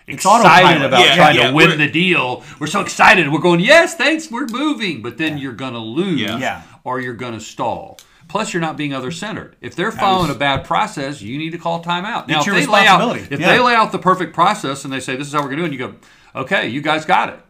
excited 0.06 0.82
about 0.82 1.04
Yeah, 1.04 1.16
trying 1.16 1.36
yeah, 1.36 1.50
to 1.50 1.54
win 1.54 1.78
the 1.78 1.90
deal. 1.90 2.44
We're 2.60 2.66
so 2.66 2.80
excited. 2.80 3.30
We're 3.32 3.40
going, 3.40 3.60
yes, 3.60 3.94
thanks, 3.94 4.30
we're 4.30 4.46
moving. 4.46 5.02
But 5.02 5.18
then 5.18 5.38
you're 5.38 5.52
going 5.52 5.74
to 5.74 5.78
lose 5.80 6.20
Yeah. 6.20 6.38
Yeah. 6.38 6.62
or 6.84 7.00
you're 7.00 7.14
going 7.14 7.34
to 7.34 7.40
stall. 7.40 7.98
Plus, 8.28 8.52
you're 8.52 8.60
not 8.60 8.76
being 8.76 8.92
other 8.92 9.10
centered. 9.10 9.56
If 9.62 9.74
they're 9.74 9.90
following 9.90 10.30
a 10.30 10.34
bad 10.34 10.64
process, 10.64 11.22
you 11.22 11.38
need 11.38 11.50
to 11.52 11.58
call 11.58 11.82
timeout. 11.82 12.28
Now, 12.28 12.40
if 12.40 12.46
they 12.46 12.66
lay 12.66 12.86
out, 12.86 13.16
if 13.16 13.30
Yeah. 13.40 13.52
they 13.52 13.58
lay 13.58 13.74
out 13.74 13.90
the 13.90 13.98
perfect 13.98 14.34
process 14.34 14.84
and 14.84 14.92
they 14.92 15.00
say 15.00 15.16
this 15.16 15.26
is 15.28 15.32
how 15.32 15.40
we're 15.40 15.46
going 15.48 15.56
to 15.58 15.62
do 15.62 15.64
it, 15.64 15.70
and 15.70 15.80
you 15.80 15.98
go, 16.34 16.40
okay, 16.42 16.68
you 16.68 16.82
guys 16.82 17.06
got 17.06 17.30
it. 17.30 17.40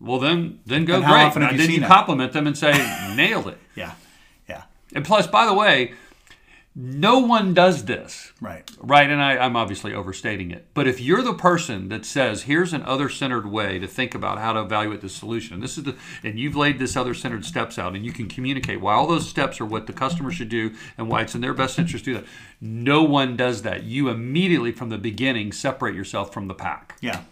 Well, 0.00 0.18
then, 0.18 0.60
then 0.64 0.84
go 0.86 0.94
And 0.96 1.04
how 1.04 1.12
great. 1.12 1.22
often 1.24 1.42
And 1.42 1.52
you 1.52 1.58
then 1.58 1.70
you 1.70 1.80
compliment 1.86 2.32
them 2.32 2.46
and 2.46 2.56
say, 2.56 2.72
nailed 3.16 3.48
it. 3.48 3.58
Yeah. 3.74 3.92
Yeah. 4.48 4.62
And 4.94 5.04
plus, 5.04 5.26
by 5.26 5.44
the 5.44 5.52
way, 5.54 5.92
no 6.80 7.18
one 7.18 7.54
does 7.54 7.86
this. 7.86 8.32
Right. 8.40 8.70
Right, 8.78 9.10
and 9.10 9.20
I, 9.20 9.36
I'm 9.36 9.56
obviously 9.56 9.92
overstating 9.92 10.52
it. 10.52 10.68
But 10.74 10.86
if 10.86 11.00
you're 11.00 11.22
the 11.22 11.34
person 11.34 11.88
that 11.88 12.04
says, 12.04 12.44
"Here's 12.44 12.72
an 12.72 12.82
other-centered 12.82 13.50
way 13.50 13.80
to 13.80 13.88
think 13.88 14.14
about 14.14 14.38
how 14.38 14.52
to 14.52 14.60
evaluate 14.60 15.00
the 15.00 15.08
solution," 15.08 15.54
and 15.54 15.62
this 15.62 15.76
is 15.76 15.82
the, 15.82 15.96
and 16.22 16.38
you've 16.38 16.54
laid 16.54 16.78
this 16.78 16.96
other-centered 16.96 17.44
steps 17.44 17.80
out, 17.80 17.96
and 17.96 18.06
you 18.06 18.12
can 18.12 18.28
communicate 18.28 18.80
why 18.80 18.94
all 18.94 19.08
those 19.08 19.28
steps 19.28 19.60
are 19.60 19.66
what 19.66 19.88
the 19.88 19.92
customer 19.92 20.30
should 20.30 20.48
do 20.48 20.72
and 20.96 21.08
why 21.08 21.22
it's 21.22 21.34
in 21.34 21.40
their 21.40 21.52
best 21.52 21.80
interest 21.80 22.04
to 22.04 22.12
do 22.12 22.18
that. 22.20 22.28
No 22.60 23.02
one 23.02 23.36
does 23.36 23.62
that. 23.62 23.82
You 23.82 24.08
immediately, 24.08 24.70
from 24.70 24.90
the 24.90 24.98
beginning, 24.98 25.50
separate 25.50 25.96
yourself 25.96 26.32
from 26.32 26.46
the 26.46 26.54
pack. 26.54 26.96
Yeah, 27.00 27.22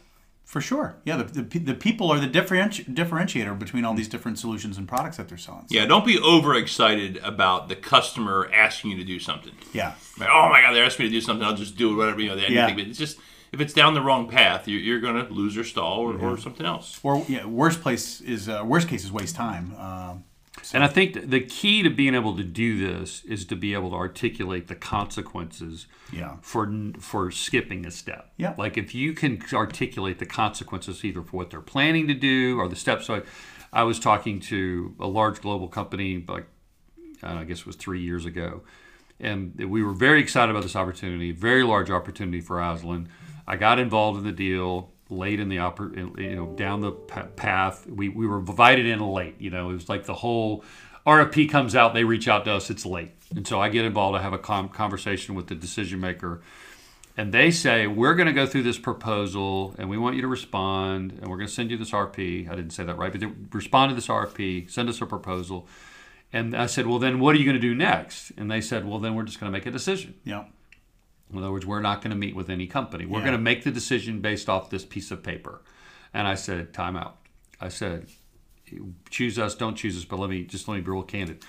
for 0.47 0.61
sure. 0.61 0.97
Yeah, 1.05 1.17
the, 1.19 1.43
the, 1.43 1.59
the 1.59 1.75
people 1.75 2.11
are 2.11 2.19
the 2.21 2.29
differenti- 2.29 2.87
differentiator 2.95 3.59
between 3.59 3.85
all 3.85 3.95
these 3.95 4.09
different 4.09 4.39
solutions 4.39 4.79
and 4.79 4.87
products 4.89 5.17
that 5.19 5.29
they're 5.29 5.37
selling. 5.37 5.67
So, 5.69 5.75
Yeah, 5.75 5.85
don't 5.87 6.07
be 6.07 6.19
overexcited 6.19 7.19
about 7.19 7.69
the 7.69 7.77
customer 7.77 8.49
asking 8.55 8.93
you 8.93 8.97
to 8.97 9.05
do 9.05 9.19
something. 9.19 9.53
yeah, 9.73 9.95
Like, 10.19 10.29
oh 10.33 10.49
my 10.49 10.61
God, 10.63 10.73
they're 10.73 10.85
asking 10.85 11.07
me 11.07 11.11
to 11.11 11.17
do 11.17 11.21
something. 11.21 11.45
I'll 11.45 11.57
just 11.57 11.77
do 11.77 11.93
it, 11.93 11.97
whatever 11.97 12.21
you 12.21 12.29
know. 12.29 12.35
Anything. 12.37 12.55
Yeah. 12.55 12.75
But 12.75 12.87
it's 12.87 12.99
just 12.99 13.19
if 13.53 13.61
it's 13.61 13.73
down 13.75 13.95
the 13.95 14.01
wrong 14.03 14.29
path, 14.29 14.67
you're, 14.69 14.81
you're 14.81 15.01
going 15.01 15.25
to 15.27 15.33
lose 15.33 15.57
or 15.57 15.65
stall 15.65 16.01
or, 16.01 16.19
or 16.19 16.39
something 16.39 16.65
else. 16.67 16.99
or 17.03 17.25
yeah, 17.29 17.45
worst 17.45 17.81
place 17.83 18.21
is 18.21 18.49
uh, 18.49 18.63
worst 18.65 18.89
case 18.89 19.05
is 19.05 19.11
waste 19.13 19.35
time. 19.37 19.75
Um, 19.77 20.25
And 20.75 20.83
I 20.85 20.89
think 20.89 21.31
the 21.31 21.41
key 21.41 21.83
to 21.83 21.91
being 21.91 22.15
able 22.15 22.37
to 22.37 22.43
do 22.45 22.79
this 22.79 23.25
is 23.25 23.45
to 23.47 23.57
be 23.57 23.73
able 23.75 23.91
to 23.91 23.97
articulate 23.97 24.69
the 24.69 24.75
consequences 24.75 25.87
Yeah. 26.13 26.37
for 26.43 26.71
for 27.01 27.31
skipping 27.31 27.87
a 27.87 27.91
step. 27.91 28.33
Yeah. 28.37 28.55
Like 28.59 28.77
if 28.77 28.95
you 28.95 29.13
can 29.13 29.43
articulate 29.53 30.19
the 30.19 30.27
consequences 30.27 31.05
either 31.05 31.23
for 31.23 31.37
what 31.37 31.51
they're 31.51 31.61
planning 31.61 32.09
to 32.09 32.15
do 32.15 32.59
or 32.59 32.69
the 32.69 32.77
steps. 32.77 33.07
So 33.07 33.17
I, 33.17 33.23
I 33.81 33.83
was 33.85 33.99
talking 33.99 34.41
to 34.41 34.95
a 35.01 35.07
large 35.07 35.41
global 35.41 35.69
company, 35.69 36.25
like 36.29 36.47
uh, 37.23 37.29
I 37.29 37.45
guess 37.45 37.61
it 37.61 37.67
was 37.67 37.77
three 37.77 38.01
years 38.01 38.25
ago, 38.27 38.63
and 39.21 39.55
we 39.59 39.83
were 39.83 39.93
very 39.93 40.21
excited 40.21 40.51
about 40.51 40.63
this 40.63 40.77
opportunity, 40.77 41.33
very 41.33 41.63
large 41.63 41.91
opportunity 41.91 42.41
for 42.41 42.61
Aslan. 42.61 43.09
I 43.47 43.57
got 43.57 43.79
involved 43.79 44.19
in 44.19 44.25
the 44.25 44.33
deal 44.33 44.91
late 45.09 45.41
in 45.41 45.49
the 45.49 45.57
oper- 45.57 46.19
you 46.19 46.37
know 46.37 46.47
down 46.55 46.81
the 46.81 46.93
pa- 46.93 47.29
path. 47.37 47.87
We 47.87 48.09
we 48.09 48.27
were 48.27 48.39
invited 48.39 48.87
in 48.87 49.01
late. 49.01 49.41
You 49.41 49.51
know, 49.51 49.71
it 49.71 49.75
was 49.75 49.89
like 49.89 50.05
the 50.05 50.15
whole 50.15 50.65
RFP 51.07 51.49
comes 51.51 51.77
out, 51.77 51.95
they 51.95 52.05
reach 52.05 52.27
out 52.27 52.45
to 52.47 52.53
us, 52.53 52.69
it's 52.69 52.85
late, 52.85 53.13
and 53.35 53.47
so 53.47 53.61
I 53.61 53.69
get 53.69 53.85
involved. 53.85 54.19
I 54.19 54.23
have 54.23 54.33
a 54.33 54.39
conversation 54.39 55.35
with 55.37 55.47
the 55.47 55.55
decision 55.55 56.01
maker. 56.01 56.43
And 57.19 57.33
they 57.33 57.51
say, 57.51 57.87
We're 57.87 58.15
going 58.15 58.27
to 58.27 58.33
go 58.33 58.45
through 58.45 58.65
this 58.65 58.79
proposal 58.79 59.75
and 59.79 59.89
we 59.89 59.97
want 59.97 60.17
you 60.17 60.23
to 60.23 60.29
respond 60.29 61.13
and 61.13 61.29
we're 61.31 61.39
going 61.39 61.47
to 61.49 61.53
send 61.53 61.71
you 61.71 61.79
this 61.79 61.91
RFP. 61.93 62.51
I 62.51 62.55
didn't 62.55 62.73
say 62.73 62.85
that 62.85 62.99
right, 62.99 63.11
but 63.11 63.21
they 63.21 63.29
respond 63.53 63.91
to 63.91 63.95
this 63.95 64.09
RFP, 64.09 64.71
send 64.71 64.89
us 64.91 65.01
a 65.01 65.07
proposal. 65.07 65.67
And 66.33 66.55
I 66.55 66.67
said, 66.67 66.87
Well, 66.87 66.99
then 66.99 67.19
what 67.21 67.35
are 67.35 67.39
you 67.39 67.45
going 67.45 67.57
to 67.57 67.61
do 67.61 67.75
next? 67.75 68.33
And 68.37 68.51
they 68.51 68.61
said, 68.61 68.87
Well, 68.87 68.99
then 68.99 69.15
we're 69.15 69.23
just 69.23 69.41
going 69.41 69.51
to 69.51 69.57
make 69.57 69.65
a 69.65 69.71
decision. 69.71 70.15
yeah, 70.25 70.45
In 71.33 71.39
other 71.39 71.51
words, 71.51 71.67
we're 71.67 71.81
not 71.81 72.01
going 72.03 72.11
to 72.13 72.17
meet 72.17 72.37
with 72.37 72.49
any 72.49 72.67
company. 72.67 73.05
We're 73.07 73.19
Yeah. 73.19 73.25
going 73.27 73.37
to 73.39 73.43
make 73.43 73.65
the 73.65 73.71
decision 73.73 74.21
based 74.21 74.49
off 74.49 74.71
this 74.71 74.85
piece 74.85 75.11
of 75.11 75.23
paper. 75.23 75.63
And 76.15 76.27
I 76.29 76.35
said, 76.35 76.73
Time 76.73 76.97
out. 76.97 77.19
I 77.61 77.69
said, 77.69 78.07
Choose 79.11 79.39
us, 79.39 79.55
don't 79.55 79.75
choose 79.77 79.97
us, 79.97 80.05
but 80.05 80.19
let 80.19 80.31
me 80.31 80.43
just 80.45 80.67
let 80.69 80.77
me 80.77 80.81
be 80.81 80.91
real 80.91 81.03
candid. 81.03 81.45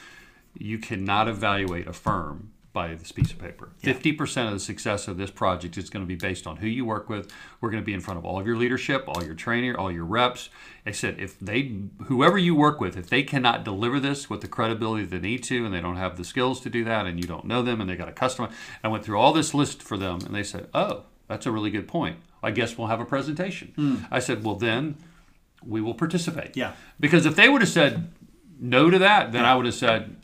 You 0.57 0.77
cannot 0.79 1.27
evaluate 1.27 1.87
a 1.87 1.93
firm 1.93 2.51
by 2.77 2.93
this 2.93 3.11
piece 3.11 3.31
of 3.31 3.39
paper. 3.39 3.69
Fifty 3.79 4.13
percent 4.13 4.49
of 4.49 4.53
the 4.53 4.59
success 4.59 5.07
of 5.07 5.17
this 5.17 5.31
project 5.31 5.79
is 5.79 5.89
going 5.89 6.05
to 6.05 6.07
be 6.07 6.15
based 6.15 6.45
on 6.45 6.57
who 6.57 6.67
you 6.67 6.85
work 6.85 7.09
with. 7.09 7.27
We're 7.59 7.71
going 7.71 7.81
to 7.81 7.85
be 7.85 7.95
in 7.95 8.01
front 8.01 8.19
of 8.19 8.25
all 8.25 8.39
of 8.39 8.45
your 8.45 8.55
leadership, 8.55 9.05
all 9.07 9.23
your 9.23 9.33
training, 9.33 9.75
all 9.75 9.91
your 9.91 10.05
reps. 10.05 10.49
I 10.85 10.91
said 10.91 11.15
if 11.17 11.39
they, 11.39 11.79
whoever 12.03 12.37
you 12.37 12.53
work 12.53 12.79
with, 12.79 12.95
if 12.95 13.09
they 13.09 13.23
cannot 13.23 13.63
deliver 13.63 13.99
this 13.99 14.29
with 14.29 14.41
the 14.41 14.47
credibility 14.47 15.05
they 15.05 15.17
need 15.17 15.41
to, 15.45 15.65
and 15.65 15.73
they 15.73 15.81
don't 15.81 15.95
have 15.95 16.17
the 16.17 16.23
skills 16.23 16.59
to 16.61 16.69
do 16.69 16.83
that, 16.83 17.07
and 17.07 17.17
you 17.19 17.27
don't 17.27 17.45
know 17.45 17.63
them, 17.63 17.81
and 17.81 17.89
they 17.89 17.95
got 17.95 18.09
a 18.09 18.19
customer, 18.25 18.49
I 18.83 18.89
went 18.89 19.03
through 19.03 19.19
all 19.19 19.33
this 19.33 19.55
list 19.55 19.81
for 19.81 19.97
them, 19.97 20.19
and 20.23 20.35
they 20.35 20.43
said, 20.43 20.67
"Oh, 20.75 21.05
that's 21.27 21.47
a 21.47 21.51
really 21.51 21.71
good 21.71 21.87
point. 21.87 22.17
I 22.43 22.51
guess 22.51 22.77
we'll 22.77 22.89
have 22.89 23.01
a 23.01 23.05
presentation." 23.05 23.73
Hmm. 23.75 23.95
I 24.11 24.19
said, 24.19 24.43
"Well, 24.43 24.55
then." 24.55 24.97
We 25.65 25.81
will 25.81 25.95
participate. 25.95 26.55
Yeah. 26.55 26.73
Because 26.99 27.25
if 27.25 27.35
they 27.35 27.49
would 27.49 27.61
have 27.61 27.69
said 27.69 28.11
no 28.59 28.91
to 28.91 28.99
that, 28.99 29.31
then 29.31 29.43
I 29.43 29.55
would 29.55 29.65
have 29.65 29.73
said 29.75 30.15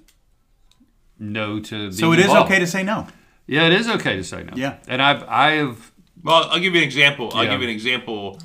no 1.23 1.59
to. 1.59 1.89
be 1.89 1.95
So 1.95 2.12
it 2.13 2.19
is 2.19 2.29
okay 2.29 2.59
to 2.59 2.67
say 2.67 2.83
no. 2.83 3.07
Yeah, 3.47 3.67
it 3.67 3.73
is 3.73 3.88
okay 3.89 4.15
to 4.17 4.23
say 4.23 4.43
no. 4.43 4.53
Yeah. 4.55 4.77
And 4.88 5.01
I've 5.01 5.23
I 5.23 5.51
have 5.53 5.91
Well, 6.23 6.47
I'll 6.49 6.59
give 6.59 6.73
you 6.75 6.81
an 6.81 6.86
example. 6.86 7.31
I'll 7.33 7.43
Yeah. 7.43 7.51
give 7.51 7.62
you 7.62 7.67
an 7.67 7.73
example 7.73 8.39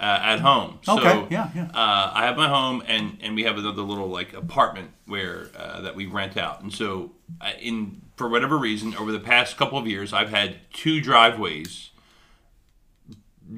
uh, 0.00 0.18
at 0.22 0.38
home. 0.40 0.78
So, 0.82 0.98
Okay, 0.98 1.26
yeah, 1.30 1.50
yeah. 1.56 1.64
Uh, 1.74 2.12
I 2.14 2.24
have 2.26 2.36
my 2.36 2.48
home, 2.48 2.82
and 2.86 3.18
and 3.20 3.34
we 3.34 3.42
have 3.42 3.58
another 3.58 3.82
little 3.82 4.06
like 4.08 4.32
apartment 4.32 4.90
where 5.06 5.48
uh, 5.58 5.80
that 5.82 5.96
we 5.96 6.06
rent 6.06 6.36
out. 6.36 6.62
And 6.62 6.72
so, 6.72 7.12
uh, 7.40 7.50
in 7.60 8.02
for 8.16 8.28
whatever 8.28 8.56
reason, 8.56 8.94
over 8.96 9.10
the 9.12 9.20
past 9.20 9.56
couple 9.56 9.76
of 9.78 9.86
years, 9.86 10.12
I've 10.12 10.30
had 10.30 10.56
two 10.72 11.00
driveways 11.00 11.90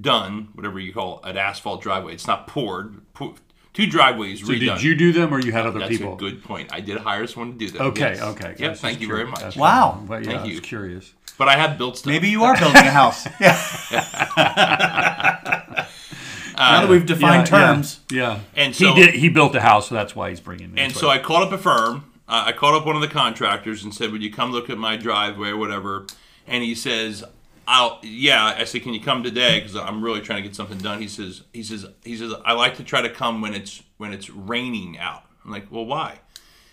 done, 0.01 0.49
whatever 0.55 0.79
you 0.79 0.93
call 0.93 1.21
it, 1.25 1.31
an 1.31 1.37
asphalt 1.37 1.83
driveway. 1.83 2.15
It's 2.15 2.27
not 2.27 2.47
poured. 2.47 3.01
Po- 3.13 3.35
two 3.73 3.87
driveways 3.87 4.41
so 4.41 4.47
redone. 4.53 4.59
did 4.61 4.83
you 4.83 4.95
do 4.95 5.13
them 5.13 5.33
or 5.33 5.41
you 5.41 5.53
had 5.53 5.67
other 5.67 5.79
That's 5.81 5.91
people? 5.91 6.15
a 6.15 6.17
good 6.17 6.43
point. 6.45 6.73
I 6.73 6.81
did 6.81 6.99
hire 6.99 7.27
someone 7.27 7.53
to 7.53 7.59
do 7.59 7.71
that. 7.73 7.81
Okay, 7.83 8.15
yes. 8.15 8.23
okay. 8.23 8.49
Yep. 8.51 8.59
That's 8.59 8.81
Thank 8.81 8.99
just 8.99 9.03
you 9.03 9.09
very 9.09 9.27
much. 9.27 9.41
That's 9.41 9.57
Wow. 9.57 9.93
fine. 9.99 10.07
But 10.07 10.25
yeah, 10.25 10.31
Thank 10.31 10.41
I 10.41 10.45
was 10.45 10.55
you. 10.55 10.61
curious. 10.61 11.13
But 11.39 11.49
I 11.49 11.57
have 11.57 11.79
built 11.79 11.97
stuff. 11.99 12.11
Maybe 12.13 12.29
you 12.29 12.45
are 12.45 12.57
building 12.59 12.77
a 12.87 12.91
house. 12.91 13.27
Yeah. 13.41 13.57
now 16.59 16.81
that 16.83 16.89
we've 16.91 17.07
defined 17.07 17.49
Yeah, 17.51 17.59
yeah, 17.59 17.67
terms. 17.75 18.01
Yeah. 18.11 18.41
And 18.57 18.75
so- 18.77 18.93
he 18.95 19.05
did 19.07 19.15
he 19.15 19.29
built 19.29 19.55
a 19.55 19.61
house, 19.61 19.89
so 19.89 19.95
that's 19.95 20.15
why 20.15 20.31
he's 20.31 20.41
bringing 20.41 20.73
me. 20.73 20.81
And 20.83 20.93
so 20.95 21.07
why- 21.09 21.15
I 21.15 21.19
called 21.19 21.45
up 21.45 21.53
a 21.53 21.59
firm. 21.59 22.05
Uh, 22.29 22.45
I 22.47 22.53
called 22.53 22.75
up 22.81 22.87
one 22.87 22.95
of 22.95 23.03
the 23.03 23.09
contractors 23.09 23.83
and 23.83 23.93
said, 23.95 24.13
"Would 24.13 24.23
you 24.23 24.31
come 24.33 24.53
look 24.53 24.71
at 24.71 24.79
my 24.79 24.97
driveway 24.97 25.49
or 25.49 25.57
whatever?" 25.57 26.07
And 26.47 26.63
he 26.63 26.75
says, 26.77 27.25
"I'll 27.67 27.99
yeah." 28.03 28.55
I 28.57 28.65
said, 28.65 28.83
"Can 28.83 28.95
you 28.95 29.01
come 29.01 29.23
today? 29.23 29.61
Because 29.61 29.77
I'm 29.77 30.03
really 30.03 30.21
trying 30.21 30.43
to 30.43 30.49
get 30.49 30.57
something 30.57 30.79
done." 30.79 31.01
He 31.01 31.09
says, 31.09 31.43
"He 31.53 31.63
says 31.63 31.87
he 32.05 32.17
says 32.17 32.33
I 32.45 32.53
like 32.53 32.77
to 32.77 32.85
try 32.85 33.03
to 33.03 33.11
come 33.11 33.41
when 33.41 33.55
it's 33.55 33.83
when 33.99 34.13
it's 34.13 34.31
raining 34.31 34.99
out." 34.99 35.25
I'm 35.45 35.51
like, 35.51 35.71
"Well, 35.71 35.87
why?" 35.87 36.21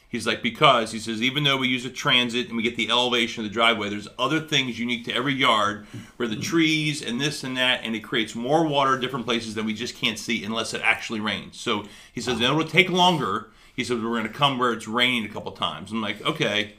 He's 0.10 0.26
like, 0.26 0.42
because 0.42 0.94
he 0.94 1.00
says, 1.00 1.22
even 1.22 1.44
though 1.44 1.58
we 1.58 1.68
use 1.68 1.84
a 1.84 1.90
transit 1.90 2.48
and 2.48 2.56
we 2.56 2.64
get 2.64 2.78
the 2.78 2.90
elevation 2.90 3.44
of 3.44 3.50
the 3.50 3.54
driveway, 3.54 3.90
there's 3.90 4.08
other 4.18 4.40
things 4.40 4.80
unique 4.80 5.04
to 5.06 5.14
every 5.14 5.34
yard 5.34 5.86
where 6.16 6.30
the 6.30 6.38
trees 6.38 7.02
and 7.02 7.20
this 7.20 7.44
and 7.44 7.58
that, 7.58 7.82
and 7.84 7.94
it 7.94 8.00
creates 8.00 8.34
more 8.34 8.66
water 8.66 8.98
different 8.98 9.26
places 9.26 9.56
that 9.56 9.66
we 9.66 9.74
just 9.74 9.96
can't 9.96 10.18
see 10.18 10.46
unless 10.46 10.74
it 10.74 10.82
actually 10.82 11.20
rains. 11.20 11.60
So 11.60 11.84
he 12.14 12.22
says, 12.22 12.40
it 12.40 12.50
will 12.50 12.64
take 12.64 12.90
longer. 12.90 13.50
He 13.76 13.84
says, 13.84 14.00
we're 14.00 14.10
going 14.10 14.24
to 14.24 14.30
come 14.30 14.58
where 14.58 14.72
it's 14.72 14.88
raining 14.88 15.26
a 15.26 15.30
couple 15.30 15.52
times. 15.52 15.92
I'm 15.92 16.02
like, 16.02 16.26
okay, 16.26 16.76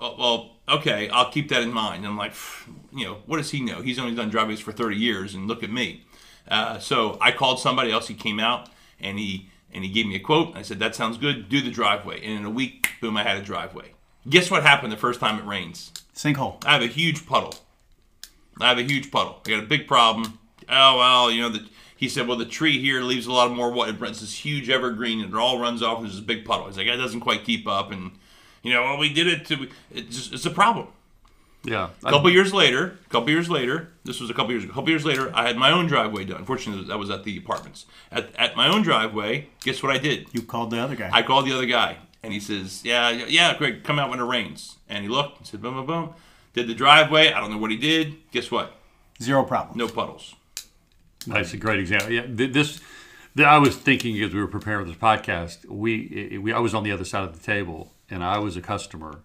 well, 0.00 0.16
well, 0.18 0.50
okay, 0.78 1.08
I'll 1.10 1.30
keep 1.30 1.48
that 1.50 1.62
in 1.62 1.72
mind. 1.72 1.98
And 1.98 2.06
I'm 2.06 2.16
like, 2.16 2.34
you 2.92 3.04
know, 3.04 3.18
what 3.26 3.36
does 3.36 3.50
he 3.50 3.60
know? 3.60 3.82
He's 3.82 3.98
only 3.98 4.14
done 4.14 4.30
driveways 4.30 4.60
for 4.60 4.72
30 4.72 4.96
years, 4.96 5.34
and 5.34 5.46
look 5.46 5.62
at 5.62 5.70
me. 5.70 6.04
Uh, 6.48 6.78
so 6.78 7.18
I 7.20 7.32
called 7.32 7.60
somebody 7.60 7.92
else. 7.92 8.08
He 8.08 8.14
came 8.14 8.40
out 8.40 8.68
and 8.98 9.18
he 9.18 9.48
and 9.72 9.84
he 9.84 9.90
gave 9.90 10.06
me 10.06 10.16
a 10.16 10.20
quote. 10.20 10.56
I 10.56 10.62
said, 10.62 10.80
that 10.80 10.96
sounds 10.96 11.16
good. 11.16 11.48
Do 11.48 11.60
the 11.60 11.70
driveway. 11.70 12.20
And 12.24 12.40
in 12.40 12.44
a 12.44 12.50
week, 12.50 12.88
boom, 13.00 13.16
I 13.16 13.22
had 13.22 13.36
a 13.36 13.42
driveway. 13.42 13.92
Guess 14.28 14.50
what 14.50 14.64
happened 14.64 14.92
the 14.92 14.96
first 14.96 15.20
time 15.20 15.38
it 15.38 15.44
rains? 15.44 15.92
Sinkhole. 16.12 16.62
I 16.66 16.72
have 16.72 16.82
a 16.82 16.86
huge 16.86 17.24
puddle. 17.24 17.54
I 18.60 18.68
have 18.68 18.78
a 18.78 18.82
huge 18.82 19.10
puddle. 19.12 19.40
I 19.46 19.50
got 19.50 19.62
a 19.62 19.66
big 19.66 19.86
problem. 19.86 20.38
Oh 20.68 20.98
well, 20.98 21.30
you 21.30 21.40
know 21.40 21.48
the. 21.50 21.66
He 21.96 22.08
said, 22.08 22.26
well, 22.26 22.38
the 22.38 22.46
tree 22.46 22.80
here 22.80 23.02
leaves 23.02 23.26
a 23.26 23.32
lot 23.32 23.50
of 23.50 23.54
more 23.54 23.70
water. 23.70 23.90
It 23.90 24.00
runs 24.00 24.22
this 24.22 24.34
huge 24.34 24.70
evergreen, 24.70 25.20
and 25.20 25.34
it 25.34 25.36
all 25.36 25.60
runs 25.60 25.82
off. 25.82 25.98
And 25.98 26.06
there's 26.06 26.16
this 26.16 26.24
big 26.24 26.46
puddle. 26.46 26.66
He's 26.66 26.78
like, 26.78 26.86
that 26.86 26.96
doesn't 26.96 27.20
quite 27.20 27.44
keep 27.44 27.68
up, 27.68 27.92
and 27.92 28.12
you 28.62 28.72
know, 28.72 28.82
well, 28.84 28.98
we 28.98 29.12
did 29.12 29.26
it. 29.26 29.46
To, 29.46 29.68
it's 29.90 30.30
it's 30.32 30.46
a 30.46 30.50
problem. 30.50 30.88
yeah. 31.64 31.90
A 32.04 32.10
couple 32.10 32.30
years 32.30 32.52
later, 32.54 32.98
a 33.06 33.08
couple 33.10 33.30
years 33.30 33.48
later, 33.50 33.88
this 34.04 34.20
was 34.20 34.30
a 34.30 34.34
couple 34.34 34.52
years 34.52 34.64
ago. 34.64 34.72
A 34.72 34.74
couple 34.74 34.90
years 34.90 35.04
later, 35.04 35.30
I 35.34 35.46
had 35.46 35.56
my 35.56 35.70
own 35.70 35.86
driveway 35.86 36.24
done. 36.24 36.38
Unfortunately, 36.38 36.84
that 36.86 36.98
was 36.98 37.10
at 37.10 37.24
the 37.24 37.36
apartments. 37.36 37.86
At, 38.10 38.34
at 38.36 38.56
my 38.56 38.68
own 38.68 38.82
driveway, 38.82 39.48
guess 39.62 39.82
what 39.82 39.92
I 39.94 39.98
did? 39.98 40.28
You 40.32 40.42
called 40.42 40.70
the 40.70 40.78
other 40.78 40.96
guy. 40.96 41.10
I 41.12 41.22
called 41.22 41.46
the 41.46 41.52
other 41.52 41.66
guy, 41.66 41.96
and 42.22 42.32
he 42.32 42.40
says, 42.40 42.82
"Yeah, 42.84 43.10
yeah, 43.10 43.56
great. 43.56 43.84
Come 43.84 43.98
out 43.98 44.10
when 44.10 44.20
it 44.20 44.24
rains." 44.24 44.76
And 44.88 45.02
he 45.04 45.08
looked 45.08 45.38
and 45.38 45.46
said, 45.46 45.60
"Boom, 45.62 45.74
boom, 45.74 45.86
boom." 45.86 46.14
Did 46.52 46.66
the 46.66 46.74
driveway. 46.74 47.32
I 47.32 47.40
don't 47.40 47.50
know 47.50 47.58
what 47.58 47.70
he 47.70 47.76
did. 47.76 48.16
Guess 48.32 48.50
what? 48.50 48.74
Zero 49.22 49.44
problem. 49.44 49.78
No 49.78 49.86
puddles. 49.86 50.34
That's 51.26 51.52
a 51.52 51.56
great 51.58 51.78
example. 51.78 52.10
Yeah, 52.10 52.24
this. 52.26 52.80
th- 53.36 53.46
I 53.46 53.58
was 53.58 53.76
thinking 53.76 54.20
as 54.22 54.32
we 54.32 54.40
were 54.40 54.46
preparing 54.48 54.84
for 54.86 54.90
this 54.90 54.98
podcast, 55.00 55.66
we, 55.68 56.30
eh, 56.32 56.38
we 56.38 56.52
I 56.52 56.58
was 56.58 56.74
on 56.74 56.82
the 56.82 56.90
other 56.92 57.04
side 57.04 57.24
of 57.24 57.38
the 57.38 57.44
table, 57.44 57.92
and 58.10 58.22
I 58.24 58.38
was 58.38 58.56
a 58.56 58.60
customer, 58.60 59.20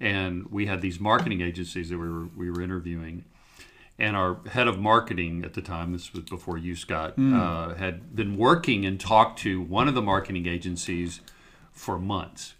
and 0.00 0.46
we 0.50 0.66
had 0.66 0.80
these 0.80 1.00
marketing 1.00 1.40
agencies 1.40 1.88
that 1.88 1.98
we 1.98 2.08
were 2.08 2.26
we 2.36 2.50
were 2.50 2.62
interviewing, 2.62 3.24
and 3.98 4.16
our 4.16 4.40
head 4.50 4.68
of 4.68 4.78
marketing 4.78 5.44
at 5.44 5.54
the 5.54 5.62
time, 5.62 5.92
this 5.92 6.12
was 6.12 6.24
before 6.24 6.58
you, 6.58 6.76
Scott, 6.76 7.14
uh, 7.18 7.74
had 7.74 8.14
been 8.14 8.36
working 8.36 8.86
and 8.86 9.00
talked 9.00 9.38
to 9.40 9.60
one 9.60 9.88
of 9.88 9.94
the 9.94 10.02
marketing 10.02 10.46
agencies 10.46 11.20
for 11.72 11.98
months. 11.98 12.54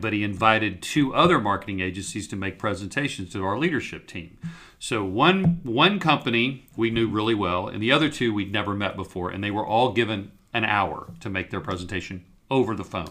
But 0.00 0.12
he 0.12 0.24
invited 0.24 0.82
two 0.82 1.14
other 1.14 1.38
marketing 1.38 1.80
agencies 1.80 2.26
to 2.28 2.36
make 2.36 2.58
presentations 2.58 3.32
to 3.32 3.44
our 3.44 3.58
leadership 3.58 4.06
team. 4.06 4.38
So 4.78 5.04
one 5.04 5.60
one 5.62 6.00
company 6.00 6.66
we 6.76 6.90
knew 6.90 7.06
really 7.08 7.34
well, 7.34 7.68
and 7.68 7.82
the 7.82 7.92
other 7.92 8.08
two 8.08 8.34
we'd 8.34 8.52
never 8.52 8.74
met 8.74 8.96
before, 8.96 9.30
and 9.30 9.44
they 9.44 9.50
were 9.50 9.64
all 9.64 9.92
given 9.92 10.32
an 10.52 10.64
hour 10.64 11.12
to 11.20 11.30
make 11.30 11.50
their 11.50 11.60
presentation 11.60 12.24
over 12.50 12.74
the 12.74 12.84
phone. 12.84 13.10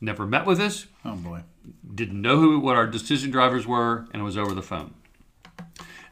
Never 0.00 0.26
met 0.26 0.44
with 0.46 0.60
us, 0.60 0.86
Oh 1.04 1.16
boy. 1.16 1.42
didn't 1.94 2.20
know 2.20 2.36
who 2.38 2.60
what 2.60 2.76
our 2.76 2.86
decision 2.86 3.30
drivers 3.30 3.66
were, 3.66 4.06
and 4.12 4.20
it 4.20 4.24
was 4.24 4.36
over 4.36 4.54
the 4.54 4.62
phone. 4.62 4.94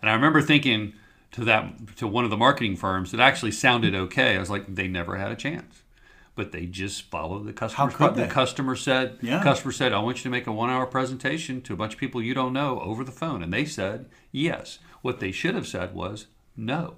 And 0.01 0.11
I 0.11 0.15
remember 0.15 0.41
thinking 0.43 0.95
to 1.33 1.45
that 1.45 1.97
to 1.97 2.07
one 2.07 2.25
of 2.25 2.31
the 2.31 2.37
marketing 2.37 2.77
firms 2.77 3.11
that 3.11 3.21
actually 3.21 3.53
sounded 3.53 3.95
okay. 3.95 4.37
I 4.37 4.39
was 4.41 4.51
like, 4.51 4.75
they 4.75 4.89
never 4.89 5.17
had 5.17 5.33
a 5.33 5.37
chance, 5.37 5.83
but 6.35 6.53
they 6.53 6.65
just 6.67 7.03
followed 7.11 7.47
the 7.47 7.53
customer. 7.53 7.91
could 7.91 8.15
The 8.15 8.23
they? 8.23 8.29
customer 8.29 8.75
said, 8.77 9.19
Yeah. 9.21 9.43
customer 9.43 9.73
said, 9.73 9.93
I 9.93 9.99
want 9.99 10.19
you 10.19 10.23
to 10.25 10.31
make 10.31 10.47
a 10.47 10.53
one-hour 10.53 10.87
presentation 10.87 11.61
to 11.63 11.75
a 11.75 11.77
bunch 11.77 11.95
of 11.95 12.01
people 12.01 12.23
you 12.23 12.35
don't 12.35 12.53
know 12.55 12.81
over 12.81 13.05
the 13.05 13.13
phone, 13.13 13.43
and 13.43 13.53
they 13.53 13.65
said 13.67 14.07
yes. 14.33 14.79
What 15.03 15.21
they 15.21 15.31
should 15.33 15.55
have 15.55 15.67
said 15.69 15.95
was 15.95 16.27
no. 16.57 16.97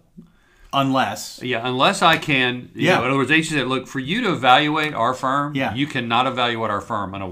Unless. 0.76 1.40
Yeah, 1.42 1.66
unless 1.66 2.02
I 2.02 2.18
can. 2.18 2.70
You 2.74 2.86
Yeah. 2.88 2.96
Know, 2.96 3.04
in 3.04 3.08
other 3.10 3.16
words, 3.16 3.30
they 3.30 3.42
said, 3.42 3.66
look, 3.66 3.86
for 3.88 3.98
you 3.98 4.20
to 4.22 4.32
evaluate 4.32 4.92
our 4.94 5.14
firm, 5.14 5.54
Yeah. 5.54 5.74
you 5.74 5.86
cannot 5.86 6.26
evaluate 6.26 6.70
our 6.70 6.80
firm 6.82 7.14
on 7.14 7.22
a 7.22 7.28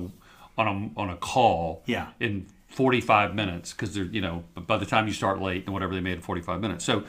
on 0.61 0.67
a 0.97 1.01
on 1.01 1.11
a 1.11 1.17
call. 1.17 1.83
Yeah. 1.87 2.07
In 2.21 2.47
45 2.69 3.35
minutes, 3.35 3.73
because 3.73 3.95
they're 3.95 4.05
you 4.05 4.21
know 4.21 4.45
by 4.67 4.79
the 4.79 4.87
time 4.87 5.07
you 5.07 5.13
start 5.13 5.41
late 5.43 5.65
and 5.67 5.75
whatever 5.75 5.95
they 5.95 6.01
made 6.01 6.15
in 6.17 6.21
45 6.23 6.61
minutes. 6.61 6.85
So. 6.85 7.05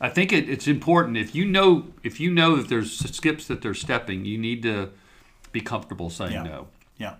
I 0.00 0.08
think 0.08 0.32
it, 0.32 0.48
it's 0.48 0.68
important 0.68 1.16
if 1.16 1.34
you 1.34 1.44
know 1.44 1.88
if 2.04 2.20
you 2.20 2.30
know 2.30 2.54
that 2.54 2.68
there's 2.68 2.96
skips 3.16 3.48
that 3.48 3.62
they're 3.62 3.74
stepping, 3.74 4.24
you 4.24 4.38
need 4.38 4.62
to 4.62 4.90
be 5.50 5.60
comfortable 5.60 6.08
saying 6.08 6.30
Yeah. 6.34 6.42
no 6.44 6.68
Yeah. 6.98 7.14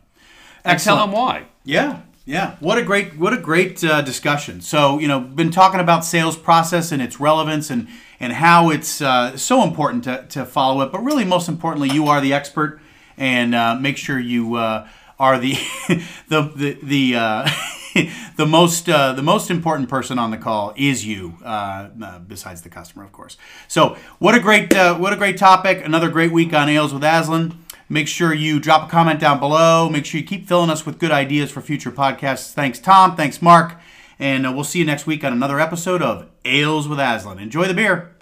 and 0.64 0.78
tell 0.78 0.96
them 0.98 1.10
why. 1.10 1.46
Yeah, 1.64 2.02
yeah. 2.28 2.56
What 2.60 2.76
a 2.76 2.82
great, 2.82 3.16
what 3.16 3.32
a 3.32 3.38
great 3.38 3.82
uh, 3.82 4.02
discussion. 4.02 4.60
So 4.60 4.98
you 4.98 5.08
know, 5.08 5.18
been 5.18 5.50
talking 5.50 5.80
about 5.80 6.04
sales 6.04 6.36
process 6.36 6.92
and 6.92 7.00
its 7.00 7.18
relevance 7.18 7.70
and 7.70 7.88
and 8.20 8.34
how 8.34 8.68
it's 8.68 9.00
uh, 9.00 9.34
so 9.38 9.62
important 9.62 10.04
to, 10.04 10.26
to 10.28 10.44
follow 10.44 10.82
it. 10.82 10.92
But 10.92 11.02
really, 11.02 11.24
most 11.24 11.48
importantly, 11.48 11.88
you 11.88 12.08
are 12.08 12.20
the 12.20 12.34
expert, 12.34 12.82
and 13.16 13.54
uh, 13.54 13.76
make 13.76 13.96
sure 13.96 14.18
you 14.18 14.56
uh, 14.56 14.86
are 15.18 15.38
the 15.38 15.52
the 16.28 16.52
the 16.54 16.78
the. 16.82 17.16
Uh, 17.16 17.50
the 18.36 18.46
most 18.46 18.88
uh, 18.88 19.14
the 19.14 19.22
most 19.22 19.50
important 19.50 19.88
person 19.88 20.18
on 20.18 20.30
the 20.30 20.36
call 20.36 20.74
is 20.76 21.06
you, 21.06 21.38
besides 22.28 22.60
the 22.60 22.68
customer, 22.68 23.02
of 23.02 23.10
course. 23.10 23.38
So, 23.66 23.96
what 24.18 24.34
a 24.34 24.40
great 24.40 24.74
what 24.74 25.14
a 25.14 25.16
great 25.16 25.38
topic! 25.38 25.82
Another 25.82 26.10
great 26.10 26.30
week 26.30 26.52
on 26.52 26.68
Ales 26.68 26.92
with 26.92 27.02
Aslan. 27.02 27.58
Make 27.88 28.08
sure 28.08 28.34
you 28.34 28.60
drop 28.60 28.88
a 28.88 28.90
comment 28.90 29.18
down 29.18 29.38
below. 29.38 29.88
Make 29.88 30.04
sure 30.04 30.20
you 30.20 30.26
keep 30.26 30.46
filling 30.46 30.70
us 30.70 30.84
with 30.84 30.98
good 30.98 31.10
ideas 31.10 31.50
for 31.50 31.62
future 31.62 31.90
podcasts. 31.90 32.52
Thanks, 32.52 32.78
Tom. 32.78 33.16
Thanks, 33.16 33.40
Mark. 33.40 33.76
And 34.18 34.46
uh, 34.46 34.52
we'll 34.52 34.64
see 34.64 34.78
you 34.80 34.84
next 34.84 35.06
week 35.06 35.24
on 35.24 35.32
another 35.32 35.58
episode 35.58 36.02
of 36.02 36.26
Ales 36.44 36.86
with 36.88 36.98
Aslan. 36.98 37.38
Enjoy 37.38 37.66
the 37.66 37.74
beer. 37.74 38.17